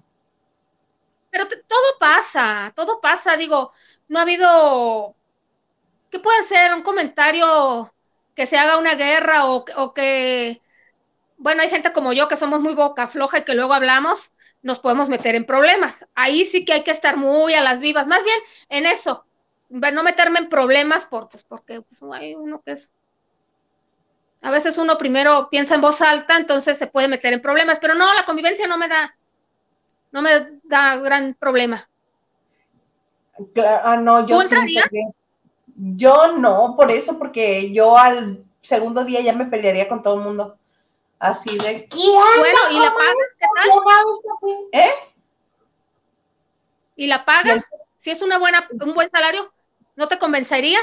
Pero 1.29 1.45
todo 1.47 1.99
pasa, 1.99 2.73
todo 2.75 2.99
pasa. 2.99 3.37
Digo, 3.37 3.71
no 4.07 4.19
ha 4.19 4.23
habido. 4.23 5.15
¿Qué 6.09 6.19
puede 6.19 6.43
ser? 6.43 6.73
Un 6.73 6.81
comentario 6.81 7.93
que 8.33 8.47
se 8.47 8.57
haga 8.57 8.77
una 8.77 8.95
guerra 8.95 9.45
o, 9.45 9.65
o 9.77 9.93
que. 9.93 10.61
Bueno, 11.37 11.61
hay 11.61 11.69
gente 11.69 11.93
como 11.93 12.13
yo 12.13 12.27
que 12.27 12.37
somos 12.37 12.61
muy 12.61 12.73
boca 12.73 13.07
floja 13.07 13.39
y 13.39 13.43
que 13.43 13.53
luego 13.53 13.73
hablamos, 13.73 14.33
nos 14.63 14.79
podemos 14.79 15.09
meter 15.09 15.35
en 15.35 15.45
problemas. 15.45 16.07
Ahí 16.15 16.45
sí 16.45 16.65
que 16.65 16.73
hay 16.73 16.83
que 16.83 16.91
estar 16.91 17.17
muy 17.17 17.53
a 17.53 17.61
las 17.61 17.79
vivas. 17.79 18.07
Más 18.07 18.23
bien 18.23 18.39
en 18.69 18.87
eso, 18.87 19.25
no 19.69 20.03
meterme 20.03 20.39
en 20.39 20.49
problemas 20.49 21.05
por, 21.05 21.29
pues, 21.29 21.43
porque 21.43 21.81
pues, 21.81 22.01
hay 22.13 22.35
uno 22.35 22.61
que 22.61 22.71
es 22.71 22.93
a 24.41 24.51
veces 24.51 24.77
uno 24.77 24.97
primero 24.97 25.49
piensa 25.49 25.75
en 25.75 25.81
voz 25.81 26.01
alta, 26.01 26.37
entonces 26.37 26.77
se 26.77 26.87
puede 26.87 27.07
meter 27.07 27.33
en 27.33 27.41
problemas, 27.41 27.79
pero 27.79 27.95
no, 27.95 28.13
la 28.13 28.25
convivencia 28.25 28.67
no 28.67 28.77
me 28.77 28.87
da, 28.87 29.17
no 30.11 30.21
me 30.21 30.29
da 30.63 30.97
gran 30.97 31.33
problema. 31.33 31.87
Claro, 33.53 33.81
ah, 33.83 33.97
no, 33.97 34.25
yo 34.27 34.39
yo 35.79 36.33
no, 36.37 36.75
por 36.75 36.91
eso, 36.91 37.19
porque 37.19 37.71
yo 37.71 37.97
al 37.97 38.43
segundo 38.61 39.05
día 39.05 39.21
ya 39.21 39.33
me 39.33 39.45
pelearía 39.45 39.87
con 39.87 40.01
todo 40.01 40.15
el 40.15 40.21
mundo. 40.21 40.57
Así 41.19 41.57
de. 41.57 41.87
bueno, 41.91 42.59
¿y 42.71 42.79
la 42.79 42.93
paga? 42.93 43.13
¿Qué 43.39 43.45
tal? 43.55 43.69
¿Eh? 44.71 44.91
¿Y 46.95 47.07
la 47.07 47.25
paga? 47.25 47.63
Si 47.95 48.11
es 48.11 48.21
una 48.21 48.37
buena, 48.37 48.67
un 48.71 48.93
buen 48.93 49.09
salario, 49.09 49.51
¿no 49.95 50.07
te 50.07 50.19
convencería? 50.19 50.79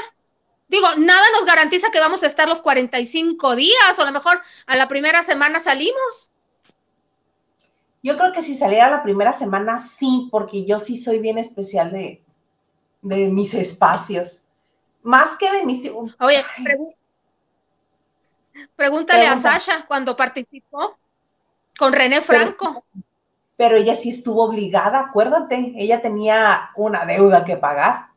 Digo, 0.67 0.87
nada 0.97 1.25
nos 1.33 1.45
garantiza 1.45 1.91
que 1.91 1.99
vamos 1.99 2.23
a 2.23 2.27
estar 2.27 2.49
los 2.49 2.61
45 2.61 3.55
días, 3.55 3.97
o 3.97 4.01
a 4.01 4.05
lo 4.05 4.11
mejor 4.11 4.41
a 4.67 4.75
la 4.75 4.87
primera 4.87 5.23
semana 5.23 5.59
salimos. 5.59 6.31
Yo 8.01 8.17
creo 8.17 8.31
que 8.31 8.41
si 8.41 8.55
saliera 8.55 8.89
la 8.89 9.03
primera 9.03 9.33
semana, 9.33 9.79
sí, 9.79 10.27
porque 10.31 10.65
yo 10.65 10.79
sí 10.79 10.97
soy 10.97 11.19
bien 11.19 11.37
especial 11.37 11.91
de, 11.91 12.23
de 13.01 13.27
mis 13.27 13.53
espacios. 13.53 14.41
Más 15.03 15.37
que 15.37 15.51
de 15.51 15.65
mis... 15.65 15.89
Oye, 16.19 16.43
pregúntale 18.75 19.27
a 19.27 19.37
Sasha 19.37 19.85
cuando 19.87 20.15
participó 20.15 20.97
con 21.77 21.93
René 21.93 22.21
Franco. 22.21 22.83
pero 23.55 23.77
ella 23.77 23.95
sí 23.95 24.09
estuvo 24.09 24.43
obligada, 24.43 24.99
acuérdate, 24.99 25.73
ella 25.77 26.01
tenía 26.01 26.71
una 26.75 27.05
deuda 27.05 27.45
que 27.45 27.57
pagar. 27.57 28.07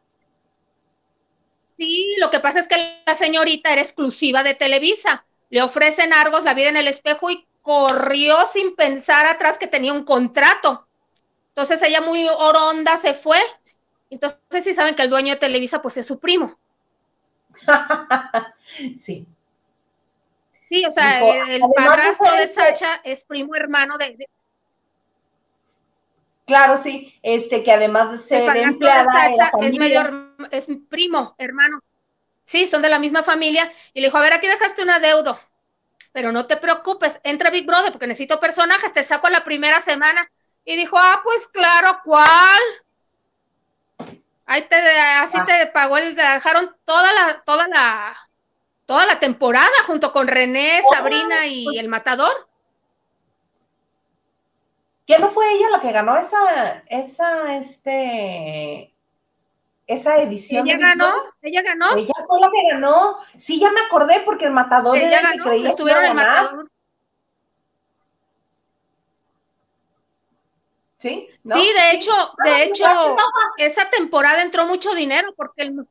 Sí, 1.78 2.16
lo 2.20 2.30
que 2.30 2.40
pasa 2.40 2.58
es 2.58 2.66
que 2.66 3.02
la 3.06 3.14
señorita 3.14 3.72
era 3.72 3.80
exclusiva 3.80 4.42
de 4.42 4.54
Televisa. 4.54 5.24
Le 5.48 5.62
ofrecen 5.62 6.12
Argos 6.12 6.44
la 6.44 6.54
vida 6.54 6.70
en 6.70 6.76
el 6.76 6.88
espejo 6.88 7.30
y 7.30 7.46
corrió 7.62 8.36
sin 8.52 8.74
pensar 8.74 9.26
atrás 9.26 9.58
que 9.58 9.68
tenía 9.68 9.92
un 9.92 10.04
contrato. 10.04 10.86
Entonces 11.50 11.80
ella 11.82 12.00
muy 12.00 12.26
oronda 12.28 12.96
se 12.96 13.14
fue. 13.14 13.38
Entonces 14.10 14.64
sí 14.64 14.74
saben 14.74 14.96
que 14.96 15.02
el 15.02 15.10
dueño 15.10 15.34
de 15.34 15.40
Televisa 15.40 15.80
pues 15.80 15.96
es 15.96 16.06
su 16.06 16.18
primo. 16.18 16.58
sí. 19.00 19.24
Sí, 20.68 20.84
o 20.84 20.92
sea, 20.92 21.20
el 21.48 21.62
padrastro 21.74 22.30
de 22.34 22.48
Sacha 22.48 23.00
es 23.04 23.24
primo 23.24 23.54
hermano 23.54 23.96
de, 23.96 24.28
Claro, 26.48 26.78
sí, 26.78 27.14
este 27.22 27.62
que 27.62 27.70
además 27.70 28.10
de 28.10 28.18
ser 28.18 28.56
empleada 28.56 29.02
de 29.02 29.34
Sacha 29.34 29.50
es 29.60 29.76
medio 29.76 30.00
es 30.50 30.66
primo, 30.88 31.34
hermano. 31.36 31.84
Sí, 32.42 32.66
son 32.66 32.80
de 32.80 32.88
la 32.88 32.98
misma 32.98 33.22
familia 33.22 33.70
y 33.92 34.00
le 34.00 34.06
dijo, 34.06 34.16
"A 34.16 34.22
ver, 34.22 34.32
aquí 34.32 34.46
dejaste 34.46 34.82
un 34.82 34.88
adeudo. 34.88 35.38
Pero 36.12 36.32
no 36.32 36.46
te 36.46 36.56
preocupes, 36.56 37.20
entra 37.22 37.50
Big 37.50 37.66
Brother 37.66 37.92
porque 37.92 38.06
necesito 38.06 38.40
personajes, 38.40 38.94
te 38.94 39.04
saco 39.04 39.28
la 39.28 39.44
primera 39.44 39.82
semana." 39.82 40.26
Y 40.64 40.76
dijo, 40.76 40.96
"Ah, 40.98 41.20
pues 41.22 41.48
claro, 41.48 42.00
¿cuál?" 42.02 42.62
Ahí 44.46 44.62
te 44.62 44.76
así 45.20 45.36
ah. 45.38 45.44
te 45.44 45.66
pagó 45.66 45.98
el 45.98 46.14
dejaron 46.14 46.74
toda 46.86 47.12
la 47.12 47.42
toda 47.44 47.68
la 47.68 48.16
toda 48.86 49.04
la 49.04 49.20
temporada 49.20 49.68
junto 49.86 50.14
con 50.14 50.26
René, 50.26 50.80
Sabrina 50.90 51.46
y 51.46 51.66
pues 51.66 51.78
el 51.78 51.88
Matador. 51.88 52.47
¿Quién 55.08 55.22
no 55.22 55.30
fue 55.30 55.54
ella 55.54 55.70
la 55.70 55.80
que 55.80 55.90
ganó 55.90 56.18
esa, 56.18 56.84
esa, 56.86 57.56
este, 57.56 58.94
esa 59.86 60.18
edición? 60.18 60.68
Ella 60.68 60.76
ganó, 60.76 61.10
ella 61.40 61.62
ganó. 61.62 61.96
Ella 61.96 62.12
fue 62.26 62.38
la 62.38 62.50
que 62.50 62.74
ganó. 62.74 63.18
Sí, 63.38 63.58
ya 63.58 63.72
me 63.72 63.80
acordé 63.80 64.20
porque 64.26 64.44
el 64.44 64.50
matador 64.50 64.98
ella 64.98 65.22
ganó, 65.22 65.44
que 65.44 65.48
creía 65.48 65.70
estuvieron 65.70 66.04
el 66.04 66.12
matador. 66.12 66.70
¿Sí? 70.98 71.26
Sí, 71.42 71.72
de 71.74 71.90
hecho, 71.92 72.12
de 72.44 72.64
hecho, 72.64 72.84
esa 73.56 73.88
temporada 73.88 74.42
entró 74.42 74.66
mucho 74.66 74.94
dinero 74.94 75.32
porque 75.34 75.62
el 75.62 75.88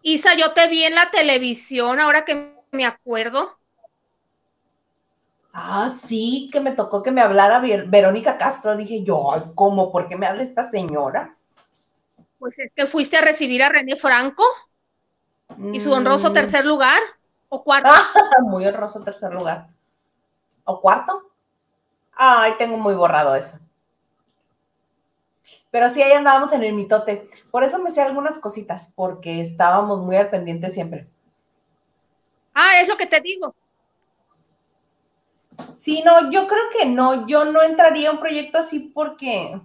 Isa, 0.00 0.34
yo 0.34 0.54
te 0.54 0.66
vi 0.68 0.84
en 0.84 0.94
la 0.94 1.10
televisión, 1.10 2.00
ahora 2.00 2.24
que 2.24 2.56
me 2.70 2.86
acuerdo. 2.86 3.58
Ah, 5.52 5.90
sí, 5.90 6.48
que 6.50 6.60
me 6.60 6.72
tocó 6.72 7.02
que 7.02 7.10
me 7.10 7.20
hablara 7.20 7.60
Verónica 7.60 8.38
Castro. 8.38 8.76
Dije 8.76 9.02
yo, 9.02 9.52
¿cómo? 9.54 9.92
¿Por 9.92 10.08
qué 10.08 10.16
me 10.16 10.26
habla 10.26 10.42
esta 10.42 10.70
señora? 10.70 11.36
Pues 12.38 12.58
es 12.58 12.72
que 12.74 12.86
fuiste 12.86 13.18
a 13.18 13.20
recibir 13.20 13.62
a 13.62 13.68
René 13.68 13.94
Franco 13.96 14.44
y 15.72 15.80
su 15.80 15.92
honroso 15.92 16.30
mm. 16.30 16.32
tercer 16.32 16.64
lugar 16.64 16.98
o 17.50 17.62
cuarto. 17.62 17.90
muy 18.44 18.66
honroso 18.66 19.04
tercer 19.04 19.32
lugar. 19.32 19.68
¿O 20.64 20.80
cuarto? 20.80 21.30
Ay, 22.14 22.54
tengo 22.58 22.78
muy 22.78 22.94
borrado 22.94 23.34
eso. 23.34 23.58
Pero 25.70 25.88
sí, 25.88 26.02
ahí 26.02 26.12
andábamos 26.12 26.52
en 26.52 26.62
el 26.64 26.72
mitote. 26.72 27.28
Por 27.50 27.64
eso 27.64 27.78
me 27.78 27.90
sé 27.90 28.00
algunas 28.00 28.38
cositas, 28.38 28.92
porque 28.94 29.40
estábamos 29.40 30.00
muy 30.00 30.16
al 30.16 30.30
pendiente 30.30 30.70
siempre. 30.70 31.06
Ah, 32.54 32.80
es 32.80 32.88
lo 32.88 32.96
que 32.96 33.06
te 33.06 33.20
digo. 33.20 33.54
Sí, 35.80 36.02
no, 36.04 36.30
yo 36.30 36.46
creo 36.46 36.62
que 36.78 36.86
no, 36.86 37.26
yo 37.26 37.44
no 37.44 37.62
entraría 37.62 38.10
a 38.10 38.12
un 38.12 38.20
proyecto 38.20 38.58
así 38.58 38.78
porque 38.78 39.60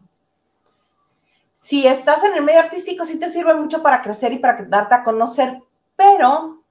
si 1.55 1.87
estás 1.87 2.23
en 2.23 2.35
el 2.35 2.43
medio 2.43 2.59
artístico 2.59 3.05
sí 3.05 3.19
te 3.19 3.31
sirve 3.31 3.53
mucho 3.55 3.81
para 3.81 4.01
crecer 4.01 4.33
y 4.33 4.39
para 4.39 4.63
darte 4.63 4.95
a 4.95 5.03
conocer, 5.03 5.61
pero 5.95 6.63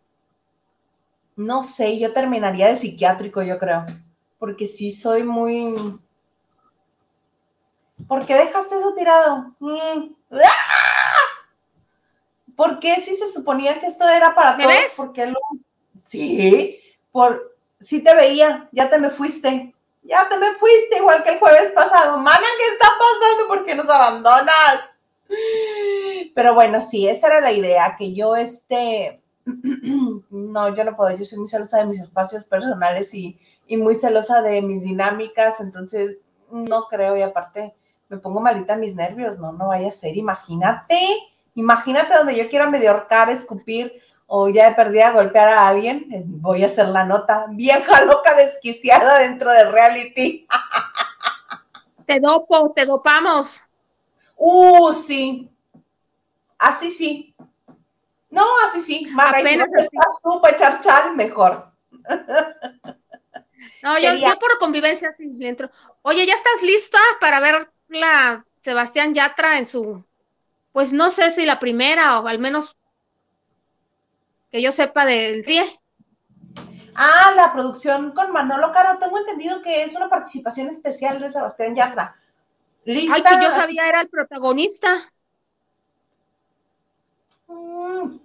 no 1.37 1.62
sé, 1.62 1.99
yo 1.99 2.12
terminaría 2.12 2.69
de 2.69 2.77
psiquiátrico, 2.77 3.43
yo 3.43 3.59
creo, 3.59 3.85
porque 4.39 4.67
sí 4.67 4.91
soy 4.91 5.23
muy... 5.23 5.99
¿Por 8.09 8.27
qué 8.27 8.35
dejaste 8.35 8.77
eso 8.77 8.95
tirado? 8.95 9.55
Mm. 9.59 10.14
¿Por 12.57 12.79
qué 12.79 13.01
si 13.01 13.17
se 13.17 13.31
suponía 13.31 13.81
que 13.81 13.87
esto 13.87 14.09
era 14.09 14.35
para 14.35 14.57
todos? 14.57 14.75
¿Por 14.97 15.12
qué 15.12 15.27
lo... 15.27 15.39
Sí, 15.99 16.79
por 17.11 17.56
sí 17.81 18.03
te 18.03 18.14
veía, 18.14 18.68
ya 18.72 18.91
te 18.91 18.99
me 18.99 19.11
fuiste, 19.11 19.74
ya 20.03 20.29
te 20.29 20.37
me 20.37 20.53
fuiste 20.55 20.99
igual 20.99 21.22
que 21.22 21.35
el 21.35 21.39
jueves 21.39 21.72
pasado. 21.72 22.18
Mana, 22.18 22.47
¿qué 22.59 22.66
está 22.66 22.89
pasando? 22.99 23.49
¿Por 23.49 23.64
qué 23.64 23.74
nos 23.74 23.89
abandonas? 23.89 24.91
Pero 26.35 26.55
bueno, 26.55 26.81
sí, 26.81 27.09
esa 27.09 27.27
era 27.29 27.41
la 27.41 27.53
idea, 27.53 27.97
que 27.99 28.14
yo 28.14 28.37
este, 28.37 29.20
no, 30.31 30.74
yo 30.74 30.85
no 30.85 30.97
puedo, 30.97 31.16
yo 31.16 31.24
soy 31.24 31.39
muy 31.39 31.49
celosa 31.49 31.79
de 31.79 31.87
mis 31.87 32.01
espacios 32.01 32.45
personales 32.45 33.12
y, 33.14 33.39
y 33.66 33.77
muy 33.77 33.95
celosa 33.95 34.43
de 34.43 34.62
mis 34.62 34.83
dinámicas, 34.83 35.61
entonces 35.61 36.18
no 36.51 36.87
creo 36.89 37.16
y 37.16 37.22
aparte 37.22 37.74
me 38.09 38.18
pongo 38.18 38.41
malita 38.41 38.77
mis 38.77 38.95
nervios, 38.95 39.39
no, 39.39 39.53
no 39.53 39.68
vaya 39.68 39.89
a 39.89 39.93
ser, 39.93 40.16
imagínate, 40.16 40.99
imagínate 41.55 42.14
donde 42.14 42.37
yo 42.37 42.49
quiera 42.49 42.70
medio 42.70 42.93
ahorcar, 42.93 43.31
escupir 43.31 43.93
o 44.27 44.49
ya 44.49 44.68
he 44.68 44.74
perdido 44.74 45.07
a 45.07 45.12
golpear 45.12 45.49
a 45.49 45.68
alguien, 45.68 46.07
eh, 46.12 46.22
voy 46.27 46.62
a 46.64 46.66
hacer 46.66 46.89
la 46.89 47.05
nota. 47.05 47.47
Vieja 47.51 48.05
loca 48.05 48.35
desquiciada 48.35 49.20
dentro 49.20 49.53
del 49.53 49.72
reality. 49.72 50.47
Te 52.07 52.20
dopo, 52.20 52.72
te 52.74 52.87
dopamos. 52.87 53.68
Uh, 54.37 54.93
sí. 54.93 55.51
Así 56.59 56.91
sí. 56.91 57.35
No, 58.31 58.45
así 58.68 58.83
sí. 58.83 59.09
Apenas 59.18 59.68
si 59.74 59.83
estás 59.83 60.07
tú 60.22 60.41
para 60.41 60.55
echar 60.55 60.81
chal, 60.83 61.16
mejor. 61.16 61.70
No, 63.83 63.99
yo, 63.99 64.14
yo, 64.14 64.39
por 64.39 64.59
convivencia 64.59 65.12
sí 65.12 65.31
dentro. 65.39 65.70
Oye, 66.03 66.27
¿ya 66.27 66.35
estás 66.35 66.62
lista 66.62 66.99
para 67.20 67.41
ver 67.41 67.70
la 67.89 68.45
Sebastián 68.61 69.14
Yatra 69.14 69.59
en 69.59 69.66
su, 69.66 70.05
pues 70.72 70.93
no 70.93 71.11
sé 71.11 71.31
si 71.31 71.47
la 71.47 71.59
primera 71.59 72.20
o 72.20 72.27
al 72.27 72.39
menos 72.39 72.76
que 74.51 74.63
yo 74.63 74.73
sepa 74.73 75.05
del 75.05 75.45
TRIE. 75.45 75.63
Ah, 76.95 77.33
la 77.37 77.53
producción 77.53 78.13
con 78.13 78.33
Manolo 78.33 78.73
Caro, 78.73 78.99
tengo 78.99 79.19
entendido 79.19 79.61
que 79.63 79.85
es 79.85 79.95
una 79.95 80.09
participación 80.09 80.69
especial 80.69 81.21
de 81.21 81.31
Sebastián 81.31 81.75
Yatra. 81.75 82.17
¿Lista? 82.85 83.17
Ay, 83.17 83.23
que 83.23 83.45
yo 83.45 83.51
sabía 83.51 83.89
era 83.89 84.01
el 84.01 84.09
protagonista. 84.09 84.97
Mm. 87.49 88.19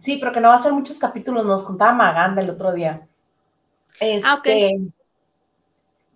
Sí, 0.00 0.16
pero 0.16 0.32
que 0.32 0.40
no 0.40 0.48
va 0.48 0.54
a 0.54 0.62
ser 0.62 0.72
muchos 0.72 0.98
capítulos, 0.98 1.44
nos 1.44 1.62
contaba 1.62 1.92
Maganda 1.92 2.42
el 2.42 2.50
otro 2.50 2.72
día. 2.72 3.06
ah, 4.24 4.34
ok. 4.34 4.46
Este, 4.46 4.80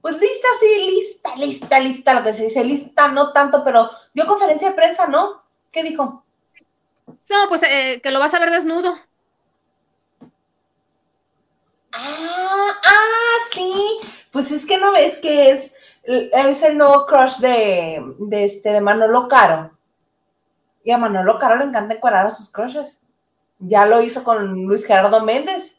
pues 0.01 0.19
lista, 0.19 0.49
sí, 0.61 0.91
lista, 0.91 1.37
lista, 1.37 1.81
lista, 1.81 2.15
lo 2.15 2.23
que 2.23 2.35
se 2.35 2.45
dice, 2.45 2.65
lista, 2.65 3.09
no 3.09 3.33
tanto, 3.33 3.65
pero 3.65 3.91
dio 4.13 4.27
conferencia 4.27 4.69
de 4.69 4.75
prensa, 4.75 5.07
¿no? 5.07 5.43
¿Qué 5.71 5.83
dijo? 5.83 6.25
No, 7.07 7.49
pues 7.49 7.63
eh, 7.63 8.01
que 8.03 8.11
lo 8.11 8.19
vas 8.19 8.35
a 8.35 8.39
ver 8.39 8.51
desnudo. 8.51 8.97
Ah, 11.93 12.73
ah, 12.85 13.37
sí. 13.53 14.01
Pues 14.33 14.51
es 14.51 14.67
que 14.67 14.79
no 14.79 14.93
ves 14.93 15.21
que 15.21 15.51
es, 15.51 15.75
es 16.05 16.63
el 16.63 16.77
nuevo 16.77 17.07
crush 17.07 17.39
de, 17.39 18.03
de, 18.19 18.45
este, 18.45 18.71
de 18.71 18.81
Manolo 18.81 19.29
Caro. 19.29 19.77
Y 20.83 20.91
a 20.91 20.99
Manolo 20.99 21.39
Caro 21.39 21.57
le 21.57 21.65
encanta 21.65 21.95
encuadrar 21.95 22.27
a 22.27 22.31
sus 22.31 22.51
crushes. 22.51 23.01
Ya 23.59 23.87
lo 23.87 24.03
hizo 24.03 24.25
con 24.25 24.65
Luis 24.67 24.85
Gerardo 24.85 25.23
Méndez. 25.23 25.79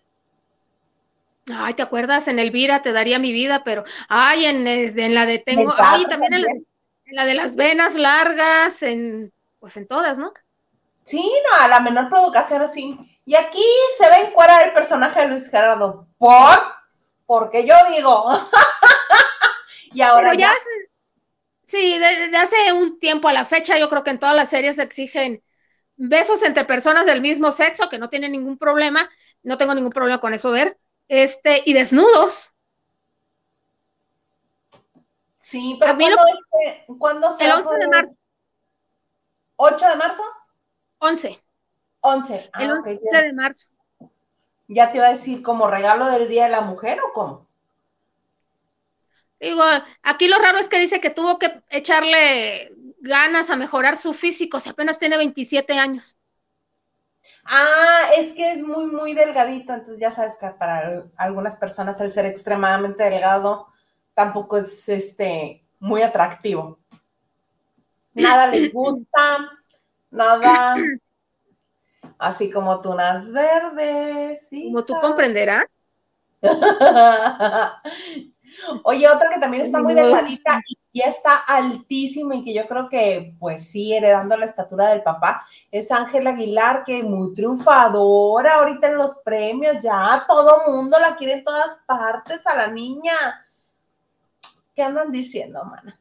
Ay, 1.53 1.75
¿te 1.75 1.83
acuerdas? 1.83 2.27
En 2.27 2.39
Elvira 2.39 2.81
te 2.81 2.91
daría 2.91 3.19
mi 3.19 3.31
vida, 3.31 3.63
pero 3.63 3.83
ay, 4.09 4.45
en, 4.45 4.65
en 4.65 5.13
la 5.13 5.27
de 5.27 5.37
tengo, 5.37 5.71
ay, 5.77 6.05
también 6.05 6.33
en 6.33 6.41
la, 6.41 6.51
en 6.51 7.15
la, 7.15 7.25
de 7.25 7.35
las 7.35 7.55
venas 7.55 7.95
largas, 7.95 8.81
en 8.81 9.31
pues 9.59 9.77
en 9.77 9.87
todas, 9.87 10.17
¿no? 10.17 10.33
Sí, 11.05 11.21
no, 11.21 11.63
a 11.63 11.67
la 11.67 11.79
menor 11.79 12.09
provocación 12.09 12.63
así. 12.63 12.97
Y 13.25 13.35
aquí 13.35 13.63
se 13.97 14.09
ve 14.09 14.21
en 14.21 14.31
cuara 14.33 14.63
el 14.63 14.73
personaje 14.73 15.21
de 15.21 15.27
Luis 15.27 15.49
Gerardo. 15.49 16.07
¿Por? 16.17 16.59
Porque 17.25 17.65
yo 17.65 17.75
digo. 17.95 18.27
y 19.93 20.01
ahora 20.01 20.31
Pero 20.31 20.39
ya, 20.39 20.51
sí, 21.63 21.97
desde 21.99 22.35
hace 22.35 22.73
un 22.73 22.99
tiempo 22.99 23.27
a 23.27 23.33
la 23.33 23.45
fecha, 23.45 23.77
yo 23.77 23.87
creo 23.87 24.03
que 24.03 24.11
en 24.11 24.19
todas 24.19 24.35
las 24.35 24.49
series 24.49 24.79
exigen 24.79 25.43
besos 25.95 26.41
entre 26.43 26.65
personas 26.65 27.05
del 27.05 27.21
mismo 27.21 27.51
sexo, 27.51 27.87
que 27.89 27.99
no 27.99 28.09
tienen 28.09 28.31
ningún 28.31 28.57
problema, 28.57 29.09
no 29.43 29.57
tengo 29.57 29.75
ningún 29.75 29.91
problema 29.91 30.19
con 30.19 30.33
eso 30.33 30.51
ver, 30.51 30.79
este, 31.07 31.61
y 31.65 31.73
desnudos. 31.73 32.53
Sí, 35.37 35.77
pero 35.79 35.95
¿cuándo, 36.97 37.37
se 37.37 37.45
El 37.45 37.51
11 37.51 37.69
de 37.79 37.87
marzo. 37.87 38.15
¿8 39.57 39.89
de 39.89 39.95
marzo? 39.95 40.23
11. 40.99 41.41
11. 42.01 42.51
el 42.59 42.71
11 42.71 42.99
ah, 43.13 43.21
de 43.21 43.33
marzo. 43.33 43.71
Ya 44.67 44.91
te 44.91 44.97
iba 44.97 45.07
a 45.07 45.11
decir, 45.11 45.41
¿como 45.41 45.67
regalo 45.67 46.07
del 46.07 46.27
Día 46.27 46.45
de 46.45 46.51
la 46.51 46.61
Mujer 46.61 46.99
o 47.01 47.13
cómo? 47.13 47.47
Digo, 49.39 49.63
aquí 50.03 50.27
lo 50.27 50.37
raro 50.39 50.57
es 50.57 50.69
que 50.69 50.79
dice 50.79 50.99
que 50.99 51.09
tuvo 51.09 51.37
que 51.37 51.61
echarle 51.69 52.71
ganas 52.99 53.49
a 53.49 53.55
mejorar 53.55 53.97
su 53.97 54.13
físico 54.13 54.59
si 54.59 54.69
apenas 54.69 54.97
tiene 54.97 55.17
27 55.17 55.73
años. 55.77 56.17
Ah, 57.43 58.09
es 58.17 58.33
que 58.33 58.51
es 58.51 58.63
muy, 58.63 58.87
muy 58.87 59.13
delgadito, 59.13 59.73
entonces 59.73 59.99
ya 59.99 60.09
sabes 60.09 60.35
que 60.39 60.47
para 60.47 61.05
algunas 61.15 61.55
personas 61.57 62.01
el 62.01 62.11
ser 62.11 62.25
extremadamente 62.25 63.03
delgado 63.03 63.67
tampoco 64.15 64.57
es 64.57 64.89
este 64.89 65.63
muy 65.79 66.01
atractivo. 66.01 66.79
Nada 68.13 68.47
les 68.47 68.73
gusta, 68.73 69.54
nada 70.15 70.75
así 72.17 72.49
como 72.49 72.81
tunas 72.81 73.31
verdes. 73.31 74.47
Como 74.49 74.83
tú 74.85 74.93
comprenderás. 74.99 75.65
Oye, 78.83 79.07
otra 79.09 79.29
que 79.33 79.39
también 79.39 79.65
está 79.65 79.81
muy 79.81 79.93
delgadita 79.93 80.61
y 80.91 81.01
está 81.01 81.37
altísima 81.45 82.35
y 82.35 82.43
que 82.43 82.53
yo 82.53 82.65
creo 82.67 82.87
que, 82.87 83.35
pues 83.37 83.69
sí, 83.69 83.93
heredando 83.93 84.37
la 84.37 84.45
estatura 84.45 84.87
del 84.89 85.03
papá, 85.03 85.45
es 85.69 85.91
Ángela 85.91 86.29
Aguilar, 86.29 86.83
que 86.85 87.03
muy 87.03 87.33
triunfadora 87.33 88.55
ahorita 88.55 88.87
en 88.87 88.97
los 88.97 89.17
premios, 89.19 89.83
ya 89.83 90.23
todo 90.25 90.71
mundo 90.71 90.97
la 90.99 91.17
quiere 91.17 91.33
en 91.33 91.43
todas 91.43 91.81
partes 91.85 92.47
a 92.47 92.55
la 92.55 92.67
niña. 92.67 93.13
¿Qué 94.73 94.83
andan 94.83 95.11
diciendo, 95.11 95.63
mana? 95.65 95.99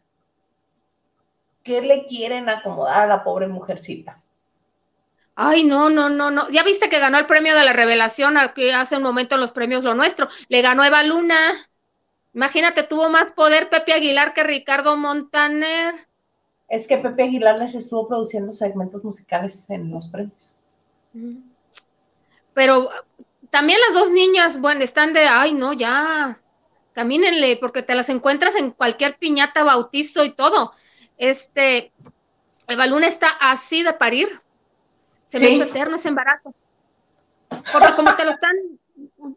¿Qué 1.64 1.80
le 1.80 2.04
quieren 2.04 2.48
acomodar 2.48 3.02
a 3.02 3.06
la 3.06 3.24
pobre 3.24 3.48
mujercita? 3.48 4.20
Ay, 5.34 5.64
no, 5.64 5.90
no, 5.90 6.08
no, 6.08 6.30
no. 6.30 6.48
Ya 6.50 6.62
viste 6.62 6.88
que 6.88 7.00
ganó 7.00 7.18
el 7.18 7.26
premio 7.26 7.56
de 7.56 7.64
la 7.64 7.72
revelación 7.72 8.36
que 8.54 8.72
hace 8.72 8.96
un 8.96 9.02
momento 9.02 9.34
en 9.34 9.40
los 9.40 9.52
premios 9.52 9.82
Lo 9.82 9.94
Nuestro. 9.94 10.28
Le 10.48 10.62
ganó 10.62 10.84
Eva 10.84 11.02
Luna. 11.02 11.36
Imagínate, 12.34 12.82
tuvo 12.84 13.08
más 13.08 13.32
poder 13.32 13.68
Pepe 13.70 13.94
Aguilar 13.94 14.34
que 14.34 14.44
Ricardo 14.44 14.96
Montaner. 14.96 15.94
Es 16.68 16.86
que 16.86 16.98
Pepe 16.98 17.24
Aguilar 17.24 17.58
les 17.58 17.74
estuvo 17.74 18.06
produciendo 18.06 18.52
segmentos 18.52 19.02
musicales 19.02 19.68
en 19.70 19.90
los 19.90 20.08
premios. 20.08 20.58
Pero 22.52 22.90
también 23.50 23.78
las 23.88 24.00
dos 24.00 24.10
niñas, 24.10 24.60
bueno, 24.60 24.82
están 24.82 25.12
de, 25.12 25.20
ay, 25.20 25.54
no, 25.54 25.72
ya, 25.72 26.38
camínenle, 26.92 27.56
porque 27.56 27.82
te 27.82 27.94
las 27.94 28.08
encuentras 28.08 28.54
en 28.56 28.70
cualquier 28.70 29.16
piñata, 29.16 29.64
bautizo 29.64 30.24
y 30.24 30.30
todo. 30.30 30.72
Este, 31.18 31.92
Eva 32.68 32.86
Luna 32.86 33.06
está 33.06 33.28
así 33.40 33.82
de 33.82 33.92
parir. 33.92 34.28
Se 35.26 35.38
me 35.38 35.46
ha 35.46 35.48
hecho 35.50 35.64
eterno 35.64 35.96
ese 35.96 36.08
embarazo. 36.08 36.54
Porque 37.48 37.94
como 37.96 38.14
te 38.14 38.24
lo 38.24 38.30
están 38.30 38.54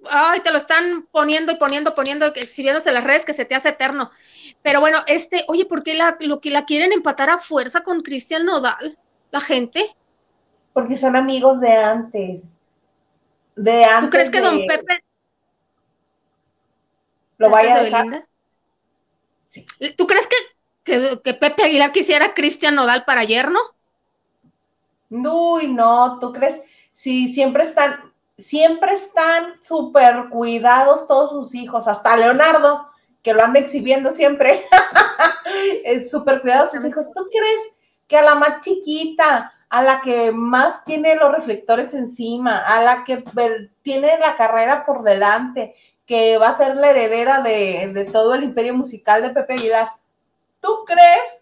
ay, 0.10 0.40
te 0.42 0.52
lo 0.52 0.58
están 0.58 1.08
poniendo 1.12 1.52
y 1.52 1.56
poniendo, 1.56 1.96
poniendo, 1.96 2.28
exhibiéndose 2.28 2.92
las 2.92 3.04
redes 3.04 3.26
que 3.26 3.34
se 3.34 3.46
te 3.46 3.56
hace 3.56 3.70
eterno. 3.70 4.12
Pero 4.62 4.80
bueno, 4.80 5.00
este, 5.08 5.46
oye, 5.48 5.66
¿por 5.66 5.84
qué 5.84 5.96
la, 5.96 6.18
lo 6.20 6.42
que 6.42 6.52
la 6.52 6.66
quieren 6.66 6.92
empatar 6.92 7.30
a 7.30 7.38
fuerza 7.38 7.82
con 7.82 8.02
Cristian 8.02 8.46
Nodal? 8.46 8.98
La 9.32 9.40
gente. 9.40 9.96
Porque 10.74 10.98
son 10.98 11.16
amigos 11.16 11.60
de 11.60 11.72
antes. 11.72 12.58
De 13.56 13.84
antes. 13.84 14.10
¿Tú 14.10 14.10
crees 14.10 14.30
que 14.30 14.42
don 14.42 14.66
Pepe 14.68 15.04
lo 17.38 17.50
vaya 17.50 17.76
a 17.76 17.84
dejar? 17.84 18.28
Sí. 19.42 19.66
¿Tú 19.96 20.06
crees 20.08 20.28
que, 20.28 20.36
que, 20.88 21.34
Pepe 21.34 21.64
Aguilar 21.64 21.92
quisiera 21.92 22.34
Cristian 22.34 22.76
Nodal 22.76 23.04
para 23.06 23.24
yerno? 23.24 23.60
Uy, 25.10 25.68
no, 25.68 26.20
¿tú 26.20 26.34
crees? 26.34 26.62
Si 26.94 27.34
siempre 27.34 27.64
están, 27.64 28.12
siempre 28.38 28.94
están 28.94 29.62
súper 29.62 30.30
cuidados 30.30 31.08
todos 31.08 31.32
sus 31.32 31.54
hijos, 31.56 31.88
hasta 31.88 32.18
Leonardo, 32.18 32.90
que 33.22 33.34
lo 33.34 33.44
anda 33.44 33.60
exhibiendo 33.60 34.12
siempre, 34.12 34.66
súper 36.10 36.42
cuidados 36.42 36.72
sus 36.72 36.86
hijos. 36.86 37.12
¿Tú 37.14 37.28
crees 37.30 37.76
que 38.08 38.18
a 38.18 38.24
la 38.24 38.36
más 38.36 38.62
chiquita, 38.62 39.54
a 39.70 39.84
la 39.84 40.02
que 40.02 40.32
más 40.32 40.86
tiene 40.86 41.16
los 41.16 41.34
reflectores 41.34 41.94
encima, 41.94 42.60
a 42.60 42.82
la 42.82 43.04
que 43.04 43.24
tiene 43.82 44.18
la 44.18 44.38
carrera 44.38 44.86
por 44.86 45.04
delante, 45.04 45.76
que 46.06 46.38
va 46.38 46.50
a 46.50 46.58
ser 46.58 46.78
la 46.78 46.92
heredera 46.92 47.42
de, 47.42 47.92
de 47.94 48.06
todo 48.06 48.34
el 48.34 48.46
imperio 48.46 48.74
musical 48.74 49.22
de 49.22 49.32
Pepe 49.32 49.54
Aguilar, 49.54 49.90
¿tú 50.62 50.84
crees? 50.86 51.42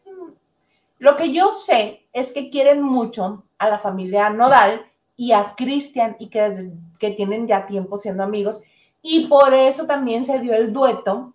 Lo 1.00 1.16
que 1.16 1.34
yo 1.34 1.52
sé 1.52 2.08
es 2.14 2.32
que 2.32 2.50
quieren 2.50 2.82
mucho 2.82 3.44
a 3.58 3.70
la 3.70 3.80
familia 3.80 4.30
Nodal 4.30 4.86
y 5.18 5.32
a 5.32 5.56
Cristian 5.56 6.16
y 6.20 6.30
que, 6.30 6.72
que 7.00 7.12
tienen 7.12 7.48
ya 7.48 7.66
tiempo 7.66 7.98
siendo 7.98 8.24
amigos. 8.24 8.62
Y 9.02 9.28
por 9.28 9.54
eso 9.54 9.86
también 9.86 10.26
se 10.26 10.40
dio 10.40 10.54
el 10.54 10.74
dueto 10.74 11.34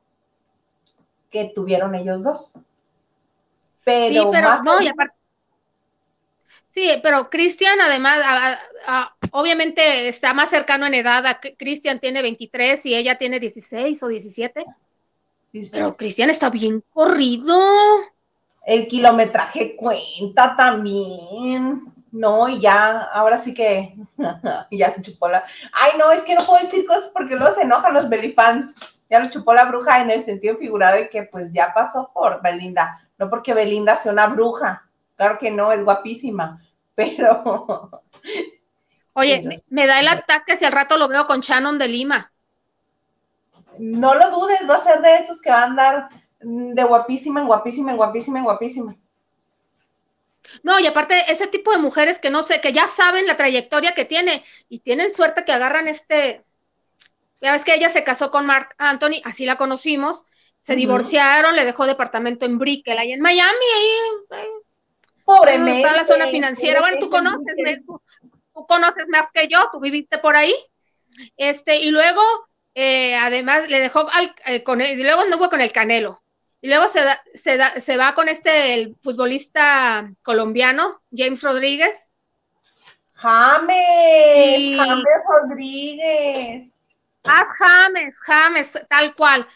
que 1.31 1.53
tuvieron 1.55 1.95
ellos 1.95 2.23
dos. 2.23 2.55
Pero 3.85 4.23
sí, 4.23 4.29
pero 4.33 4.63
no, 4.63 4.81
y 4.83 4.89
aparte. 4.89 5.15
Sí, 6.69 6.89
pero 7.03 7.29
Cristian 7.31 7.81
además, 7.81 8.21
obviamente 9.33 10.09
está 10.09 10.35
más 10.35 10.51
cercano 10.51 10.87
en 10.87 10.95
edad. 10.95 11.41
Cristian 11.59 11.99
tiene 11.99 12.23
23 12.23 12.87
y 12.87 12.95
ella 12.95 13.19
tiene 13.19 13.41
16 13.41 14.03
o 14.03 14.09
17. 14.09 14.65
Pero 15.53 15.97
Cristian 15.97 16.31
está 16.31 16.51
bien 16.51 16.85
corrido. 16.93 17.59
El 18.67 18.87
kilometraje 18.87 19.77
cuenta 19.77 20.57
también. 20.57 21.93
No, 22.13 22.49
y 22.49 22.61
ya, 22.61 23.03
ahora 23.13 23.39
sí 23.39 23.55
que 23.55 23.95
ya 24.71 25.01
chupó 25.01 25.29
la. 25.29 25.45
Ay, 25.73 25.93
no, 25.99 26.11
es 26.11 26.23
que 26.23 26.35
no 26.35 26.45
puedo 26.45 26.61
decir 26.61 26.85
cosas 26.87 27.11
porque 27.13 27.37
luego 27.37 27.55
se 27.55 27.63
enojan 27.63 27.95
los 27.95 28.09
Belifans. 28.09 28.75
Ya 29.09 29.21
lo 29.21 29.31
chupó 29.31 29.55
la 29.55 29.65
bruja 29.65 30.03
en 30.03 30.11
el 30.11 30.23
sentido 30.23 30.57
figurado 30.57 30.97
de 30.97 31.09
que 31.09 31.25
pues 31.25 31.53
ya 31.53 31.73
pasó 31.75 32.11
por 32.13 32.43
Belinda. 32.43 33.01
No 33.19 33.29
porque 33.29 33.55
Belinda 33.55 33.99
sea 33.99 34.13
una 34.13 34.27
bruja. 34.27 34.89
Claro 35.17 35.37
que 35.39 35.51
no, 35.51 35.73
es 35.73 35.85
guapísima. 35.85 36.63
Pero. 36.95 38.03
Oye, 39.15 39.49
me 39.69 39.87
da 39.87 40.01
el 40.01 40.09
ataque 40.09 40.57
si 40.57 40.65
al 40.65 40.73
rato 40.73 40.97
lo 40.97 41.09
veo 41.09 41.27
con 41.27 41.41
Shannon 41.41 41.79
de 41.79 41.89
Lima. 41.89 42.33
No 43.81 44.15
lo 44.15 44.31
dudes, 44.31 44.69
va 44.69 44.75
a 44.75 44.85
ser 44.85 45.01
de 45.01 45.15
esos 45.15 45.41
que 45.41 45.51
va 45.51 45.63
a 45.63 45.65
andar 45.65 46.09
de 46.41 46.85
guapísima 46.85 47.41
en 47.41 47.47
guapísima 47.47 47.91
en 47.93 47.97
guapísima 47.97 48.39
en 48.39 48.45
guapísima. 48.45 48.97
No, 50.63 50.79
y 50.81 50.87
aparte, 50.87 51.15
ese 51.29 51.47
tipo 51.47 51.71
de 51.71 51.79
mujeres 51.79 52.19
que 52.19 52.31
no 52.31 52.43
sé, 52.43 52.61
que 52.61 52.73
ya 52.73 52.87
saben 52.89 53.27
la 53.27 53.37
trayectoria 53.37 53.95
que 53.95 54.05
tiene 54.05 54.45
y 54.69 54.81
tienen 54.81 55.11
suerte 55.11 55.45
que 55.45 55.53
agarran 55.53 55.89
este. 55.89 56.45
Ya 57.41 57.53
ves 57.53 57.65
que 57.65 57.75
ella 57.75 57.89
se 57.89 58.05
casó 58.05 58.31
con 58.31 58.45
Mark 58.45 58.75
Anthony, 58.77 59.23
así 59.25 59.47
la 59.47 59.57
conocimos, 59.57 60.25
se 60.61 60.77
divorciaron, 60.77 61.57
le 61.57 61.65
dejó 61.65 61.87
departamento 61.87 62.45
en 62.45 62.59
Brickell, 62.59 62.99
ahí 62.99 63.13
en 63.13 63.23
Miami, 63.23 63.67
ahí. 64.31 64.47
Pobre 65.25 65.55
Está 65.55 65.97
la 65.97 66.05
zona 66.05 66.27
financiera. 66.27 66.81
Bueno, 66.81 66.99
tú 67.01 67.09
conoces, 67.09 67.55
tú, 67.87 68.03
conoces 68.67 69.07
más 69.09 69.31
que 69.33 69.49
yo, 69.49 69.71
tú 69.73 69.81
viviste 69.81 70.19
por 70.19 70.37
ahí. 70.37 70.55
Este, 71.37 71.79
y 71.79 71.91
luego, 71.91 72.21
eh, 72.75 73.17
además, 73.17 73.69
le 73.69 73.81
dejó 73.81 74.09
al, 74.13 74.35
eh, 74.47 74.63
con 74.63 74.81
y 74.81 74.97
luego 74.97 75.23
anduvo 75.23 75.49
con 75.51 75.61
el 75.61 75.73
Canelo. 75.73 76.23
Y 76.63 76.69
luego 76.69 76.87
se, 76.89 77.01
se, 77.35 77.81
se 77.81 77.97
va 77.97 78.15
con 78.15 78.29
este 78.29 78.75
el 78.75 78.97
futbolista 79.01 80.11
colombiano, 80.23 81.03
James 81.11 81.43
Rodríguez. 81.43 82.11
James, 83.15 84.77
James 84.77 85.05
Rodríguez. 85.29 86.69
Ah, 87.25 87.47
James, 87.59 88.15
James, 88.27 88.87
tal 88.89 89.15
cual. 89.15 89.47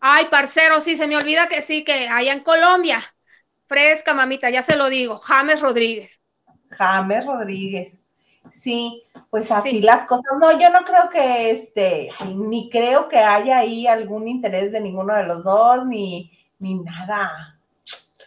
Ay, 0.00 0.26
parcero, 0.26 0.80
sí, 0.80 0.96
se 0.96 1.06
me 1.06 1.16
olvida 1.16 1.48
que 1.48 1.62
sí, 1.62 1.84
que 1.84 2.08
allá 2.08 2.32
en 2.32 2.40
Colombia. 2.40 3.00
Fresca, 3.68 4.14
mamita, 4.14 4.50
ya 4.50 4.62
se 4.62 4.76
lo 4.76 4.88
digo. 4.88 5.18
James 5.18 5.60
Rodríguez. 5.60 6.20
James 6.70 7.26
Rodríguez. 7.26 8.01
Sí, 8.50 9.04
pues 9.30 9.50
así 9.50 9.80
las 9.80 10.06
cosas. 10.06 10.24
No, 10.40 10.58
yo 10.58 10.70
no 10.70 10.84
creo 10.84 11.08
que 11.10 11.50
este, 11.50 12.10
ni 12.34 12.68
creo 12.68 13.08
que 13.08 13.18
haya 13.18 13.58
ahí 13.58 13.86
algún 13.86 14.28
interés 14.28 14.72
de 14.72 14.80
ninguno 14.80 15.14
de 15.14 15.24
los 15.24 15.44
dos, 15.44 15.86
ni, 15.86 16.30
ni 16.58 16.74
nada. 16.74 17.58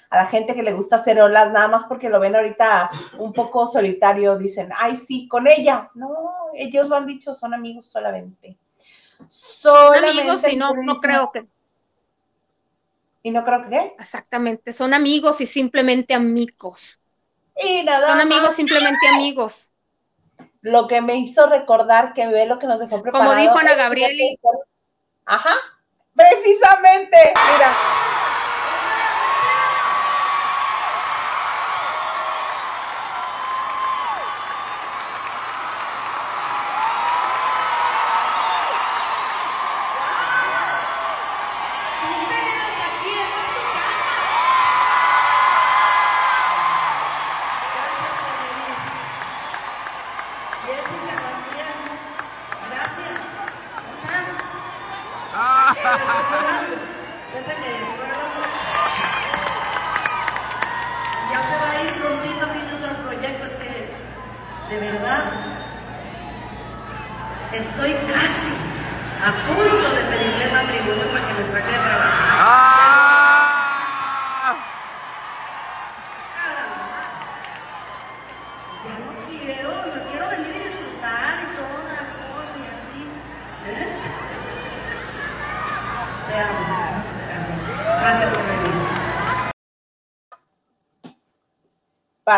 a 0.10 0.16
la 0.16 0.26
gente 0.28 0.56
que 0.56 0.64
le 0.64 0.74
gusta 0.74 0.96
hacer 0.96 1.20
olas, 1.22 1.52
nada 1.52 1.68
más 1.68 1.84
porque 1.88 2.10
lo 2.10 2.20
ven 2.20 2.36
ahorita 2.36 2.90
un 3.20 3.34
poco 3.34 3.68
solitario, 3.68 4.38
dicen, 4.38 4.70
ay, 4.76 4.96
sí, 4.98 5.28
con 5.28 5.48
ella. 5.48 5.92
No, 5.94 6.10
ellos 6.54 6.88
lo 6.88 6.96
han 6.96 7.06
dicho, 7.06 7.34
son 7.34 7.54
amigos 7.54 7.88
solamente. 7.88 8.58
Son 9.30 9.96
amigos 9.96 10.52
y 10.52 10.56
no, 10.56 10.74
no 10.74 10.96
creo 11.00 11.32
que. 11.32 11.46
¿Y 13.24 13.32
no 13.32 13.44
creo 13.44 13.68
que 13.68 13.96
Exactamente, 13.98 14.72
son 14.72 14.94
amigos 14.94 15.42
y 15.42 15.48
simplemente 15.48 16.14
amigos. 16.14 17.00
Y 17.58 17.84
nada 17.84 18.08
Son 18.10 18.20
amigos, 18.20 18.56
simplemente 18.56 19.08
amigos. 19.08 19.72
Lo 20.66 20.88
que 20.88 21.00
me 21.00 21.16
hizo 21.18 21.46
recordar 21.46 22.14
que 22.14 22.26
ve 22.26 22.48
lo 22.48 22.58
que 22.58 22.66
nos 22.66 22.80
dejó 22.80 23.00
preparado. 23.00 23.30
Como 23.30 23.40
dijo 23.40 23.56
Ana 23.56 23.76
Gabrieli. 23.76 24.36
Ajá, 25.26 25.58
precisamente, 26.16 27.18
mira. 27.54 27.76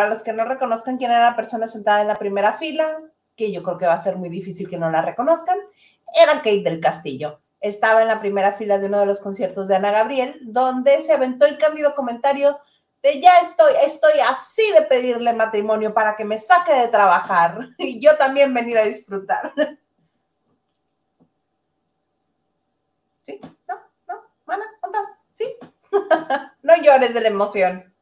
Los 0.10 0.24
que 0.24 0.34
no 0.34 0.46
reconozcan 0.46 0.98
quién 0.98 1.12
era 1.12 1.32
la 1.32 1.36
persona 1.36 1.68
sentada 1.68 2.02
en 2.02 2.08
la 2.08 2.16
primera 2.16 2.54
fila, 2.54 3.00
que 3.36 3.52
yo 3.52 3.64
creo 3.64 3.78
que 3.78 3.86
va 3.86 3.94
a 3.94 4.04
ser 4.04 4.18
muy 4.18 4.30
difícil 4.30 4.70
que 4.70 4.78
no 4.78 4.90
la 4.90 5.02
reconozcan, 5.02 5.58
era 6.14 6.38
Kate 6.38 6.64
del 6.64 6.80
Castillo. 6.80 7.40
Estaba 7.60 8.02
en 8.02 8.08
la 8.08 8.20
primera 8.20 8.54
fila 8.54 8.78
de 8.78 8.88
uno 8.88 9.00
de 9.00 9.06
los 9.06 9.20
conciertos 9.20 9.68
de 9.68 9.76
Ana 9.76 9.92
Gabriel, 9.92 10.40
donde 10.42 11.02
se 11.02 11.14
aventó 11.14 11.46
el 11.46 11.58
cándido 11.58 11.96
comentario 11.96 12.60
de 13.02 13.22
ya 13.22 13.40
estoy, 13.40 13.74
estoy 13.84 14.20
así 14.20 14.72
de 14.72 14.82
pedirle 14.82 15.34
matrimonio 15.34 15.94
para 15.94 16.16
que 16.16 16.26
me 16.26 16.40
saque 16.40 16.74
de 16.74 16.88
trabajar 16.88 17.70
y 17.78 18.00
yo 18.00 18.18
también 18.18 18.54
venir 18.54 18.78
a 18.78 18.86
disfrutar. 18.86 19.54
¿Sí? 23.26 23.40
¿No? 23.68 23.76
¿No? 24.08 24.22
¿Mana? 24.46 24.66
¿Cuántas? 24.80 25.06
¿Sí? 25.34 25.56
no 26.64 26.76
llores 26.82 27.14
de 27.14 27.22
la 27.22 27.28
emoción. 27.28 27.94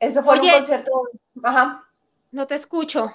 Eso 0.00 0.24
fue 0.24 0.40
un 0.40 0.48
concierto. 0.48 0.90
Ajá. 1.42 1.86
No 2.32 2.46
te 2.46 2.54
escucho. 2.54 3.06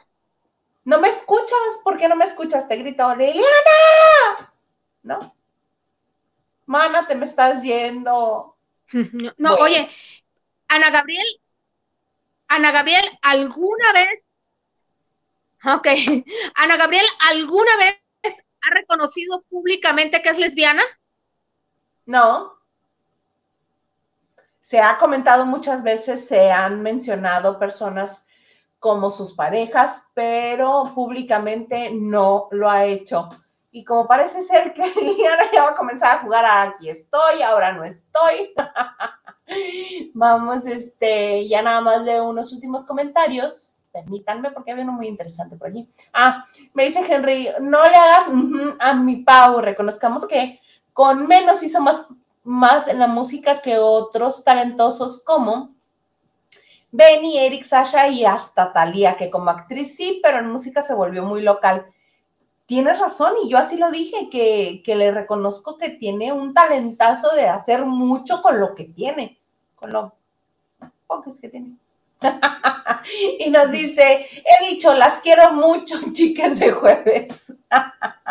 ¿No 0.83 0.99
me 0.99 1.09
escuchas? 1.09 1.81
¿Por 1.83 1.97
qué 1.97 2.07
no 2.07 2.15
me 2.15 2.25
escuchas? 2.25 2.67
Te 2.67 2.75
grito, 2.77 3.15
Liliana. 3.15 4.53
¿No? 5.01 5.35
Mana, 6.67 7.07
te 7.07 7.15
me 7.15 7.25
estás 7.25 7.63
yendo. 7.63 8.55
No, 9.37 9.55
oye, 9.55 9.89
Ana 10.67 10.91
Gabriel, 10.91 11.41
Ana 12.47 12.71
Gabriel, 12.71 13.03
¿alguna 13.23 13.93
vez? 13.93 14.23
Ok, 15.65 15.87
Ana 16.55 16.77
Gabriel, 16.77 17.05
¿alguna 17.31 17.77
vez 17.77 17.99
ha 18.23 18.73
reconocido 18.75 19.41
públicamente 19.49 20.21
que 20.21 20.29
es 20.29 20.37
lesbiana? 20.37 20.83
No 22.05 22.54
se 24.65 24.81
ha 24.81 24.97
comentado 24.97 25.45
muchas 25.45 25.83
veces, 25.83 26.27
se 26.27 26.51
han 26.51 26.81
mencionado 26.81 27.59
personas 27.59 28.25
como 28.79 29.11
sus 29.11 29.33
parejas, 29.33 30.07
pero 30.15 30.91
públicamente 30.95 31.91
no 31.93 32.47
lo 32.49 32.67
ha 32.67 32.83
hecho. 32.85 33.29
Y 33.69 33.85
como 33.85 34.07
parece 34.07 34.41
ser 34.41 34.73
que 34.73 34.87
Liliana 35.01 35.51
ya 35.53 35.65
va 35.65 35.69
a 35.69 35.75
comenzar 35.75 36.17
a 36.17 36.21
jugar 36.21 36.45
a 36.45 36.63
aquí 36.63 36.89
estoy, 36.89 37.43
ahora 37.43 37.73
no 37.73 37.83
estoy. 37.83 38.55
Vamos, 40.15 40.65
este, 40.65 41.47
ya 41.47 41.61
nada 41.61 41.81
más 41.81 42.01
leo 42.01 42.27
unos 42.27 42.51
últimos 42.51 42.87
comentarios. 42.87 43.83
Permítanme 43.93 44.49
porque 44.49 44.71
hay 44.71 44.81
uno 44.81 44.93
muy 44.93 45.05
interesante 45.07 45.57
por 45.57 45.67
allí. 45.67 45.87
Ah, 46.11 46.47
me 46.73 46.85
dice 46.85 47.05
Henry, 47.07 47.49
no 47.61 47.87
le 47.87 47.95
hagas 47.95 48.29
a 48.79 48.93
mi 48.95 49.17
Pau, 49.17 49.61
reconozcamos 49.61 50.27
que 50.27 50.59
con 50.91 51.27
menos 51.27 51.61
hizo 51.61 51.79
más 51.81 52.07
más 52.45 52.87
en 52.87 52.99
la 52.99 53.07
música 53.07 53.61
que 53.61 53.79
otros 53.79 54.43
talentosos 54.43 55.23
como 55.23 55.75
Benny, 56.91 57.39
Eric, 57.39 57.65
Sasha 57.65 58.07
y 58.07 58.23
hasta 58.23 58.71
Thalía, 58.71 59.17
que 59.17 59.29
como 59.29 59.49
actriz 59.49 59.97
sí, 59.97 60.21
pero 60.23 60.37
en 60.37 60.49
música 60.49 60.81
se 60.81 60.93
volvió 60.93 61.25
muy 61.25 61.41
local. 61.41 61.87
Tienes 62.67 62.99
razón, 62.99 63.33
y 63.43 63.49
yo 63.49 63.57
así 63.57 63.77
lo 63.77 63.91
dije, 63.91 64.29
que, 64.29 64.95
le 64.95 65.11
reconozco 65.11 65.77
que 65.77 65.89
tiene 65.89 66.31
un 66.31 66.53
talentazo 66.53 67.35
de 67.35 67.49
hacer 67.49 67.85
mucho 67.85 68.41
con 68.41 68.59
lo 68.59 68.75
que 68.75 68.85
tiene, 68.85 69.39
con 69.75 69.91
lo 69.91 70.13
poco 71.05 71.33
que 71.39 71.49
tiene. 71.49 71.75
y 73.39 73.49
nos 73.49 73.71
dice, 73.71 74.27
he 74.45 74.69
dicho, 74.69 74.93
las 74.93 75.19
quiero 75.19 75.51
mucho, 75.51 75.99
chicas 76.13 76.59
de 76.59 76.71
jueves. 76.71 77.41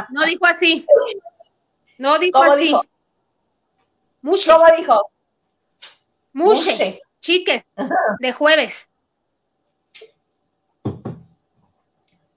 no 0.09 0.25
dijo 0.25 0.47
así. 0.47 0.87
No 1.99 2.19
dijo 2.19 2.43
así. 2.43 2.75
Muche. 4.25 4.51
¿Cómo 4.51 4.65
dijo? 4.79 5.11
Muche. 6.33 7.03
Chique. 7.21 7.63
De 8.21 8.33
jueves. 8.33 8.89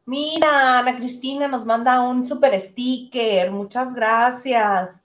Mira, 0.06 0.80
Ana 0.80 0.98
Cristina 0.98 1.48
nos 1.48 1.66
manda 1.66 2.02
un 2.02 2.26
super 2.26 2.60
sticker. 2.60 3.52
Muchas 3.52 3.94
gracias. 3.94 5.02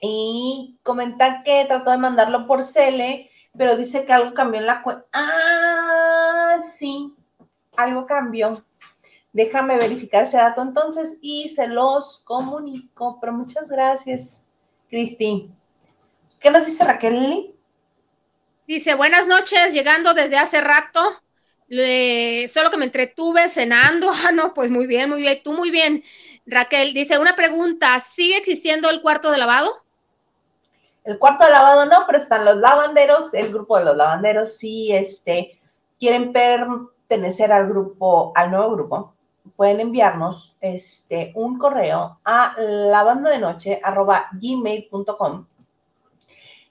Y 0.00 0.76
comenta 0.82 1.44
que 1.44 1.64
trató 1.66 1.92
de 1.92 1.98
mandarlo 1.98 2.48
por 2.48 2.64
Cele, 2.64 3.30
pero 3.56 3.76
dice 3.76 4.04
que 4.04 4.12
algo 4.12 4.34
cambió 4.34 4.60
en 4.60 4.66
la 4.66 4.82
cuenta. 4.82 5.06
Ah, 5.12 6.58
sí, 6.76 7.14
algo 7.76 8.06
cambió. 8.06 8.64
Déjame 9.32 9.76
verificar 9.76 10.24
ese 10.24 10.36
dato 10.36 10.62
entonces 10.62 11.16
y 11.20 11.48
se 11.48 11.68
los 11.68 12.18
comunico. 12.24 13.18
Pero 13.20 13.32
muchas 13.32 13.68
gracias. 13.68 14.43
Cristi. 14.94 15.50
¿Qué 16.38 16.52
nos 16.52 16.66
dice 16.66 16.84
Raquel 16.84 17.52
Dice, 18.68 18.94
buenas 18.94 19.26
noches, 19.26 19.74
llegando 19.74 20.14
desde 20.14 20.38
hace 20.38 20.60
rato. 20.60 21.00
solo 22.48 22.70
que 22.70 22.76
me 22.76 22.84
entretuve 22.84 23.50
cenando. 23.50 24.08
Ah, 24.24 24.30
no, 24.30 24.54
pues 24.54 24.70
muy 24.70 24.86
bien, 24.86 25.10
muy 25.10 25.22
bien. 25.22 25.40
Tú 25.42 25.52
muy 25.52 25.72
bien. 25.72 26.04
Raquel 26.46 26.94
dice, 26.94 27.18
una 27.18 27.34
pregunta, 27.34 27.98
¿sigue 27.98 28.36
existiendo 28.36 28.88
el 28.88 29.02
cuarto 29.02 29.32
de 29.32 29.38
lavado? 29.38 29.68
El 31.02 31.18
cuarto 31.18 31.44
de 31.44 31.50
lavado 31.50 31.86
no, 31.86 32.04
pero 32.06 32.18
están 32.18 32.44
los 32.44 32.58
lavanderos, 32.58 33.34
el 33.34 33.48
grupo 33.48 33.76
de 33.76 33.86
los 33.86 33.96
lavanderos 33.96 34.56
sí, 34.56 34.92
este, 34.92 35.60
quieren 35.98 36.32
pertenecer 36.32 37.50
al 37.50 37.66
grupo, 37.68 38.30
al 38.36 38.52
nuevo 38.52 38.76
grupo 38.76 39.13
pueden 39.56 39.80
enviarnos 39.80 40.56
este, 40.60 41.32
un 41.34 41.58
correo 41.58 42.20
a 42.24 42.54
lavandodenoche.gmail.com 42.58 45.46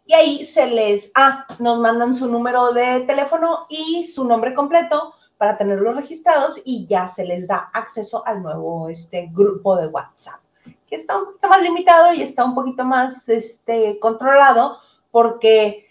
y 0.06 0.14
ahí 0.14 0.44
se 0.44 0.68
les, 0.68 1.12
ah, 1.16 1.46
nos 1.60 1.80
mandan 1.80 2.14
su 2.14 2.28
número 2.28 2.74
de 2.74 3.02
teléfono 3.02 3.66
y 3.70 4.04
su 4.04 4.26
nombre 4.26 4.54
completo 4.54 5.16
para 5.38 5.58
tenerlos 5.58 5.96
registrados 5.96 6.60
y 6.64 6.86
ya 6.88 7.08
se 7.08 7.26
les 7.26 7.48
da 7.48 7.70
acceso 7.74 8.26
al 8.26 8.44
nuevo 8.44 8.90
este, 8.90 9.30
grupo 9.32 9.76
de 9.76 9.88
WhatsApp, 9.88 10.42
que 10.88 10.96
está 10.96 11.18
un 11.18 11.26
poquito 11.26 11.48
más 11.48 11.62
limitado 11.62 12.14
y 12.14 12.22
está 12.22 12.44
un 12.44 12.54
poquito 12.54 12.84
más 12.84 13.28
este, 13.30 13.98
controlado 14.00 14.78
porque 15.10 15.88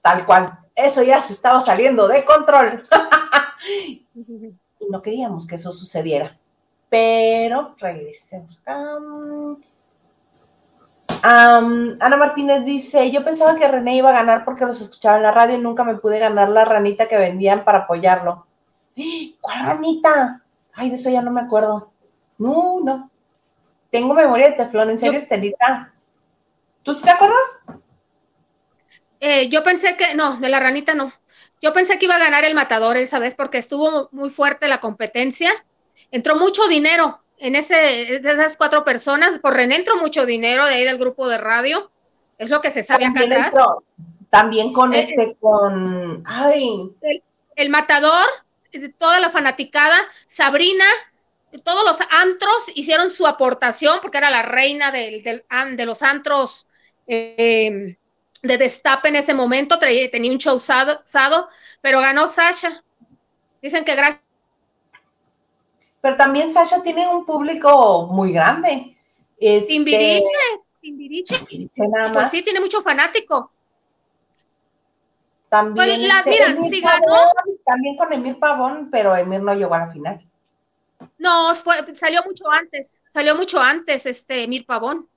tal 0.00 0.24
cual, 0.24 0.58
eso 0.74 1.02
ya 1.02 1.20
se 1.20 1.32
estaba 1.32 1.60
saliendo 1.60 2.06
de 2.08 2.24
control. 2.24 2.82
no 4.88 5.02
queríamos 5.02 5.46
que 5.46 5.56
eso 5.56 5.72
sucediera. 5.72 6.38
Pero 6.88 7.74
regresemos 7.78 8.58
acá. 8.58 8.96
Ana 11.22 12.16
Martínez 12.16 12.64
dice, 12.64 13.10
yo 13.10 13.24
pensaba 13.24 13.56
que 13.56 13.68
René 13.68 13.96
iba 13.96 14.10
a 14.10 14.14
ganar 14.14 14.44
porque 14.44 14.64
los 14.64 14.80
escuchaba 14.80 15.16
en 15.16 15.24
la 15.24 15.32
radio 15.32 15.56
y 15.56 15.60
nunca 15.60 15.84
me 15.84 15.96
pude 15.96 16.18
ganar 16.18 16.48
la 16.48 16.64
ranita 16.64 17.08
que 17.08 17.16
vendían 17.16 17.64
para 17.64 17.80
apoyarlo. 17.80 18.46
¿Cuál 19.40 19.66
ranita? 19.66 20.42
Ay, 20.72 20.90
de 20.90 20.96
eso 20.96 21.10
ya 21.10 21.22
no 21.22 21.30
me 21.30 21.40
acuerdo. 21.40 21.92
No, 22.38 22.80
no. 22.82 23.10
Tengo 23.90 24.14
memoria 24.14 24.50
de 24.50 24.56
teflón, 24.56 24.90
en 24.90 24.98
serio, 24.98 25.18
Estelita. 25.18 25.92
¿Tú 26.82 26.94
sí 26.94 27.02
te 27.02 27.10
acuerdas? 27.10 27.60
Eh, 29.20 29.48
yo 29.48 29.62
pensé 29.64 29.96
que, 29.96 30.14
no, 30.14 30.36
de 30.36 30.48
la 30.48 30.60
ranita 30.60 30.94
no. 30.94 31.10
Yo 31.60 31.72
pensé 31.72 31.98
que 31.98 32.06
iba 32.06 32.14
a 32.14 32.20
ganar 32.20 32.44
el 32.44 32.54
matador 32.54 32.96
esa 32.96 33.18
vez 33.18 33.34
porque 33.34 33.58
estuvo 33.58 34.08
muy 34.12 34.30
fuerte 34.30 34.68
la 34.68 34.80
competencia. 34.80 35.50
Entró 36.10 36.36
mucho 36.36 36.66
dinero 36.68 37.20
en 37.38 37.56
ese, 37.56 37.74
de 37.74 38.30
esas 38.30 38.56
cuatro 38.56 38.84
personas. 38.84 39.38
Por 39.40 39.54
René 39.54 39.76
entró 39.76 39.96
mucho 39.96 40.26
dinero 40.26 40.64
de 40.66 40.74
ahí 40.74 40.84
del 40.84 40.98
grupo 40.98 41.28
de 41.28 41.38
radio. 41.38 41.90
Es 42.38 42.50
lo 42.50 42.60
que 42.60 42.70
se 42.70 42.82
sabe 42.82 43.06
acá 43.06 43.24
atrás. 43.24 43.52
también 44.30 44.72
con 44.72 44.94
eh, 44.94 45.00
este, 45.00 45.36
con, 45.40 46.22
ay. 46.26 46.92
El, 47.56 47.70
matador, 47.70 48.26
toda 48.96 49.18
la 49.18 49.30
fanaticada, 49.30 49.96
Sabrina, 50.28 50.84
todos 51.64 51.84
los 51.84 51.98
antros 52.20 52.70
hicieron 52.76 53.10
su 53.10 53.26
aportación 53.26 53.98
porque 54.00 54.18
era 54.18 54.30
la 54.30 54.42
reina 54.42 54.92
del, 54.92 55.22
de 55.22 55.86
los 55.86 56.02
antros 56.02 56.68
eh, 57.08 57.97
de 58.42 58.58
destape 58.58 59.08
en 59.08 59.16
ese 59.16 59.34
momento, 59.34 59.78
tenía 59.78 60.32
un 60.32 60.38
show 60.38 60.58
sado, 60.58 61.48
pero 61.80 62.00
ganó 62.00 62.28
Sasha. 62.28 62.82
Dicen 63.62 63.84
que 63.84 63.94
gracias. 63.94 64.22
Pero 66.00 66.16
también 66.16 66.52
Sasha 66.52 66.82
tiene 66.82 67.08
un 67.08 67.26
público 67.26 68.06
muy 68.06 68.32
grande. 68.32 68.96
Este... 69.38 70.22
Timbiriche, 70.80 71.44
Pues 72.12 72.30
sí, 72.30 72.42
tiene 72.42 72.60
mucho 72.60 72.80
fanático. 72.80 73.50
También, 75.48 75.98
pues 76.24 76.36
este, 76.36 76.54
también 77.64 77.96
con 77.96 78.12
Emir 78.12 78.38
Pavón, 78.38 78.90
pero 78.90 79.16
Emir 79.16 79.42
no 79.42 79.54
llegó 79.54 79.74
a 79.74 79.78
la 79.78 79.92
final. 79.92 80.24
No, 81.16 81.54
fue, 81.54 81.74
salió 81.96 82.22
mucho 82.24 82.50
antes, 82.50 83.02
salió 83.08 83.34
mucho 83.34 83.58
antes 83.58 84.04
este 84.04 84.44
Emir 84.44 84.66
Pavón. 84.66 85.08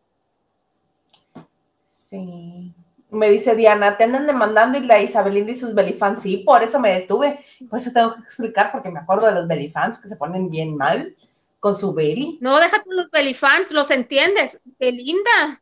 Sí. 2.10 2.71
Me 3.12 3.30
dice 3.30 3.56
Diana, 3.56 3.98
te 3.98 4.06
andan 4.06 4.26
demandando 4.26 4.78
y 4.78 4.86
la 4.86 5.02
Isabelinda 5.02 5.52
y 5.52 5.56
sus 5.56 5.76
belifans. 5.76 6.22
Sí, 6.22 6.38
por 6.38 6.64
eso 6.64 6.80
me 6.80 6.94
detuve. 6.94 7.46
Por 7.70 7.78
eso 7.78 7.92
tengo 7.92 8.16
que 8.16 8.22
explicar, 8.22 8.72
porque 8.72 8.90
me 8.90 9.00
acuerdo 9.00 9.28
de 9.28 9.34
los 9.34 9.48
belifans 9.48 10.00
que 10.00 10.08
se 10.08 10.16
ponen 10.16 10.50
bien 10.50 10.78
mal 10.78 11.16
con 11.60 11.78
su 11.78 11.94
beli. 11.94 12.40
No, 12.42 12.58
déjate 12.58 12.86
los 12.88 13.12
belifans, 13.12 13.72
los 13.74 13.92
entiendes. 13.92 14.62
Belinda. 14.80 15.62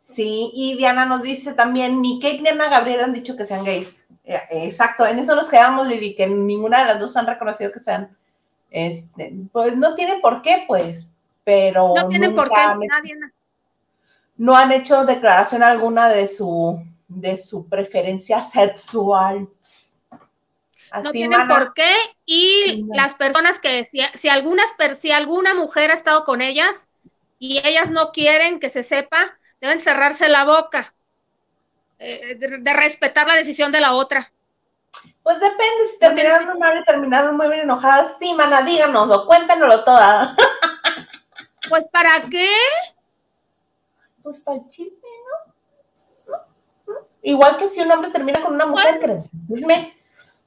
Sí, 0.00 0.50
y 0.54 0.76
Diana 0.76 1.06
nos 1.06 1.22
dice 1.22 1.54
también, 1.54 2.00
ni 2.00 2.20
Kate 2.20 2.40
ni 2.40 2.48
Ana 2.48 2.68
Gabriel 2.68 3.04
han 3.04 3.12
dicho 3.12 3.36
que 3.36 3.44
sean 3.44 3.64
gays. 3.64 3.94
Eh, 4.24 4.40
exacto, 4.50 5.06
en 5.06 5.18
eso 5.18 5.34
nos 5.34 5.48
quedamos, 5.48 5.86
Lili, 5.86 6.14
que 6.14 6.26
ninguna 6.26 6.80
de 6.80 6.86
las 6.86 7.00
dos 7.00 7.16
han 7.16 7.26
reconocido 7.26 7.72
que 7.72 7.80
sean. 7.80 8.16
Este, 8.70 9.34
pues 9.52 9.76
no 9.76 9.94
tiene 9.94 10.18
por 10.20 10.42
qué, 10.42 10.64
pues, 10.66 11.08
pero. 11.44 11.94
No 11.96 12.08
tiene 12.08 12.30
por 12.30 12.48
qué, 12.48 12.86
nadie 12.86 13.16
no 14.38 14.56
han 14.56 14.72
hecho 14.72 15.04
declaración 15.04 15.62
alguna 15.62 16.08
de 16.08 16.26
su, 16.26 16.82
de 17.08 17.36
su 17.36 17.68
preferencia 17.68 18.40
sexual. 18.40 19.48
no 21.02 21.10
tienen 21.10 21.46
por 21.48 21.74
qué 21.74 21.92
y 22.24 22.86
las 22.94 23.14
personas 23.14 23.58
que 23.58 23.84
si, 23.84 23.98
si, 24.14 24.28
algunas 24.28 24.66
si 24.98 25.12
alguna 25.12 25.54
mujer 25.54 25.90
ha 25.90 25.94
estado 25.94 26.24
con 26.24 26.40
ellas 26.40 26.88
y 27.38 27.58
ellas 27.66 27.90
no 27.90 28.12
quieren 28.12 28.60
que 28.60 28.70
se 28.70 28.82
sepa, 28.82 29.38
deben 29.60 29.80
cerrarse 29.80 30.28
la 30.28 30.44
boca 30.44 30.94
eh, 31.98 32.36
de, 32.36 32.72
respetar 32.74 33.26
la 33.26 33.34
decisión 33.34 33.72
de 33.72 33.80
la 33.80 33.92
otra. 33.92 34.30
Pues 35.22 35.40
depende, 35.40 35.84
si 35.90 35.98
terminaron 35.98 36.58
mal 36.58 36.78
y 36.78 36.84
terminaron 36.84 37.36
muy 37.36 37.48
bien 37.48 37.60
enojadas, 37.60 38.16
sí, 38.18 38.32
mana, 38.34 38.62
díganoslo, 38.62 39.26
cuéntanoslo 39.26 39.84
toda. 39.84 40.36
Pues 41.68 41.86
¿para 41.88 42.22
qué? 42.30 42.48
Pues 44.28 44.40
para 44.40 44.58
el 44.58 44.68
chisme, 44.68 45.08
¿no? 46.28 46.94
Igual 47.22 47.56
que 47.56 47.68
si 47.68 47.80
un 47.80 47.90
hombre 47.90 48.10
termina 48.10 48.42
con 48.42 48.54
una 48.54 48.66
mujer, 48.66 49.00
¿crees? 49.00 49.30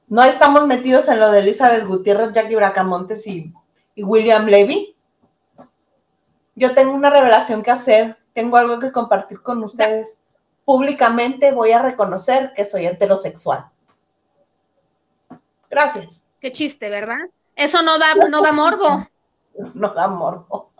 No 0.06 0.22
estamos 0.22 0.66
metidos 0.68 1.08
en 1.08 1.18
lo 1.18 1.32
de 1.32 1.40
Elizabeth 1.40 1.84
Gutiérrez, 1.84 2.32
Jackie 2.32 2.54
Bracamontes 2.54 3.26
y, 3.26 3.52
William 3.96 4.46
Levy. 4.46 4.96
Yo 6.54 6.74
tengo 6.74 6.92
una 6.92 7.10
revelación 7.10 7.62
que 7.62 7.72
hacer, 7.72 8.16
tengo 8.34 8.56
algo 8.56 8.78
que 8.78 8.92
compartir 8.92 9.42
con 9.42 9.64
ustedes. 9.64 10.22
Públicamente 10.64 11.50
voy 11.50 11.72
a 11.72 11.82
reconocer 11.82 12.52
que 12.54 12.64
soy 12.64 12.86
heterosexual. 12.86 13.68
Gracias. 15.68 16.22
Qué 16.38 16.52
chiste, 16.52 16.88
¿verdad? 16.88 17.18
Eso 17.56 17.82
no 17.82 17.98
da, 17.98 18.14
no 18.28 18.42
da 18.42 18.52
morbo. 18.52 19.06
No 19.74 19.90
da 19.90 20.08
morbo. 20.08 20.72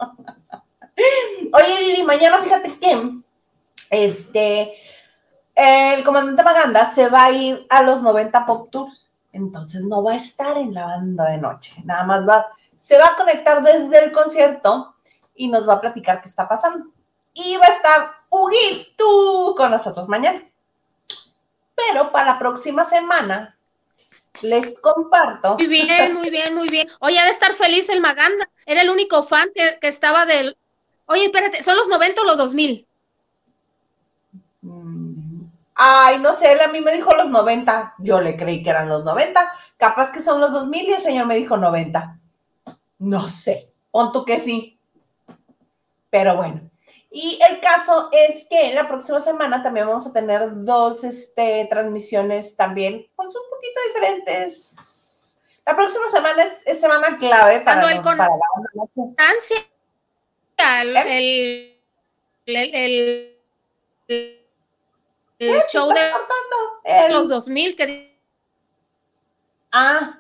Oye, 0.97 1.80
Lili, 1.80 2.03
mañana 2.03 2.43
fíjate 2.43 2.78
que 2.78 3.22
este, 3.90 4.74
el 5.55 6.05
comandante 6.05 6.43
Maganda 6.43 6.86
se 6.86 7.09
va 7.09 7.24
a 7.24 7.32
ir 7.32 7.66
a 7.68 7.82
los 7.82 8.03
90 8.03 8.47
Pop 8.47 8.70
Tours, 8.70 9.11
entonces 9.32 9.82
no 9.82 10.03
va 10.03 10.12
a 10.12 10.16
estar 10.16 10.57
en 10.57 10.74
la 10.74 10.86
banda 10.86 11.30
de 11.30 11.38
noche, 11.38 11.74
nada 11.84 12.05
más 12.05 12.28
va, 12.28 12.47
se 12.76 12.97
va 12.97 13.09
a 13.09 13.16
conectar 13.16 13.62
desde 13.62 14.05
el 14.05 14.12
concierto 14.12 14.95
y 15.34 15.49
nos 15.49 15.68
va 15.68 15.74
a 15.74 15.80
platicar 15.80 16.22
qué 16.22 16.28
está 16.28 16.49
pasando. 16.49 16.86
Y 17.34 17.57
va 17.57 17.66
a 17.66 17.76
estar 17.76 18.11
Huguito 18.28 19.55
con 19.57 19.70
nosotros 19.70 20.09
mañana. 20.09 20.43
Pero 21.74 22.12
para 22.12 22.32
la 22.32 22.38
próxima 22.38 22.84
semana 22.84 23.57
les 24.43 24.78
comparto. 24.80 25.57
Muy 25.57 25.66
bien, 25.66 26.14
muy 26.14 26.30
bien, 26.30 26.55
muy 26.55 26.68
bien. 26.68 26.88
Oye, 27.01 27.18
ha 27.18 27.24
de 27.24 27.30
estar 27.30 27.53
feliz 27.53 27.88
el 27.88 28.01
Maganda. 28.01 28.49
Era 28.66 28.82
el 28.82 28.90
único 28.90 29.22
fan 29.22 29.49
que, 29.55 29.62
que 29.80 29.88
estaba 29.88 30.26
del, 30.26 30.57
Oye, 31.07 31.25
espérate, 31.25 31.63
¿son 31.63 31.77
los 31.77 31.89
90 31.89 32.21
o 32.21 32.25
los 32.25 32.37
2000? 32.37 32.87
Mm. 34.63 35.43
Ay, 35.75 36.19
no 36.19 36.33
sé, 36.35 36.53
él 36.53 36.61
a 36.61 36.69
mí 36.69 36.81
me 36.81 36.93
dijo 36.93 37.15
los 37.15 37.29
90. 37.31 37.95
Yo 37.99 38.21
le 38.21 38.37
creí 38.37 38.63
que 38.63 38.71
eran 38.71 38.89
los 38.89 39.05
90. 39.05 39.53
Capaz 39.77 40.13
que 40.13 40.21
son 40.21 40.41
los 40.41 40.53
2000 40.53 40.89
y 40.89 40.93
el 40.93 41.01
señor 41.01 41.27
me 41.27 41.37
dijo 41.37 41.57
90. 41.57 42.19
No 42.99 43.29
sé, 43.29 43.73
pon 43.91 44.13
tú 44.13 44.25
que 44.25 44.39
sí. 44.39 44.79
Pero 46.11 46.37
bueno. 46.37 46.61
Y 47.11 47.39
el 47.47 47.61
caso 47.61 48.09
es 48.11 48.47
que 48.49 48.73
la 48.73 48.89
próxima 48.89 49.21
semana 49.21 49.63
también 49.63 49.87
vamos 49.87 50.07
a 50.07 50.13
tener 50.13 50.65
dos 50.65 51.05
este, 51.05 51.67
transmisiones 51.69 52.57
también, 52.57 53.07
pues 53.15 53.29
un 53.29 53.43
poquito 53.51 53.81
diferentes. 53.89 55.37
La 55.67 55.77
próxima 55.77 56.09
semana 56.11 56.45
es, 56.45 56.81
semana 56.81 57.19
clave 57.19 57.61
para, 57.61 57.93
el 57.93 58.03
para 58.03 58.17
la 58.17 58.27
el, 60.59 60.97
el, 62.47 63.37
el, 65.39 65.63
show 65.69 65.89
de 65.89 67.09
los 67.11 67.29
2000 67.29 67.77
que... 67.77 68.13
Ah, 69.73 70.19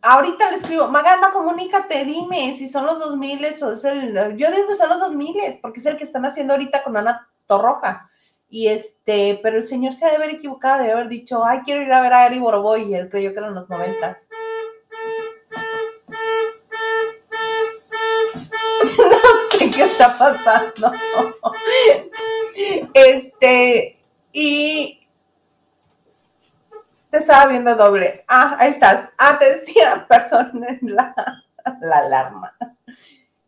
ahorita 0.00 0.50
le 0.50 0.56
escribo, 0.56 0.88
Maganda, 0.88 1.30
comunícate, 1.30 2.04
dime 2.04 2.56
si 2.56 2.68
son 2.68 2.86
los 2.86 2.98
2000 2.98 3.44
o 3.62 3.72
es 3.72 3.84
el... 3.84 4.36
Yo 4.36 4.50
digo 4.50 4.68
que 4.68 4.76
son 4.76 4.88
los 4.88 5.00
2000 5.00 5.58
porque 5.60 5.80
es 5.80 5.86
el 5.86 5.96
que 5.96 6.04
están 6.04 6.24
haciendo 6.24 6.54
ahorita 6.54 6.82
con 6.82 6.96
Ana 6.96 7.28
Torroja. 7.46 8.08
Y 8.52 8.68
este, 8.68 9.40
pero 9.42 9.56
el 9.56 9.64
señor 9.64 9.94
se 9.94 10.04
ha 10.04 10.10
de 10.10 10.16
haber 10.16 10.30
equivocado, 10.30 10.82
de 10.82 10.92
haber 10.92 11.08
dicho, 11.08 11.42
ay, 11.42 11.60
quiero 11.64 11.80
ir 11.80 11.92
a 11.92 12.02
ver 12.02 12.12
a 12.12 12.24
Ari 12.24 12.38
Boroboy, 12.38 12.82
y 12.82 12.94
él 12.94 13.08
creyó 13.08 13.32
que 13.32 13.38
eran 13.38 13.54
los 13.54 13.66
noventas. 13.70 14.28
Está 20.02 20.18
pasando. 20.18 20.92
Este, 22.94 23.98
y 24.32 25.08
te 27.10 27.18
estaba 27.18 27.46
viendo 27.46 27.74
doble. 27.74 28.24
Ah, 28.28 28.56
ahí 28.58 28.70
estás. 28.70 29.10
Ah, 29.18 29.38
te 29.38 29.60
perdón, 30.08 30.64
la, 30.82 31.14
la 31.80 31.98
alarma. 31.98 32.56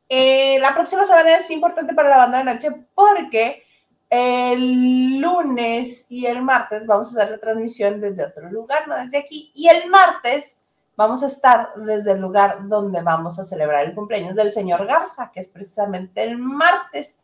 Eh, 0.09 0.59
la 0.61 0.75
próxima 0.75 1.05
semana 1.05 1.37
es 1.37 1.51
importante 1.51 1.95
para 1.95 2.11
la 2.11 2.19
banda 2.19 2.39
de 2.39 2.45
noche 2.45 2.69
porque 2.95 3.65
el 4.11 5.19
lunes 5.19 6.07
y 6.09 6.27
el 6.27 6.43
martes 6.43 6.87
vamos 6.87 7.09
a 7.17 7.23
hacer 7.23 7.33
la 7.33 7.41
transmisión 7.41 8.01
desde 8.01 8.25
otro 8.25 8.51
lugar, 8.51 8.87
no 8.87 8.97
desde 8.97 9.19
aquí. 9.19 9.51
Y 9.55 9.69
el 9.69 9.89
martes 9.89 10.61
vamos 10.97 11.23
a 11.23 11.27
estar 11.27 11.75
desde 11.77 12.13
el 12.13 12.21
lugar 12.21 12.69
donde 12.69 13.03
vamos 13.03 13.39
a 13.39 13.45
celebrar 13.45 13.85
el 13.85 13.95
cumpleaños 13.95 14.37
del 14.37 14.53
señor 14.53 14.87
Garza, 14.87 15.31
que 15.33 15.41
es 15.41 15.49
precisamente 15.49 16.23
el 16.23 16.39
martes. 16.39 17.19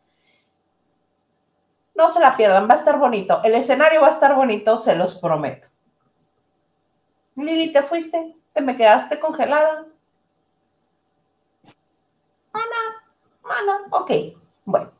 No 1.95 2.09
se 2.09 2.19
la 2.19 2.35
pierdan, 2.35 2.69
va 2.69 2.73
a 2.73 2.77
estar 2.77 2.97
bonito. 2.97 3.41
El 3.43 3.55
escenario 3.55 4.01
va 4.01 4.07
a 4.07 4.11
estar 4.11 4.35
bonito, 4.35 4.81
se 4.81 4.95
los 4.95 5.19
prometo. 5.19 5.67
Lili, 7.35 7.71
¿te 7.71 7.83
fuiste? 7.83 8.35
¿Te 8.53 8.61
me 8.61 8.75
quedaste 8.75 9.19
congelada? 9.19 9.85
Ana, 12.53 13.03
Ana, 13.43 13.81
ok. 13.91 14.11
Bueno, 14.65 14.91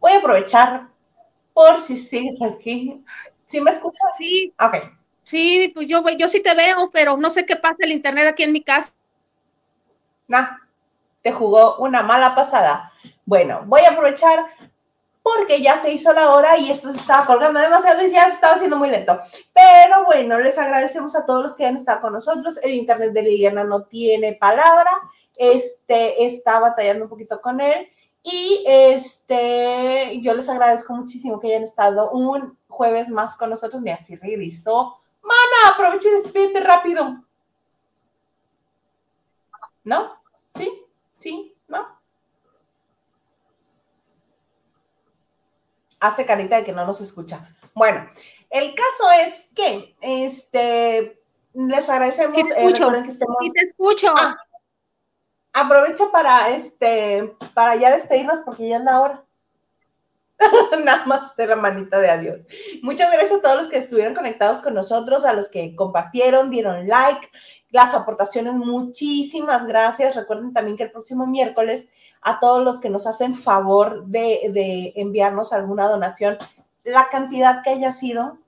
voy 0.00 0.12
a 0.12 0.18
aprovechar 0.18 0.88
por 1.52 1.80
si 1.80 1.96
sigues 1.96 2.40
aquí. 2.42 3.02
¿Sí 3.46 3.60
me 3.60 3.70
escuchas? 3.70 4.16
Sí. 4.16 4.54
Ok. 4.60 4.97
Sí, 5.28 5.70
pues 5.74 5.90
yo, 5.90 6.02
yo 6.18 6.26
sí 6.26 6.42
te 6.42 6.54
veo, 6.54 6.88
pero 6.90 7.18
no 7.18 7.28
sé 7.28 7.44
qué 7.44 7.54
pasa 7.54 7.76
el 7.80 7.92
internet 7.92 8.28
aquí 8.28 8.44
en 8.44 8.52
mi 8.54 8.62
casa. 8.62 8.94
No, 10.26 10.48
te 11.20 11.32
jugó 11.32 11.76
una 11.76 12.02
mala 12.02 12.34
pasada. 12.34 12.90
Bueno, 13.26 13.60
voy 13.66 13.82
a 13.82 13.90
aprovechar 13.90 14.46
porque 15.22 15.60
ya 15.60 15.82
se 15.82 15.92
hizo 15.92 16.14
la 16.14 16.30
hora 16.30 16.56
y 16.56 16.70
esto 16.70 16.90
se 16.94 17.00
estaba 17.00 17.26
colgando 17.26 17.60
demasiado 17.60 18.06
y 18.06 18.10
ya 18.10 18.24
estaba 18.24 18.54
haciendo 18.54 18.78
muy 18.78 18.88
lento. 18.88 19.20
Pero 19.52 20.06
bueno, 20.06 20.40
les 20.40 20.56
agradecemos 20.56 21.14
a 21.14 21.26
todos 21.26 21.42
los 21.42 21.56
que 21.56 21.66
han 21.66 21.76
estado 21.76 22.00
con 22.00 22.14
nosotros. 22.14 22.58
El 22.62 22.72
internet 22.72 23.12
de 23.12 23.20
Liliana 23.20 23.64
no 23.64 23.82
tiene 23.82 24.32
palabra. 24.32 24.90
Este 25.36 26.24
está 26.24 26.58
batallando 26.58 27.04
un 27.04 27.10
poquito 27.10 27.38
con 27.42 27.60
él. 27.60 27.86
Y 28.22 28.64
este, 28.66 30.18
yo 30.22 30.32
les 30.32 30.48
agradezco 30.48 30.94
muchísimo 30.94 31.38
que 31.38 31.48
hayan 31.48 31.64
estado 31.64 32.12
un 32.12 32.56
jueves 32.66 33.10
más 33.10 33.36
con 33.36 33.50
nosotros. 33.50 33.82
Mira, 33.82 34.02
si 34.02 34.16
regresó. 34.16 34.96
Mana, 35.50 35.74
aproveche 35.74 36.08
y 36.08 36.22
despídete 36.22 36.60
rápido. 36.60 37.24
¿No? 39.84 40.20
¿Sí? 40.54 40.70
¿Sí? 41.18 41.56
¿No? 41.68 41.86
Hace 46.00 46.26
carita 46.26 46.56
de 46.56 46.64
que 46.64 46.72
no 46.72 46.86
nos 46.86 47.00
escucha. 47.00 47.48
Bueno, 47.74 48.08
el 48.50 48.74
caso 48.74 49.10
es 49.22 49.48
que 49.54 49.96
este 50.00 51.20
les 51.54 51.88
agradecemos. 51.88 52.36
Sí, 52.36 52.42
te 52.44 52.50
eh, 52.50 52.64
escucho. 52.64 52.92
que 52.92 53.08
estemos- 53.08 53.36
Sí, 53.40 53.52
te 53.52 53.64
escucho. 53.64 54.14
Ah, 54.16 54.36
aprovecho 55.52 56.10
para 56.12 56.50
este 56.50 57.36
para 57.54 57.76
ya 57.76 57.90
despedirnos 57.90 58.40
porque 58.40 58.68
ya 58.68 58.76
es 58.76 58.84
la 58.84 59.00
hora. 59.00 59.24
Nada 60.84 61.04
más 61.06 61.30
hacer 61.32 61.48
la 61.48 61.56
manita 61.56 61.98
de 61.98 62.10
adiós. 62.10 62.46
Muchas 62.82 63.12
gracias 63.12 63.38
a 63.38 63.42
todos 63.42 63.56
los 63.56 63.68
que 63.68 63.78
estuvieron 63.78 64.14
conectados 64.14 64.60
con 64.60 64.74
nosotros, 64.74 65.24
a 65.24 65.32
los 65.32 65.48
que 65.48 65.74
compartieron, 65.74 66.50
dieron 66.50 66.86
like, 66.86 67.28
las 67.70 67.94
aportaciones, 67.94 68.54
muchísimas 68.54 69.66
gracias. 69.66 70.16
Recuerden 70.16 70.52
también 70.52 70.76
que 70.76 70.84
el 70.84 70.90
próximo 70.90 71.26
miércoles 71.26 71.88
a 72.22 72.40
todos 72.40 72.64
los 72.64 72.80
que 72.80 72.90
nos 72.90 73.06
hacen 73.06 73.34
favor 73.34 74.06
de, 74.06 74.50
de 74.52 74.92
enviarnos 74.96 75.52
alguna 75.52 75.88
donación, 75.88 76.38
la 76.84 77.08
cantidad 77.10 77.62
que 77.62 77.70
haya 77.70 77.92
sido, 77.92 78.38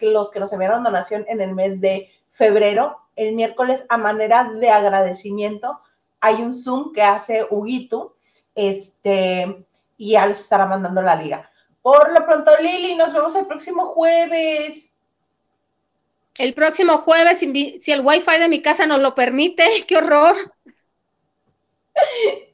los 0.00 0.30
que 0.30 0.40
nos 0.40 0.52
enviaron 0.52 0.84
donación 0.84 1.24
en 1.28 1.40
el 1.40 1.54
mes 1.54 1.80
de 1.80 2.10
febrero, 2.30 2.98
el 3.16 3.34
miércoles 3.34 3.84
a 3.88 3.98
manera 3.98 4.44
de 4.44 4.70
agradecimiento, 4.70 5.80
hay 6.20 6.42
un 6.42 6.54
Zoom 6.54 6.92
que 6.92 7.02
hace 7.02 7.46
Huguito, 7.50 8.16
este, 8.54 9.66
y 9.98 10.12
ya 10.12 10.26
les 10.26 10.38
estará 10.38 10.64
mandando 10.64 11.02
la 11.02 11.16
liga. 11.16 11.50
Por 11.82 12.12
lo 12.12 12.24
pronto, 12.24 12.52
Lili, 12.60 12.94
nos 12.94 13.12
vemos 13.12 13.34
el 13.34 13.46
próximo 13.46 13.86
jueves. 13.86 14.92
El 16.38 16.54
próximo 16.54 16.96
jueves, 16.98 17.40
si, 17.40 17.92
el 17.92 18.00
wifi 18.00 18.38
de 18.38 18.48
mi 18.48 18.62
casa 18.62 18.86
nos 18.86 19.00
lo 19.00 19.14
permite, 19.14 19.64
qué 19.88 19.96
horror. 19.96 20.36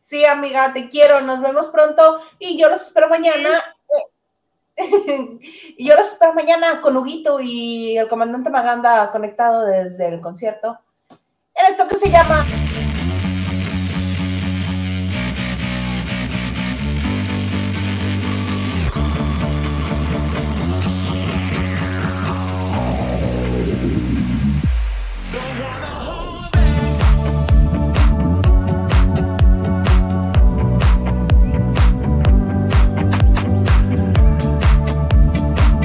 Sí, 0.08 0.24
amiga, 0.24 0.72
te 0.72 0.88
quiero. 0.88 1.20
Nos 1.20 1.40
vemos 1.42 1.68
pronto 1.68 2.22
y 2.38 2.58
yo 2.58 2.70
los 2.70 2.80
espero 2.80 3.08
mañana. 3.08 3.62
y 4.76 5.86
yo 5.86 5.94
los 5.94 6.12
espero 6.12 6.34
mañana 6.34 6.80
con 6.80 6.96
Huguito 6.96 7.38
y 7.40 7.96
el 7.98 8.08
comandante 8.08 8.50
Maganda 8.50 9.12
conectado 9.12 9.66
desde 9.66 10.08
el 10.08 10.20
concierto. 10.20 10.78
En 11.54 11.66
esto 11.66 11.86
que 11.86 11.96
se 11.96 12.10
llama 12.10 12.44